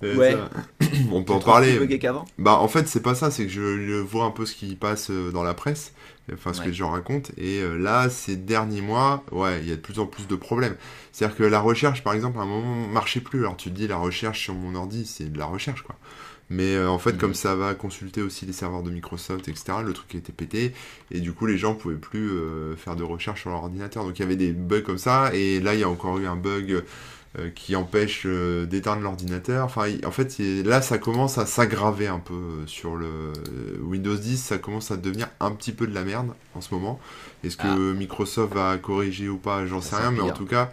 [0.00, 0.36] Ouais.
[1.10, 1.78] On peut en Tu trouves plus parler.
[1.80, 2.24] buggé qu'avant?
[2.38, 4.76] Bah, en fait, c'est pas ça, c'est que je, je vois un peu ce qui
[4.76, 5.92] passe euh, dans la presse,
[6.34, 6.64] enfin ce Ouais.
[6.66, 9.80] que les gens racontent, et euh, là, ces derniers mois, ouais, il y a de
[9.80, 10.76] plus en plus de problèmes.
[11.12, 13.40] C'est-à-dire que la recherche, par exemple, à un moment, marchait plus.
[13.40, 15.96] Alors tu te dis, la recherche sur mon ordi, c'est de la recherche, quoi.
[16.50, 17.18] Mais euh, en fait, Mhm.
[17.18, 20.72] comme ça va consulter aussi les serveurs de Microsoft, etc., le truc été pété,
[21.10, 24.02] et du coup, les gens pouvaient plus euh, faire de recherche sur leur ordinateur.
[24.04, 26.26] Donc il y avait des bugs comme ça, et là, il y a encore eu
[26.26, 26.80] un bug euh,
[27.54, 29.64] qui empêche euh, d'éteindre l'ordinateur.
[29.64, 33.32] Enfin, en fait, il- là, ça commence à s'aggraver un peu euh, sur le euh,
[33.82, 34.36] Windows 10.
[34.42, 36.98] Ça commence à devenir un petit peu de la merde en ce moment.
[37.44, 37.94] Est-ce que Ah.
[37.94, 39.66] Microsoft va corriger ou pas?
[39.66, 40.72] J'en sais rien, mais en tout cas.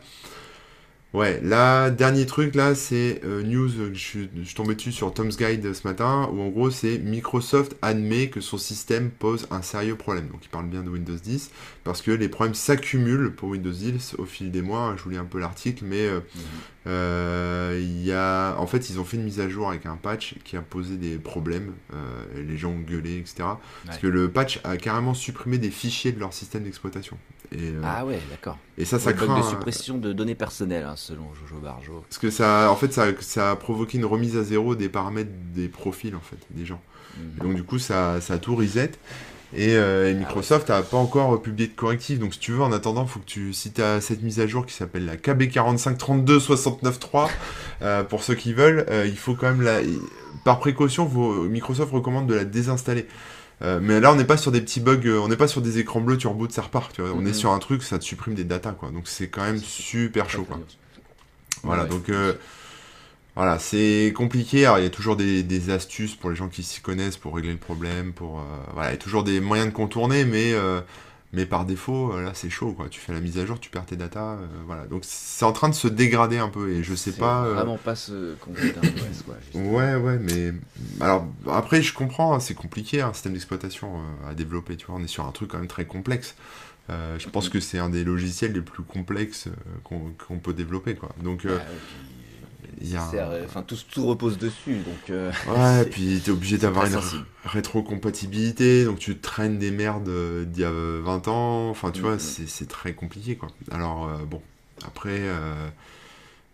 [1.16, 5.14] Ouais, là, dernier truc, là, c'est euh, news, je suis, je suis tombé dessus sur
[5.14, 9.62] Tom's Guide ce matin, où en gros, c'est Microsoft admet que son système pose un
[9.62, 10.28] sérieux problème.
[10.28, 11.52] Donc, il parle bien de Windows 10,
[11.86, 14.94] parce que les problèmes s'accumulent pour Windows 10 au fil des mois.
[14.98, 16.42] Je vous lis un peu l'article, mais euh, Mhm.
[16.88, 19.96] euh, il y a, en fait, ils ont fait une mise à jour avec un
[19.96, 21.74] patch qui a posé des problèmes.
[21.94, 23.36] euh, les gens ont gueulé, etc.
[23.86, 27.18] Parce que le patch a carrément supprimé des fichiers de leur système d'exploitation.
[27.52, 28.58] Et, euh, Ah ouais, d'accord.
[28.78, 29.40] et ça, ça bug craint.
[29.40, 32.04] de hein, suppression de données personnelles, hein, selon Jojo Barjo.
[32.08, 35.32] Parce que ça, en fait, ça, ça a provoqué une remise à zéro des paramètres
[35.54, 36.82] des profils, en fait, des gens.
[37.18, 37.32] Mhm.
[37.38, 38.92] Et donc, du coup, ça, ça a tout reset.
[39.56, 42.20] Et, euh, Microsoft n'a pas encore publié de correctif.
[42.20, 44.48] Donc, si tu veux, en attendant, faut que tu, si tu as cette mise à
[44.48, 47.30] jour qui s'appelle la KB453269.3,
[47.82, 49.80] euh, pour ceux qui veulent, euh, il faut quand même la.
[50.44, 51.10] Par précaution,
[51.50, 53.08] Microsoft recommande de la désinstaller.
[53.62, 55.80] Euh, mais là, on n'est pas sur des petits bugs, on n'est pas sur des
[55.80, 56.94] écrans bleus, tu rebootes, ça repart.
[56.94, 57.12] Tu vois.
[57.12, 57.34] On est mhm.
[57.34, 58.92] sur un truc, ça te supprime des datas, quoi.
[58.92, 60.60] Donc, c'est quand même super chaud, quoi.
[61.64, 62.10] Voilà, donc.
[63.36, 64.66] Voilà, c'est compliqué.
[64.66, 67.52] Alors, il y a toujours des, astuces pour les gens qui s'y connaissent pour régler
[67.52, 68.14] le problème.
[68.14, 68.44] Pour, euh,
[68.74, 70.80] voilà, il y a toujours des moyens de contourner, mais, euh,
[71.36, 72.74] mais par défaut, euh, là, c'est chaud.
[72.74, 72.88] Quoi.
[72.90, 74.38] Tu fais la mise à jour, tu perds tes datas.
[74.66, 74.86] voilà.
[74.88, 76.72] Donc, c'est en train de se dégrader un peu.
[76.72, 77.48] Et je sais pas.
[77.50, 79.36] vraiment pas ce qu'on quoi.
[79.54, 80.54] Ouais, ouais, mais.
[81.02, 84.78] Alors, après, je comprends, hein, c'est compliqué, un système d'exploitation à développer.
[84.78, 86.36] Tu vois, on est sur un truc quand même très complexe.
[86.90, 89.50] je pense que c'est un des logiciels les plus complexes
[89.84, 90.96] qu'on peut développer.
[90.96, 91.10] Quoi.
[91.22, 91.46] Donc,
[93.46, 94.76] Enfin, tout, tout, repose dessus.
[94.76, 97.00] Donc, euh, ouais, puis tu es obligé d'avoir une
[97.46, 101.70] rétrocompatibilité, donc tu traînes des merdes euh, d'il y a 20 ans.
[101.70, 103.50] Enfin, tu vois, c'est très compliqué, quoi.
[103.72, 104.42] Alors, euh, bon,
[104.86, 105.68] après, euh,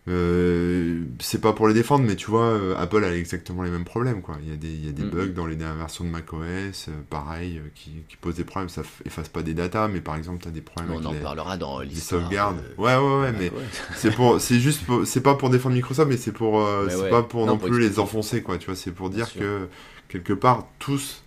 [0.06, 4.20] c'est pas pour les défendre, mais tu vois, euh, Apple a exactement les mêmes problèmes.
[4.20, 4.36] Quoi.
[4.42, 5.10] Il y a des, il y a des mm-hmm.
[5.10, 6.40] bugs dans les dernières versions de macOS,
[6.88, 8.68] euh, pareil, qui, qui, posent des problèmes.
[8.68, 11.12] Ça efface pas des datas, mais par exemple, tu as des problèmes on avec en
[11.12, 12.62] les, parlera dans les sauvegardes.
[12.78, 13.52] Ouais, ouais, ouais, mais
[13.96, 17.46] c'est pour, c'est juste, c'est pas pour défendre Microsoft, mais c'est pour, c'est pas pour
[17.46, 18.58] non, plus les enfoncer, quoi.
[18.58, 19.68] Tu vois, c'est pour dire que
[20.08, 21.21] quelque part, tous,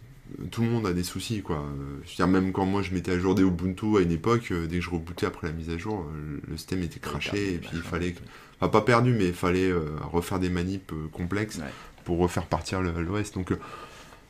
[0.51, 1.65] tout le monde a des soucis, quoi.
[2.03, 4.51] Je veux dire, même quand moi je mettais à jour des Ubuntu à une époque,
[4.51, 6.05] dès que je rebootais après la mise à jour,
[6.47, 8.21] le système était craché et puis il fallait que
[8.69, 11.59] pas perdu, mais il fallait euh, refaire des manips euh, complexes
[12.03, 13.32] pour refaire partir l'OS.
[13.32, 13.59] Donc, euh,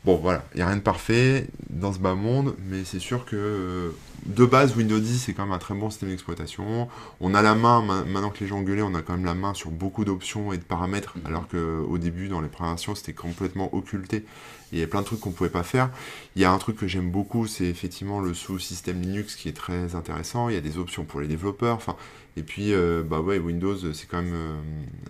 [0.04, 3.24] bon, voilà, il n'y a rien de parfait dans ce bas monde, mais c'est sûr
[3.24, 3.92] que
[4.24, 6.88] de base, Windows 10, c'est quand même un très bon système d'exploitation.
[7.20, 9.54] On a la main, maintenant que les gens gueulaient, on a quand même la main
[9.54, 11.26] sur beaucoup d'options et de paramètres, mhm.
[11.26, 14.24] alors qu'au début, dans les présentations, c'était complètement occulté.
[14.72, 15.90] Il y a plein de trucs qu'on pouvait pas faire.
[16.34, 19.56] Il y a un truc que j'aime beaucoup, c'est effectivement le sous-système Linux qui est
[19.56, 20.48] très intéressant.
[20.48, 21.76] Il y a des options pour les développeurs.
[21.76, 21.96] Enfin,
[22.36, 24.60] et puis, euh, bah ouais, Windows, c'est quand même euh,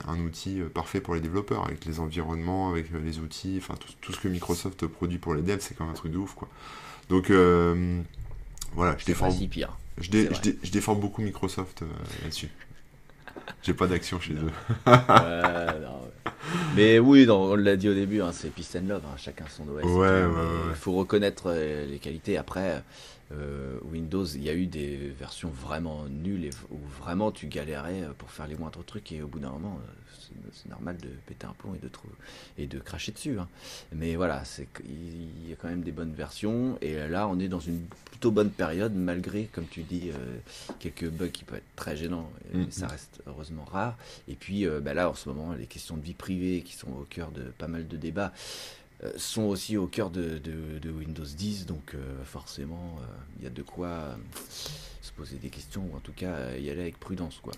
[0.06, 4.12] un outil euh, parfait pour les développeurs, avec les environnements, avec les outils, enfin tout,
[4.12, 6.48] ce que Microsoft produit pour les devs, c'est quand même un truc de ouf, quoi.
[7.08, 7.30] Donc,
[8.74, 9.32] voilà, je défends.
[9.50, 9.76] pire.
[9.98, 10.10] Je,
[10.62, 11.82] je, défends beaucoup Microsoft
[12.22, 12.50] là-dessus.
[13.62, 14.52] J'ai pas d'action chez eux.
[16.76, 19.64] Mais oui, on l'a dit au début, hein, c'est peace and love, hein, chacun son
[19.68, 19.82] OS.
[19.82, 22.36] Il faut reconnaître les qualités.
[22.36, 22.82] Après,
[23.32, 28.02] euh, Windows, il y a eu des versions vraiment nulles et, où vraiment tu galérais
[28.02, 31.08] euh, pour faire les moindres trucs et au bout d'un moment, euh, c'est normal de
[31.26, 31.90] péter un plomb et de,
[32.56, 33.38] et de cracher dessus.
[33.38, 33.48] Hein.
[33.92, 34.42] Mais voilà,
[34.84, 38.30] il y a quand même des bonnes versions et là on est dans une plutôt
[38.30, 40.10] bonne période malgré, comme tu dis,
[40.78, 42.30] quelques bugs qui peuvent être très gênants.
[42.52, 43.96] Mais ça reste heureusement rare.
[44.28, 47.06] Et puis bah là en ce moment, les questions de vie privée qui sont au
[47.08, 48.32] cœur de pas mal de débats.
[49.04, 53.04] Euh, sont aussi au cœur de, de, Windows 10, donc euh, forcément, euh,
[53.38, 54.16] il y a de quoi
[55.02, 57.38] se poser des questions, ou en tout cas y aller avec prudence.
[57.42, 57.52] Quoi.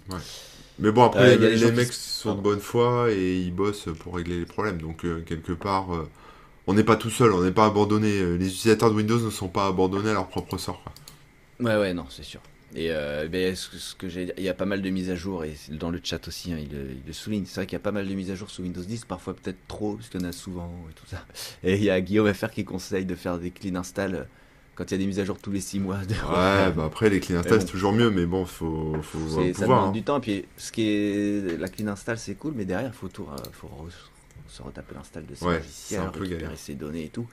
[0.80, 4.47] Mais bon, après, les, mecs sont de bonne foi et ils bossent pour régler les
[4.47, 5.91] problèmes, donc quelque part,
[6.66, 8.36] on n'est pas tout seul, on n'est pas abandonné.
[8.36, 10.82] Les utilisateurs de Windows ne sont pas abandonnés à leur propre sort.
[11.61, 12.41] Ouais, ouais, non, c'est sûr.
[12.74, 15.44] Et euh, ben, ce, que j'ai, il y a pas mal de mises à jour
[15.44, 16.68] et dans le chat aussi, hein, il,
[17.06, 17.44] le souligne.
[17.46, 19.34] C'est vrai qu'il y a pas mal de mises à jour sous Windows 10, parfois
[19.34, 21.24] peut-être trop, parce qu'il y en a souvent et tout ça.
[21.64, 24.22] Et il y a Guillaume FR qui conseille de faire des clean install euh,
[24.74, 25.96] quand il y a des mises à jour tous les 6 mois.
[25.96, 29.62] Ouais, bah après les clean install c'est toujours mieux, mais bon, faut, faut pouvoir, ça
[29.62, 29.92] demande hein.
[29.92, 30.20] du temps.
[30.20, 33.70] Puis ce qui est la clean install c'est cool, mais derrière faut tout, euh, faut
[34.46, 37.26] se retaper l'install de ses ouais, logiciels, récupérer ses données et tout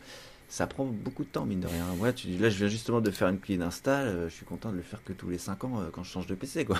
[0.47, 1.85] ça prend beaucoup de temps, mine de rien.
[2.13, 4.07] Tu, là, je viens justement de faire une clean install.
[4.07, 6.11] Euh, je suis content de le faire que tous les 5 ans euh, quand je
[6.11, 6.79] change de PC, quoi.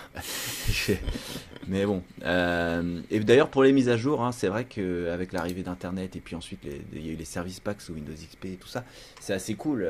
[1.68, 2.04] Mais bon.
[2.24, 6.20] Euh, et d'ailleurs, pour les mises à jour, hein, c'est vrai qu'avec l'arrivée d'Internet et
[6.20, 6.60] puis ensuite,
[6.94, 8.84] il y a eu les services packs sous Windows XP et tout ça,
[9.20, 9.88] c'est assez cool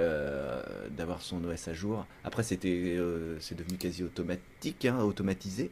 [0.91, 2.05] d'avoir son OS à jour.
[2.23, 2.97] Après, c'était,
[3.39, 5.69] c'est devenu quasi automatique, hein, automatisé.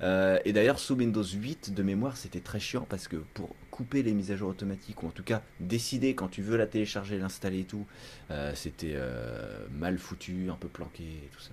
[0.00, 4.12] et d'ailleurs, sous Windows 8, de mémoire, c'était très chiant parce que pour couper les
[4.12, 7.60] mises à jour automatiques, ou en tout cas décider quand tu veux la télécharger, l'installer
[7.60, 7.86] et tout,
[8.30, 11.48] euh, c'était euh, mal foutu, un peu planqué et tout ça.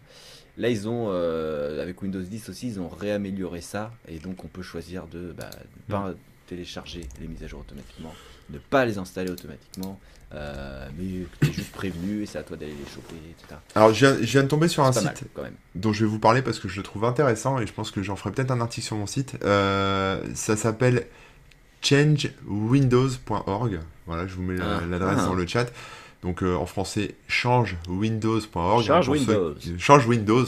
[0.58, 4.48] Là, ils ont, euh, avec Windows 10 aussi, ils ont réamélioré ça, et donc on
[4.48, 5.50] peut choisir de ne bah,
[5.88, 6.14] pas
[6.48, 8.14] télécharger les mises à jour automatiquement,
[8.50, 9.98] de pas les installer automatiquement,
[10.34, 13.56] mais tu es juste prévenu et c'est à toi d'aller les choper, etc.
[13.74, 15.56] Alors, je viens, de tomber sur un site quand même.
[15.76, 18.04] dont je vais vous parler parce que je le trouve intéressant et je pense que
[18.04, 19.38] j'en ferai peut-être un article sur mon site.
[19.42, 21.08] ça s'appelle
[21.82, 23.80] changewindows.org.
[24.06, 24.82] Voilà, je vous mets ah.
[24.90, 25.72] l'adresse dans le chat.
[26.24, 28.84] Donc euh, en français, changewindows.org.
[29.78, 30.46] Changewindows.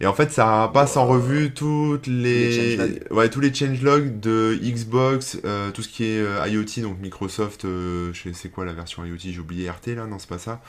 [0.00, 5.38] Et en fait, ça passe en revue toutes les, ouais, tous les changelogs de Xbox,
[5.44, 9.16] euh, tout ce qui est euh, IoT, donc Microsoft, je sais quoi la version IoT,
[9.18, 10.60] j'ai oublié RT là, non, c'est pas ça.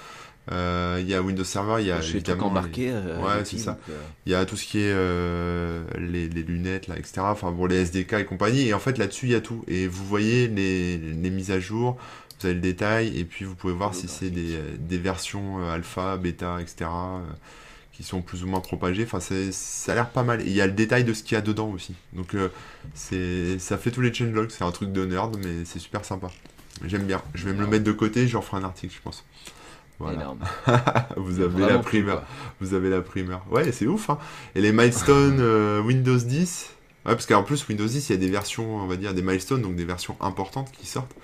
[0.51, 2.89] Euh, Il y a Windows Server, il y a évidemment embarqué.
[2.91, 3.77] euh, Ouais, c'est ça.
[3.89, 3.93] euh,
[4.25, 4.93] Il y a tout ce qui est
[5.99, 7.21] les, les lunettes, là, etc.
[7.21, 8.67] Enfin, bon, les SDK et compagnie.
[8.67, 9.63] Et en fait, là-dessus, il y a tout.
[9.67, 11.97] Et vous voyez les, les mises à jour,
[12.39, 16.17] vous avez le détail, et puis vous pouvez voir si c'est des, des versions alpha,
[16.17, 16.89] bêta, etc.
[17.93, 19.03] qui sont plus ou moins propagées.
[19.03, 20.41] Enfin, ça a l'air pas mal.
[20.41, 21.93] Et il y a le détail de ce qu'il y a dedans aussi.
[22.13, 22.35] Donc,
[22.93, 24.49] c'est, ça fait tous les changelogs.
[24.51, 26.29] C'est un truc de nerd, mais c'est super sympa.
[26.85, 27.21] J'aime bien.
[27.33, 29.25] Je vais me le mettre de côté, je referai un article, je pense.
[29.99, 30.21] Voilà.
[30.21, 30.39] Énorme.
[31.17, 32.23] Vous avez la primeur.
[32.61, 33.43] Vous avez la primeur.
[33.49, 34.09] Ouais, c'est ouf.
[34.09, 34.19] Hein.
[34.55, 36.69] Et les milestones euh, Windows 10.
[37.05, 39.21] Ouais, parce qu'en plus, Windows 10, il y a des versions, on va dire, des
[39.21, 41.15] milestones, donc des versions importantes qui sortent.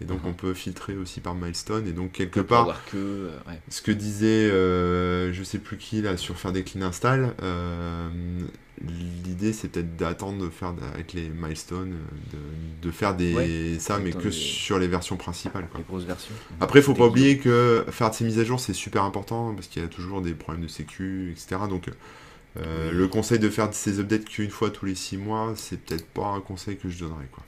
[0.00, 0.30] Et donc, Mhm.
[0.30, 1.86] on peut filtrer aussi par milestone.
[1.88, 2.96] Et donc, quelque part, que.
[2.96, 3.58] euh, ouais.
[3.70, 8.08] ce que disait, euh, je sais plus qui, là, sur faire des clean install, euh,
[9.24, 11.94] l'idée, c'est peut-être d'attendre de faire avec les milestones,
[12.32, 13.76] de, de faire des Ouais.
[13.78, 15.66] ça, mais que les- sur les versions principales.
[15.68, 15.78] Quoi.
[15.80, 16.34] Les grosses versions.
[16.60, 19.54] Après, il faut pas oublier que faire de ces mises à jour, c'est super important
[19.54, 21.56] parce qu'il y a toujours des problèmes de sécu, etc.
[21.70, 21.88] Donc,
[22.58, 26.06] euh, le conseil de faire ces updates qu'une fois tous les 6 mois, c'est peut-être
[26.06, 27.28] pas un conseil que je donnerais.
[27.32, 27.44] Quoi.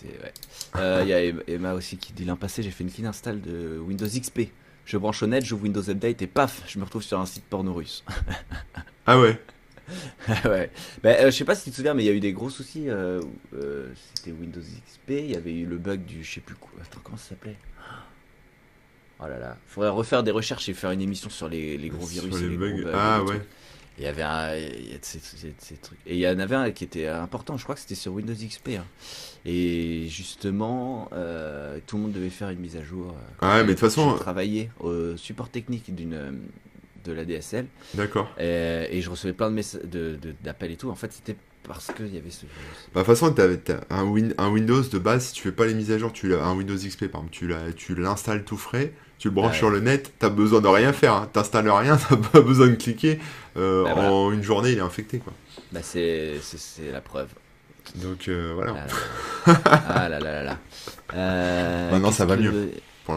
[0.00, 0.32] C'est ouais.
[0.76, 3.06] Euh, Il y a Em- Emma aussi qui dit l'an passé j'ai fait une clean
[3.08, 4.50] install de Windows XP.
[4.84, 7.44] Je branche au net, j'ouvre Windows Update et paf, je me retrouve sur un site
[7.44, 8.04] porno russe.
[9.06, 9.40] Ah ouais
[10.44, 10.70] ouais.
[11.02, 12.32] Ben, euh, je sais pas si tu te souviens, mais il y a eu des
[12.32, 12.88] gros soucis.
[12.88, 13.20] euh,
[13.54, 16.70] euh, C'était Windows XP, il y avait eu le bug du je sais plus quoi.
[16.82, 17.56] Attends, comment ça s'appelait?
[19.20, 19.56] Oh là là.
[19.66, 22.46] Faudrait refaire des recherches et faire une émission sur les, les gros Sur virus les
[22.46, 22.80] et les bugs.
[22.82, 22.90] gros.
[22.94, 23.26] Ah ouais.
[23.38, 23.48] trucs.
[23.98, 25.98] Il y avait un, il y a de ces, ces- ces trucs.
[26.06, 28.32] Et il y en avait un qui était important, je crois que c'était sur Windows
[28.34, 28.68] XP.
[28.78, 28.84] hein.
[29.44, 33.14] Et justement, euh, tout le monde devait faire une mise à jour.
[33.42, 36.30] euh, Ouais, mais de toute façon- J'ai travaillé au support technique d'une euh,
[37.04, 38.30] de la DSL D'accord.
[38.38, 40.90] et, et je recevais plein de messages de, de- d'appels et tout.
[40.90, 42.44] En fait, c'était parce qu'il y avait ce.
[42.46, 43.46] Bah, de toute façon, t'as
[43.90, 46.34] un, Win- un Windows de base, si tu fais pas les mises à jour, tu
[46.34, 49.58] un Windows XP par exemple, tu, tu l'installes tout frais, tu le branches Ouais.
[49.58, 51.28] sur le net, t'as besoin de rien faire, hein.
[51.32, 53.18] t'installes rien, t'as pas besoin de cliquer,
[53.56, 54.12] euh, Bah, voilà.
[54.12, 55.32] en une journée il est infecté quoi.
[55.72, 56.34] Bah, c'est,
[56.92, 57.28] la preuve.
[57.96, 58.74] Donc euh, voilà,
[59.46, 59.82] Ah là là.
[59.88, 60.58] Ah là là là là.
[61.14, 62.70] Euh, Maintenant, ça va que- mieux.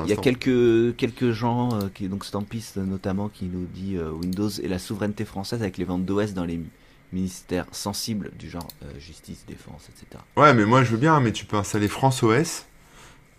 [0.05, 4.09] Il y a quelques, quelques gens, euh, qui, donc Stampis notamment, qui nous dit euh,
[4.09, 6.69] Windows et la souveraineté française avec les ventes d'OS dans les mi-
[7.11, 10.23] ministères sensibles du genre euh, justice, défense, etc.
[10.37, 12.63] Ouais, mais moi je veux bien, mais tu peux installer France OS.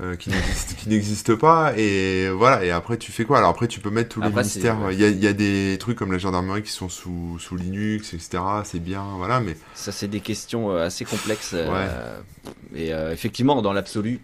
[0.02, 0.30] Euh, qui
[0.88, 3.38] n'existe pas et voilà et après tu fais quoi?
[3.38, 5.32] Alors après tu peux mettre tous les Après, ministères il y, a, il y a
[5.32, 9.56] des trucs comme la gendarmerie qui sont sous, sous Linux etc c'est bien voilà mais
[9.74, 11.52] Ça, c'est des questions euh, assez complexes.
[11.54, 12.18] euh,
[12.74, 14.20] Et euh, effectivement, dans l'absolu,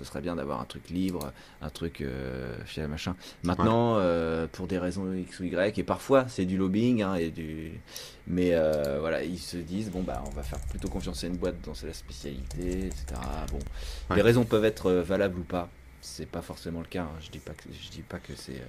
[0.00, 3.14] ce serait bien d'avoir un truc libre, un truc euh, fier machin.
[3.42, 7.30] Maintenant, euh, pour des raisons X ou Y, et parfois c'est du lobbying, hein, et
[7.30, 7.72] du...
[8.26, 11.36] mais euh, voilà, ils se disent bon bah on va faire plutôt confiance à une
[11.36, 13.04] boîte dont c'est la spécialité, etc.
[13.52, 13.58] Bon,
[14.08, 14.16] Ouais.
[14.16, 15.68] les raisons peuvent être valables ou pas.
[16.00, 17.02] C'est pas forcément le cas.
[17.02, 17.18] hein.
[17.20, 18.62] Je dis pas que je dis pas que c'est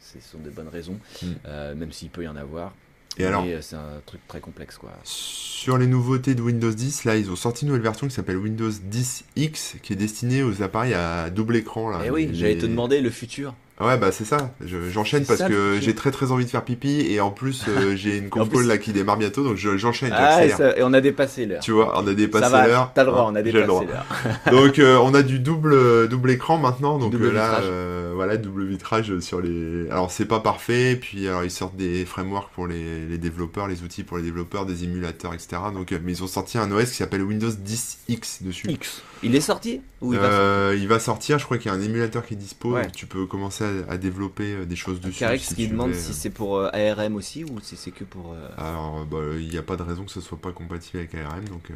[0.00, 1.26] ce sont des bonnes raisons, Mm.
[1.46, 2.72] euh, même s'il peut y en avoir.
[3.18, 4.90] Et alors euh, c'est un truc très complexe quoi.
[5.04, 8.36] Sur les nouveautés de Windows 10, là, ils ont sorti une nouvelle version qui s'appelle
[8.38, 11.90] Windows 10X, qui est destinée aux appareils à double écran.
[11.90, 13.54] Là, Eh oui, Les- j'allais te demander le futur.
[13.80, 14.50] Ouais, bah c'est ça.
[14.64, 17.64] Je- J'enchaîne parce ça, que j'ai très très envie de faire pipi et en plus
[17.68, 20.12] euh, j'ai une conf plus- là qui démarre bientôt, donc je- j'enchaîne.
[20.14, 20.72] Ah, et, j'accélère.
[20.74, 21.60] ça- et on a dépassé l'heure.
[21.60, 22.92] Tu vois, on a dépassé l'heure.
[22.94, 24.06] t'as le droit, on a dépassé l'heure.
[24.52, 28.36] Donc euh, on a du double double écran maintenant donc Double euh, là euh, voilà
[28.36, 32.66] double vitrage sur les alors c'est pas parfait puis alors ils sortent des frameworks pour
[32.66, 36.26] les, les développeurs les outils pour les développeurs des émulateurs etc donc mais ils ont
[36.26, 39.02] sorti un OS qui s'appelle Windows 10X dessus X.
[39.22, 41.82] Il est sorti Ou il va il va sortir je crois qu'il y a un
[41.82, 42.82] émulateur qui est dispo Ouais.
[42.84, 45.94] donc tu peux commencer à, à développer euh, des choses dessus Carex si qui demande
[45.94, 48.32] si c'est pour euh, ARM aussi ou si c'est que pour.
[48.32, 51.14] euh, alors bah, il n'y a pas de raison que ce soit pas compatible avec
[51.14, 51.74] ARM donc euh,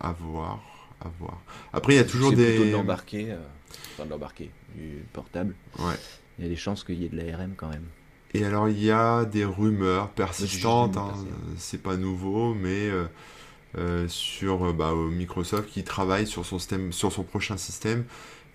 [0.00, 0.60] à voir
[1.00, 1.40] à voir
[1.72, 3.36] après il y a toujours c'est plutôt des de l'embarquer, euh,
[3.94, 5.54] enfin de l'embarquer, du portable.
[5.78, 5.94] ouais
[6.38, 7.84] Il y a des chances qu'il y ait de l'ARM quand même.
[8.32, 11.14] Et alors il y a des rumeurs persistantes, hein,
[11.56, 13.04] c'est pas nouveau, mais euh,
[13.78, 18.04] euh, sur euh, bah, euh, Microsoft qui travaille sur son système, sur son prochain système,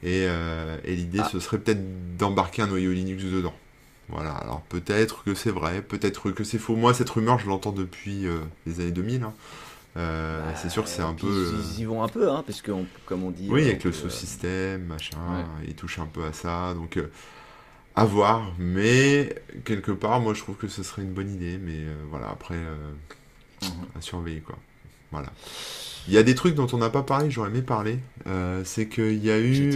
[0.03, 1.29] et, euh, et l'idée Ah.
[1.31, 3.53] ce serait peut-être d'embarquer un noyau Linux dedans.
[4.09, 6.75] Voilà, alors peut-être que c'est vrai, peut-être que c'est faux.
[6.75, 9.23] Moi cette rumeur je l'entends depuis euh, les années 2000.
[9.23, 9.33] hein.
[9.97, 11.27] Euh, Bah, c'est sûr que c'est un peu.
[11.53, 13.47] Ils, ils y vont un peu, hein, parce que on- comme on dit.
[13.49, 15.65] oui, avec le sous-système, machin, Ouais.
[15.67, 17.09] il touche un peu à ça, donc euh,
[17.95, 18.51] à voir.
[18.59, 19.35] Mais
[19.65, 22.55] quelque part, moi je trouve que ce serait une bonne idée, mais euh, voilà, après,
[22.55, 23.69] Mhm.
[23.97, 24.57] à surveiller quoi.
[25.11, 25.29] Voilà.
[26.09, 27.99] Il y a des trucs dont on n'a pas parlé, j'aurais aimé parler.
[28.27, 29.71] euh, c'est qu'il y a eu,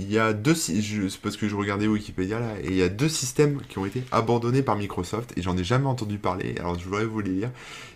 [0.00, 2.82] il y a deux, je- c'est parce que je regardais Wikipédia là, et il y
[2.82, 6.54] a deux systèmes qui ont été abandonnés par Microsoft, et j'en ai jamais entendu parler.
[6.58, 7.50] Alors je voudrais vous les lire.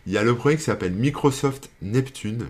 [0.07, 2.47] Il y a le premier qui s'appelle Microsoft Neptune,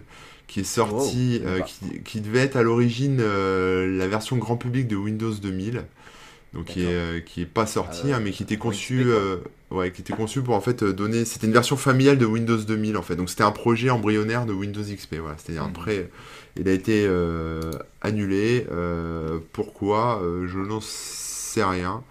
[0.46, 4.86] qui est sorti, euh, qui, qui devait être à l'origine euh, la version grand public
[4.88, 5.84] de Windows 2000.
[6.54, 9.04] donc qui est, euh, qui est pas sorti, hein, mais qui était conçu,
[9.70, 11.24] ouais, qui était conçu pour en fait euh, donner.
[11.24, 13.16] C'était une version familiale de Windows 2000 en fait.
[13.16, 15.16] Donc c'était un projet embryonnaire de Windows XP.
[15.20, 15.72] Voilà, un Mhm.
[15.72, 16.08] prêt.
[16.56, 17.60] Il a été euh,
[18.02, 18.66] annulé.
[18.72, 22.02] euh, pourquoi Euh, Je n'en sais rien.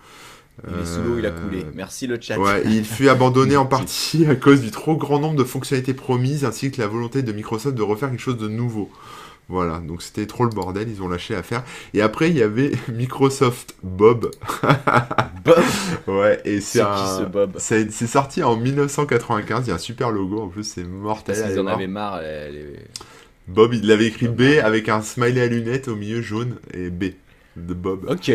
[0.67, 1.65] Il est sous l'eau, il a coulé.
[1.73, 2.37] Merci le chat.
[2.37, 6.43] Ouais, il fut abandonné en partie à cause du trop grand nombre de fonctionnalités promises
[6.43, 8.91] ainsi que la volonté de Microsoft de refaire quelque chose de nouveau.
[9.49, 11.63] Voilà, donc c'était trop le bordel, ils ont lâché l'affaire.
[11.95, 14.29] Et après, il y avait Microsoft Bob.
[15.43, 15.63] Bob
[16.07, 17.17] Ouais, et C'est un...
[17.19, 17.53] ce Bob?
[17.57, 21.35] C'est c'est sorti en 1995, il y a un super logo, en plus c'est mortel.
[21.35, 22.21] Parce allez en avaient marre.
[22.21, 22.79] les- les-
[23.47, 27.05] Bob, il avait écrit B avec un smiley à lunettes au milieu jaune et B
[27.55, 28.05] de Bob.
[28.07, 28.31] Ok.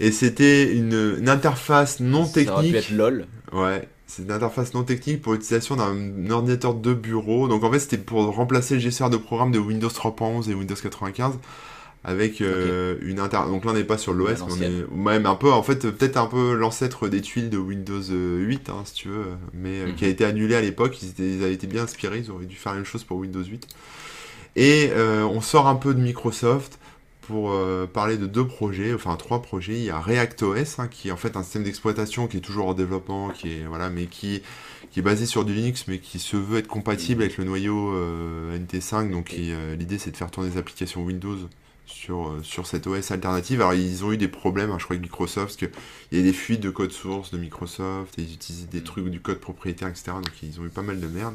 [0.00, 2.74] Et c'était une, une interface non Ça aurait pu technique.
[2.76, 3.26] être LOL.
[3.52, 7.46] Ouais, c'est une interface non technique pour l'utilisation d'un ordinateur de bureau.
[7.46, 10.74] Donc en fait, c'était pour remplacer le gestionnaire de programme de Windows 3.11 et Windows
[10.74, 11.34] 95
[12.04, 13.38] avec euh, une inter.
[13.48, 15.80] Donc là, on n'est pas sur l'OS, mais on est même un peu, en fait,
[15.90, 19.80] peut-être un peu l'ancêtre des tuiles de Windows euh, 8, hein, si tu veux, mais
[19.80, 19.94] euh, Mhm.
[19.96, 20.96] qui a été annulé à l'époque.
[21.02, 23.18] Ils, étaient- ils avaient été bien inspirés, ils auraient dû faire la même chose pour
[23.18, 23.66] Windows 8.
[24.56, 26.78] Et euh, on sort un peu de Microsoft
[27.28, 29.74] pour euh, parler de deux projets, enfin trois projets.
[29.74, 32.68] Il y a ReactOS, hein, qui est en fait un système d'exploitation qui est toujours
[32.68, 34.42] en développement, qui est voilà, mais qui
[34.90, 37.92] qui est basé sur du Linux, mais qui se veut être compatible avec le noyau
[37.92, 39.10] euh, NT5.
[39.10, 41.36] Donc euh, l'idée c'est de faire tourner des applications Windows
[41.88, 43.60] sur euh, sur cette OS alternative.
[43.60, 45.78] Alors ils ont eu des problèmes, hein, je crois avec Microsoft, parce que
[46.12, 49.08] il y a des fuites de code source de Microsoft, et ils utilisent des trucs
[49.08, 50.12] du code propriétaire, etc.
[50.14, 51.34] Donc ils ont eu pas mal de merde.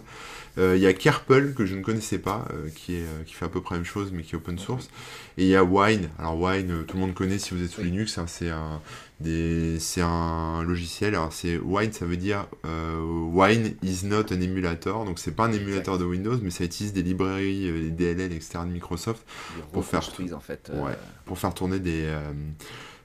[0.57, 3.33] Euh, Il y a Kerpel que je ne connaissais pas, euh, qui, est, euh, qui
[3.33, 4.89] fait à peu près la même chose mais qui est open source.
[5.37, 6.09] Et il y a Wine.
[6.19, 7.81] Alors Wine, euh, tout le monde connaît si vous êtes sous.
[7.81, 8.17] Linux.
[8.17, 8.81] hein, c'est un,
[9.23, 11.15] des, c'est un logiciel.
[11.15, 15.05] Alors c'est Wine, ça veut dire euh, Wine is not an emulator.
[15.05, 18.33] Donc c'est pas un émulateur de Windows, mais ça utilise des librairies, euh, des DLL,
[18.33, 18.59] etc.
[18.65, 19.25] de Microsoft
[19.57, 20.69] Ils Pour faire reconstruisent en fait.
[20.73, 20.97] euh, Ouais.
[21.25, 22.11] pour faire tourner des,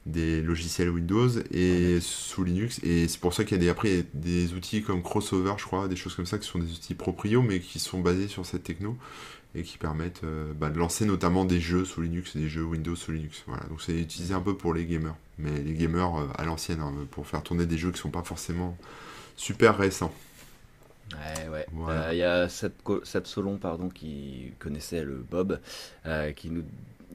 [0.07, 2.81] des logiciels Windows et sous Linux.
[2.83, 5.03] Et c'est pour ça qu'il y a des, après il y a des outils comme
[5.03, 8.01] Crossover, je crois, des choses comme ça, qui sont des outils proprio, mais qui sont
[8.01, 8.97] basés sur cette techno
[9.55, 12.97] et qui permettent euh, bah, de lancer notamment des jeux sous Linux, des jeux Windows
[12.97, 13.45] sous Linux.
[13.47, 13.65] Voilà.
[13.65, 16.93] Donc c'est utilisé un peu pour les gamers, mais les gamers euh, à l'ancienne, hein,
[17.11, 18.77] pour faire tourner des jeux qui sont pas forcément
[19.37, 20.13] super récents.
[21.13, 21.67] Ouais, ouais.
[21.73, 22.09] Voilà.
[22.09, 25.61] Euh, Il y a Seth, Co- Seth Solon, pardon, qui connaissait le Bob,
[26.07, 26.65] euh, qui nous,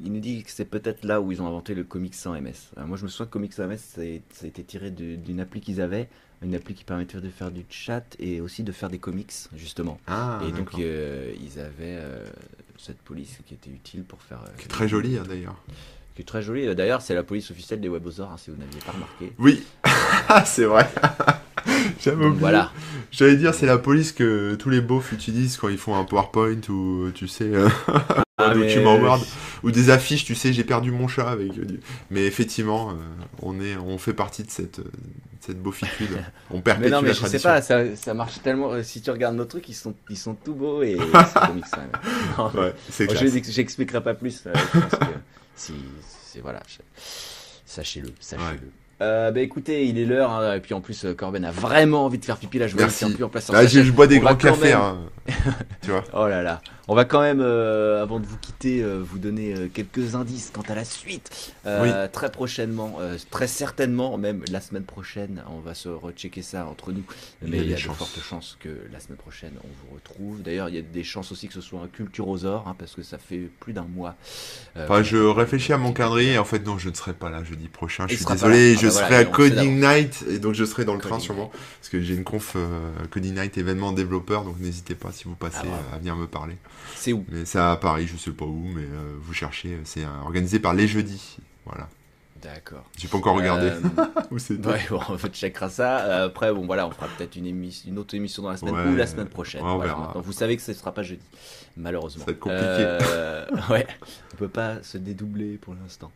[0.04, 2.74] il nous dit que c'est peut-être là où ils ont inventé le Comics sans MS.
[2.78, 5.80] Moi, je me souviens que Comics sans MS, ça a été tiré d'une appli qu'ils
[5.82, 6.10] avaient,
[6.44, 9.99] une appli qui permettait de faire du chat et aussi de faire des comics, justement.
[10.07, 12.26] Ah, et donc, euh, ils avaient euh,
[12.78, 14.40] cette police qui était utile pour faire.
[14.45, 15.56] euh, Qui est très jolie hein, d'ailleurs.
[16.15, 16.74] Qui est très jolie.
[16.76, 19.34] D'ailleurs, c'est la police officielle des Webosaures, hein, si vous n'aviez pas remarqué.
[19.40, 19.64] Oui,
[20.45, 20.88] c'est vrai.
[22.02, 22.40] J'avais oublié.
[22.40, 22.72] voilà.
[23.11, 26.60] J'allais dire, c'est la police que tous les beaufs utilisent quand ils font un PowerPoint
[26.70, 27.49] ou, tu sais,
[28.40, 29.24] un Ah, mais- document Word
[29.62, 31.52] ou des affiches, tu sais, j'ai perdu mon chat avec.
[31.58, 31.66] euh,
[32.10, 32.94] Mais effectivement, euh,
[33.44, 34.90] on est, on fait partie de cette, euh, de
[35.40, 36.10] cette beaufitude.
[36.50, 38.72] On perpétue Mais non, mais la je sais pas, ça, ça marche tellement.
[38.74, 40.98] euh, Si tu regardes nos trucs, ils sont, ils sont tout beaux et
[41.34, 41.42] c'est
[41.78, 41.90] même.
[42.40, 42.74] Non, Ouais,
[43.06, 44.42] Bon, je j'expliquerai pas plus.
[44.48, 45.06] euh, je pense que
[45.56, 45.74] si,
[46.26, 46.80] c'est voilà, je-
[47.68, 48.72] sachez-le, sachez-le.
[49.02, 52.06] Euh, bah écoutez, il est l'heure, hein, et puis en plus, euh, Corben a vraiment
[52.06, 53.00] envie de faire pipi là, je vois Merci.
[53.00, 53.86] tient plus en place sur sa j'ai- chaise.
[53.88, 54.98] je bois des On grands cafés, même- hein.
[55.82, 56.04] tu vois.
[56.14, 59.54] Oh là là, on va quand même, euh, avant de vous quitter, euh, vous donner
[59.56, 61.54] euh, quelques indices quant à la suite.
[62.12, 63.00] Très prochainement,
[63.32, 67.04] très certainement, même la semaine prochaine, on va se rechecker ça entre nous.
[67.41, 67.98] Il y Mais a il y a, de chances.
[67.98, 70.41] fortes chances que la semaine prochaine, on vous retrouve.
[70.41, 73.02] D'ailleurs, il y a des chances aussi que ce soit un culturosaure, hein, parce que
[73.02, 74.16] ça fait plus d'un mois.
[74.76, 77.44] Enfin, je réfléchis à mon calendrier et en fait, non, je ne serai pas là
[77.44, 78.06] jeudi prochain.
[78.10, 78.74] Je suis désolé.
[78.76, 81.20] Ah je bah voilà, serai à Coding Night et donc je serai dans le train
[81.20, 82.58] sûrement parce que j'ai une conf
[83.12, 86.57] Coding Night événement développeur donc n'hésitez pas si vous passez Ah, à venir me parler.
[86.95, 90.06] C'est où Mais c'est à Paris, je sais pas où, mais euh, vous cherchez, c'est
[90.23, 91.38] organisé par les jeudis.
[91.65, 91.88] Voilà.
[92.41, 92.84] D'accord.
[92.98, 93.80] J'ai pas encore regardé Euh,
[94.31, 94.35] où.
[94.68, 94.99] Ouais, bon,
[95.31, 95.99] checkera ça.
[96.02, 98.88] Euh, Après, bon, voilà, on fera peut-être une, autre émission dans la semaine Ouais.
[98.91, 99.61] ou la semaine prochaine.
[99.64, 100.06] Ouais, on Voilà, verra.
[100.07, 101.23] maintenant, vous savez que ce ne sera pas jeudi,
[101.78, 102.22] malheureusement.
[102.26, 102.64] Ça va être compliqué.
[102.80, 103.88] Euh, ouais,
[104.34, 106.12] on peut pas se dédoubler pour l'instant.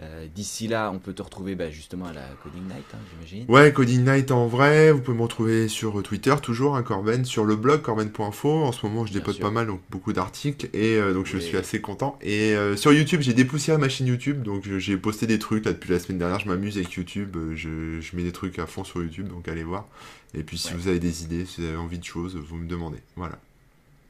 [0.00, 3.44] Euh, D'ici là, on peut te retrouver bah, justement à la Coding Night, hein, j'imagine.
[3.48, 7.44] Ouais, Coding Night en vrai, vous pouvez me retrouver sur Twitter toujours, hein, Corben, sur
[7.44, 8.64] le blog corben.info.
[8.64, 11.42] En ce moment, je dépote pas mal, donc beaucoup d'articles, et euh, donc je Oui.
[11.42, 12.18] suis assez content.
[12.20, 15.64] Et euh, sur YouTube, j'ai dépoussiéré ma chaîne YouTube, donc euh, j'ai posté des trucs
[15.64, 16.40] là depuis la semaine dernière.
[16.40, 19.48] Je m'amuse avec YouTube, euh, je, je mets des trucs à fond sur YouTube, donc
[19.48, 19.86] allez voir.
[20.34, 20.74] Et puis si Ouais.
[20.78, 22.98] vous avez des idées, si vous avez envie de choses, vous me demandez.
[23.16, 23.38] Voilà.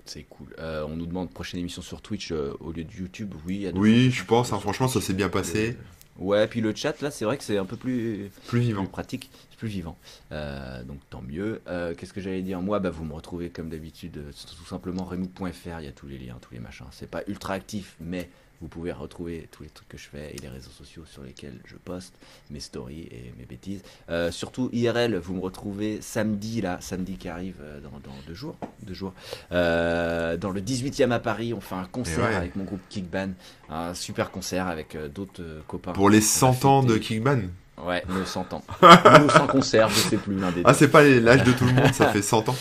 [0.07, 0.55] C'est cool.
[0.59, 3.35] Euh, on nous demande prochaine émission sur Twitch euh, au lieu de YouTube.
[3.47, 5.77] Oui, Oui, je pense, hein, franchement, ça s'est bien passé.
[6.19, 8.87] Ouais, puis le chat là, c'est vrai que c'est un peu plus, Plus plus vivant.
[8.87, 9.99] pratique, c'est plus vivant.
[10.33, 11.61] Euh, donc tant mieux.
[11.99, 12.63] Qu'est-ce que j'allais dire?
[12.63, 14.13] Moi, bah, vous me retrouvez comme d'habitude,
[14.59, 15.81] tout simplement remook.fr.
[15.81, 16.87] Il y a tous les liens, tous les machins.
[16.91, 18.31] C'est pas ultra actif, mais
[18.61, 21.59] Vous pouvez retrouver tous les trucs que je fais et les réseaux sociaux sur lesquels
[21.65, 22.15] je poste
[22.51, 23.83] mes stories et mes bêtises.
[24.09, 28.35] Euh, surtout IRL, vous me retrouvez samedi là, samedi qui arrive euh, dans, dans deux
[28.35, 29.13] jours, deux jours.
[29.53, 32.35] Euh, dans le 18e à Paris, on fait un concert ouais.
[32.35, 33.31] avec mon groupe Kickban,
[33.69, 35.93] un super concert avec d'autres copains.
[35.93, 37.41] Pour les On va 100 ans de Kickban.
[37.85, 38.63] Ouais, nos 100 ans.
[38.83, 40.63] nos 100 concerts, je sais plus l'un des deux.
[40.65, 42.57] Ah, c'est pas l'âge de tout le monde, ça fait 100 ans.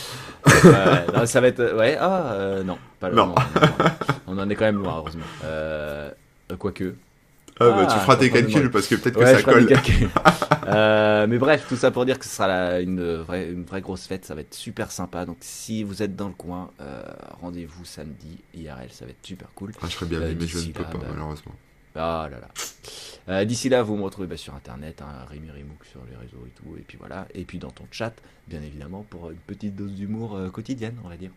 [0.46, 1.74] Ouais, non, ça va être.
[1.76, 2.78] Ouais, ah, euh, non.
[3.00, 3.26] Pas le Non.
[3.28, 3.90] non, non, non.
[4.28, 5.24] On en est quand même loin, heureusement.
[5.44, 6.10] Euh,
[6.52, 6.94] euh, Quoique.
[7.58, 9.66] Ah, bah, Ah, tu feras tes calculs parce que peut-être que ça colle.
[10.68, 13.80] Euh, mais bref, tout ça pour dire que ce sera la- une, vraie, une vraie
[13.80, 14.24] grosse fête.
[14.24, 15.24] Ça va être super sympa.
[15.24, 17.02] Donc, si vous êtes dans le coin, euh,
[17.40, 18.88] rendez-vous samedi IRL.
[18.90, 19.70] Ça va être super cool.
[19.80, 21.52] Ah, je serais bien Euh, mais je ne peux là, pas, bah, malheureusement.
[21.96, 22.48] Ah là là.
[23.28, 26.46] Euh, D'ici là, vous me retrouvez bah, sur internet, hein, Rémi Rimouk sur les réseaux
[26.46, 26.76] et tout.
[26.78, 27.26] Et puis voilà.
[27.34, 28.12] Et puis dans ton chat,
[28.46, 31.30] bien évidemment, pour une petite dose d'humour euh, quotidienne, on va dire.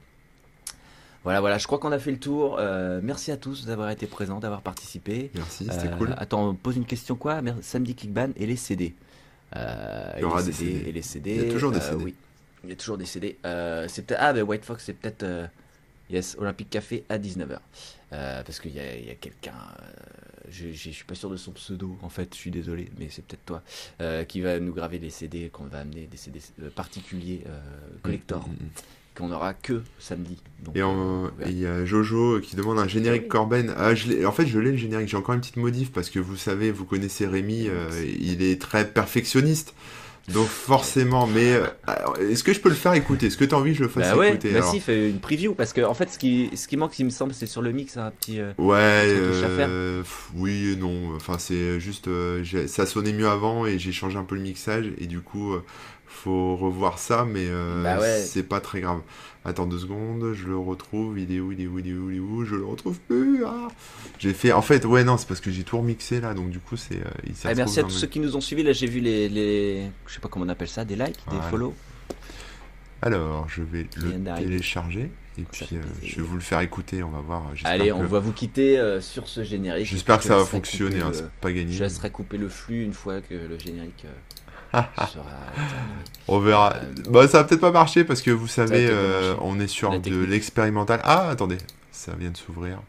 [1.23, 2.57] Voilà, voilà, je crois qu'on a fait le tour.
[2.59, 5.31] Euh, merci à tous d'avoir été présents, d'avoir participé.
[5.35, 6.15] Merci, c'était cool.
[6.17, 7.41] Attends, on pose une question quoi?
[7.61, 8.95] Samedi Kickban et les CD.
[9.55, 10.83] Il y aura des CD.
[10.87, 11.35] Et les CD.
[11.35, 12.03] Il y a toujours des CD.
[12.03, 12.15] Oui,
[12.63, 13.37] il y a toujours des CD.
[13.43, 15.25] Ah, ben White Fox, c'est peut-être
[16.09, 17.59] yes Olympique Café à 19h.
[18.11, 19.85] parce qu'il y a, il y a quelqu'un, euh,
[20.49, 23.23] je, je suis pas sûr de son pseudo en fait, je suis désolé, mais c'est
[23.25, 23.61] peut-être toi
[24.01, 27.59] euh, qui va nous graver des CD qu'on va amener des CD euh, particuliers euh,
[28.01, 28.69] collector Mm, mm, mm.
[29.15, 30.37] qu'on aura que samedi.
[30.63, 33.27] Donc, Et euh, il y a Jojo qui demande un générique Oui.
[33.27, 33.73] Corben.
[33.77, 35.09] Ah, je en fait, je l'ai le générique.
[35.09, 38.61] J'ai encore une petite modif parce que vous savez, vous connaissez Rémi, euh, il est
[38.61, 39.73] très perfectionniste.
[40.27, 41.65] Donc forcément, mais euh,
[42.29, 43.27] est-ce que je peux le faire écouter?
[43.27, 45.09] Est-ce que tu as envie que je le fasse Bah ouais, écouter bah si, fais
[45.09, 47.47] une preview parce que en fait, ce qui, ce qui manque, il me semble, c'est
[47.47, 48.39] sur le mix, un petit.
[48.39, 50.03] euh, Ouais, euh,
[50.35, 51.15] oui et non.
[51.15, 52.09] Enfin, c'est juste,
[52.67, 55.55] ça sonnait mieux avant et j'ai changé un peu le mixage et du coup,
[56.05, 57.47] faut revoir ça, mais
[57.83, 58.23] Bah ouais.
[58.23, 58.99] c'est pas très grave.
[59.45, 61.17] Attends deux secondes, je le retrouve.
[61.17, 62.99] Il est où Il est où Il est où Il est où Je le retrouve
[62.99, 63.43] plus.
[63.45, 63.69] Ah
[64.19, 66.59] j'ai fait, en fait, ouais non, c'est parce que j'ai tout remixé là, donc du
[66.59, 68.63] coup, c'est, euh, il s'est Ah, merci à tous ceux qui nous ont suivis.
[68.63, 71.37] Là, j'ai vu les, les, je sais pas comment on appelle ça, des likes, des
[71.49, 71.73] follow.
[73.01, 77.01] Alors, je vais le télécharger et puis euh, je vais vous le faire écouter.
[77.01, 77.43] On va voir.
[77.63, 79.85] Allez, on que- va vous quitter euh, sur ce générique.
[79.85, 80.99] J'espère que ça va fonctionner.
[80.99, 81.71] hein, le- c'est pas gagné.
[81.71, 84.09] Je laisserai couper le flux une fois que le générique euh.
[86.27, 86.75] On verra.
[87.09, 89.99] Bah, ça va peut-être pas marcher parce que vous savez, euh, on est sur La
[89.99, 90.99] de l'expérimental.
[91.03, 91.57] Ah, attendez,
[91.91, 92.79] ça vient de s'ouvrir.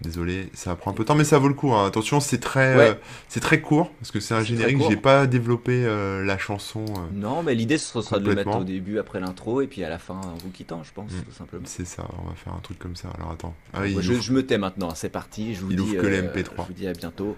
[0.00, 1.74] Désolé, ça prend un peu de temps, mais ça vaut le coup.
[1.74, 1.84] hein.
[1.84, 2.88] Attention, c'est très, Ouais.
[2.90, 2.94] euh,
[3.28, 4.78] c'est très court parce que c'est un générique.
[4.88, 6.84] J'ai pas développé euh, la chanson.
[6.88, 9.82] euh, Non, mais l'idée ce sera de le mettre au début après l'intro et puis
[9.82, 11.22] à la fin en vous quittant, je pense, Mm.
[11.28, 11.64] tout simplement.
[11.66, 12.04] c'est ça.
[12.24, 13.08] On va faire un truc comme ça.
[13.18, 13.54] Alors attends.
[13.74, 14.22] Ah, je, ouvre.
[14.22, 15.56] je me tais maintenant, c'est parti.
[15.56, 16.52] Je vous Il dis, ouvre que les euh, MP3.
[16.58, 17.36] Je vous dis à bientôt.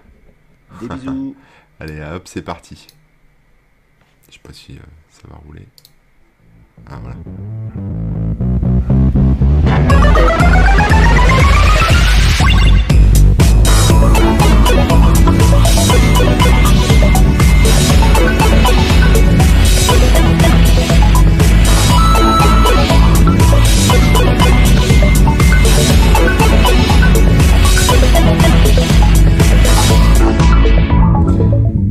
[0.79, 1.35] Des bisous.
[1.79, 2.85] Allez, hop, c'est parti.
[4.31, 5.67] Je sais pas si euh, ça va rouler.
[6.89, 7.17] Ah voilà.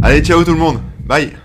[0.03, 0.81] Allez, ciao tout le monde.
[1.05, 1.37] Bye.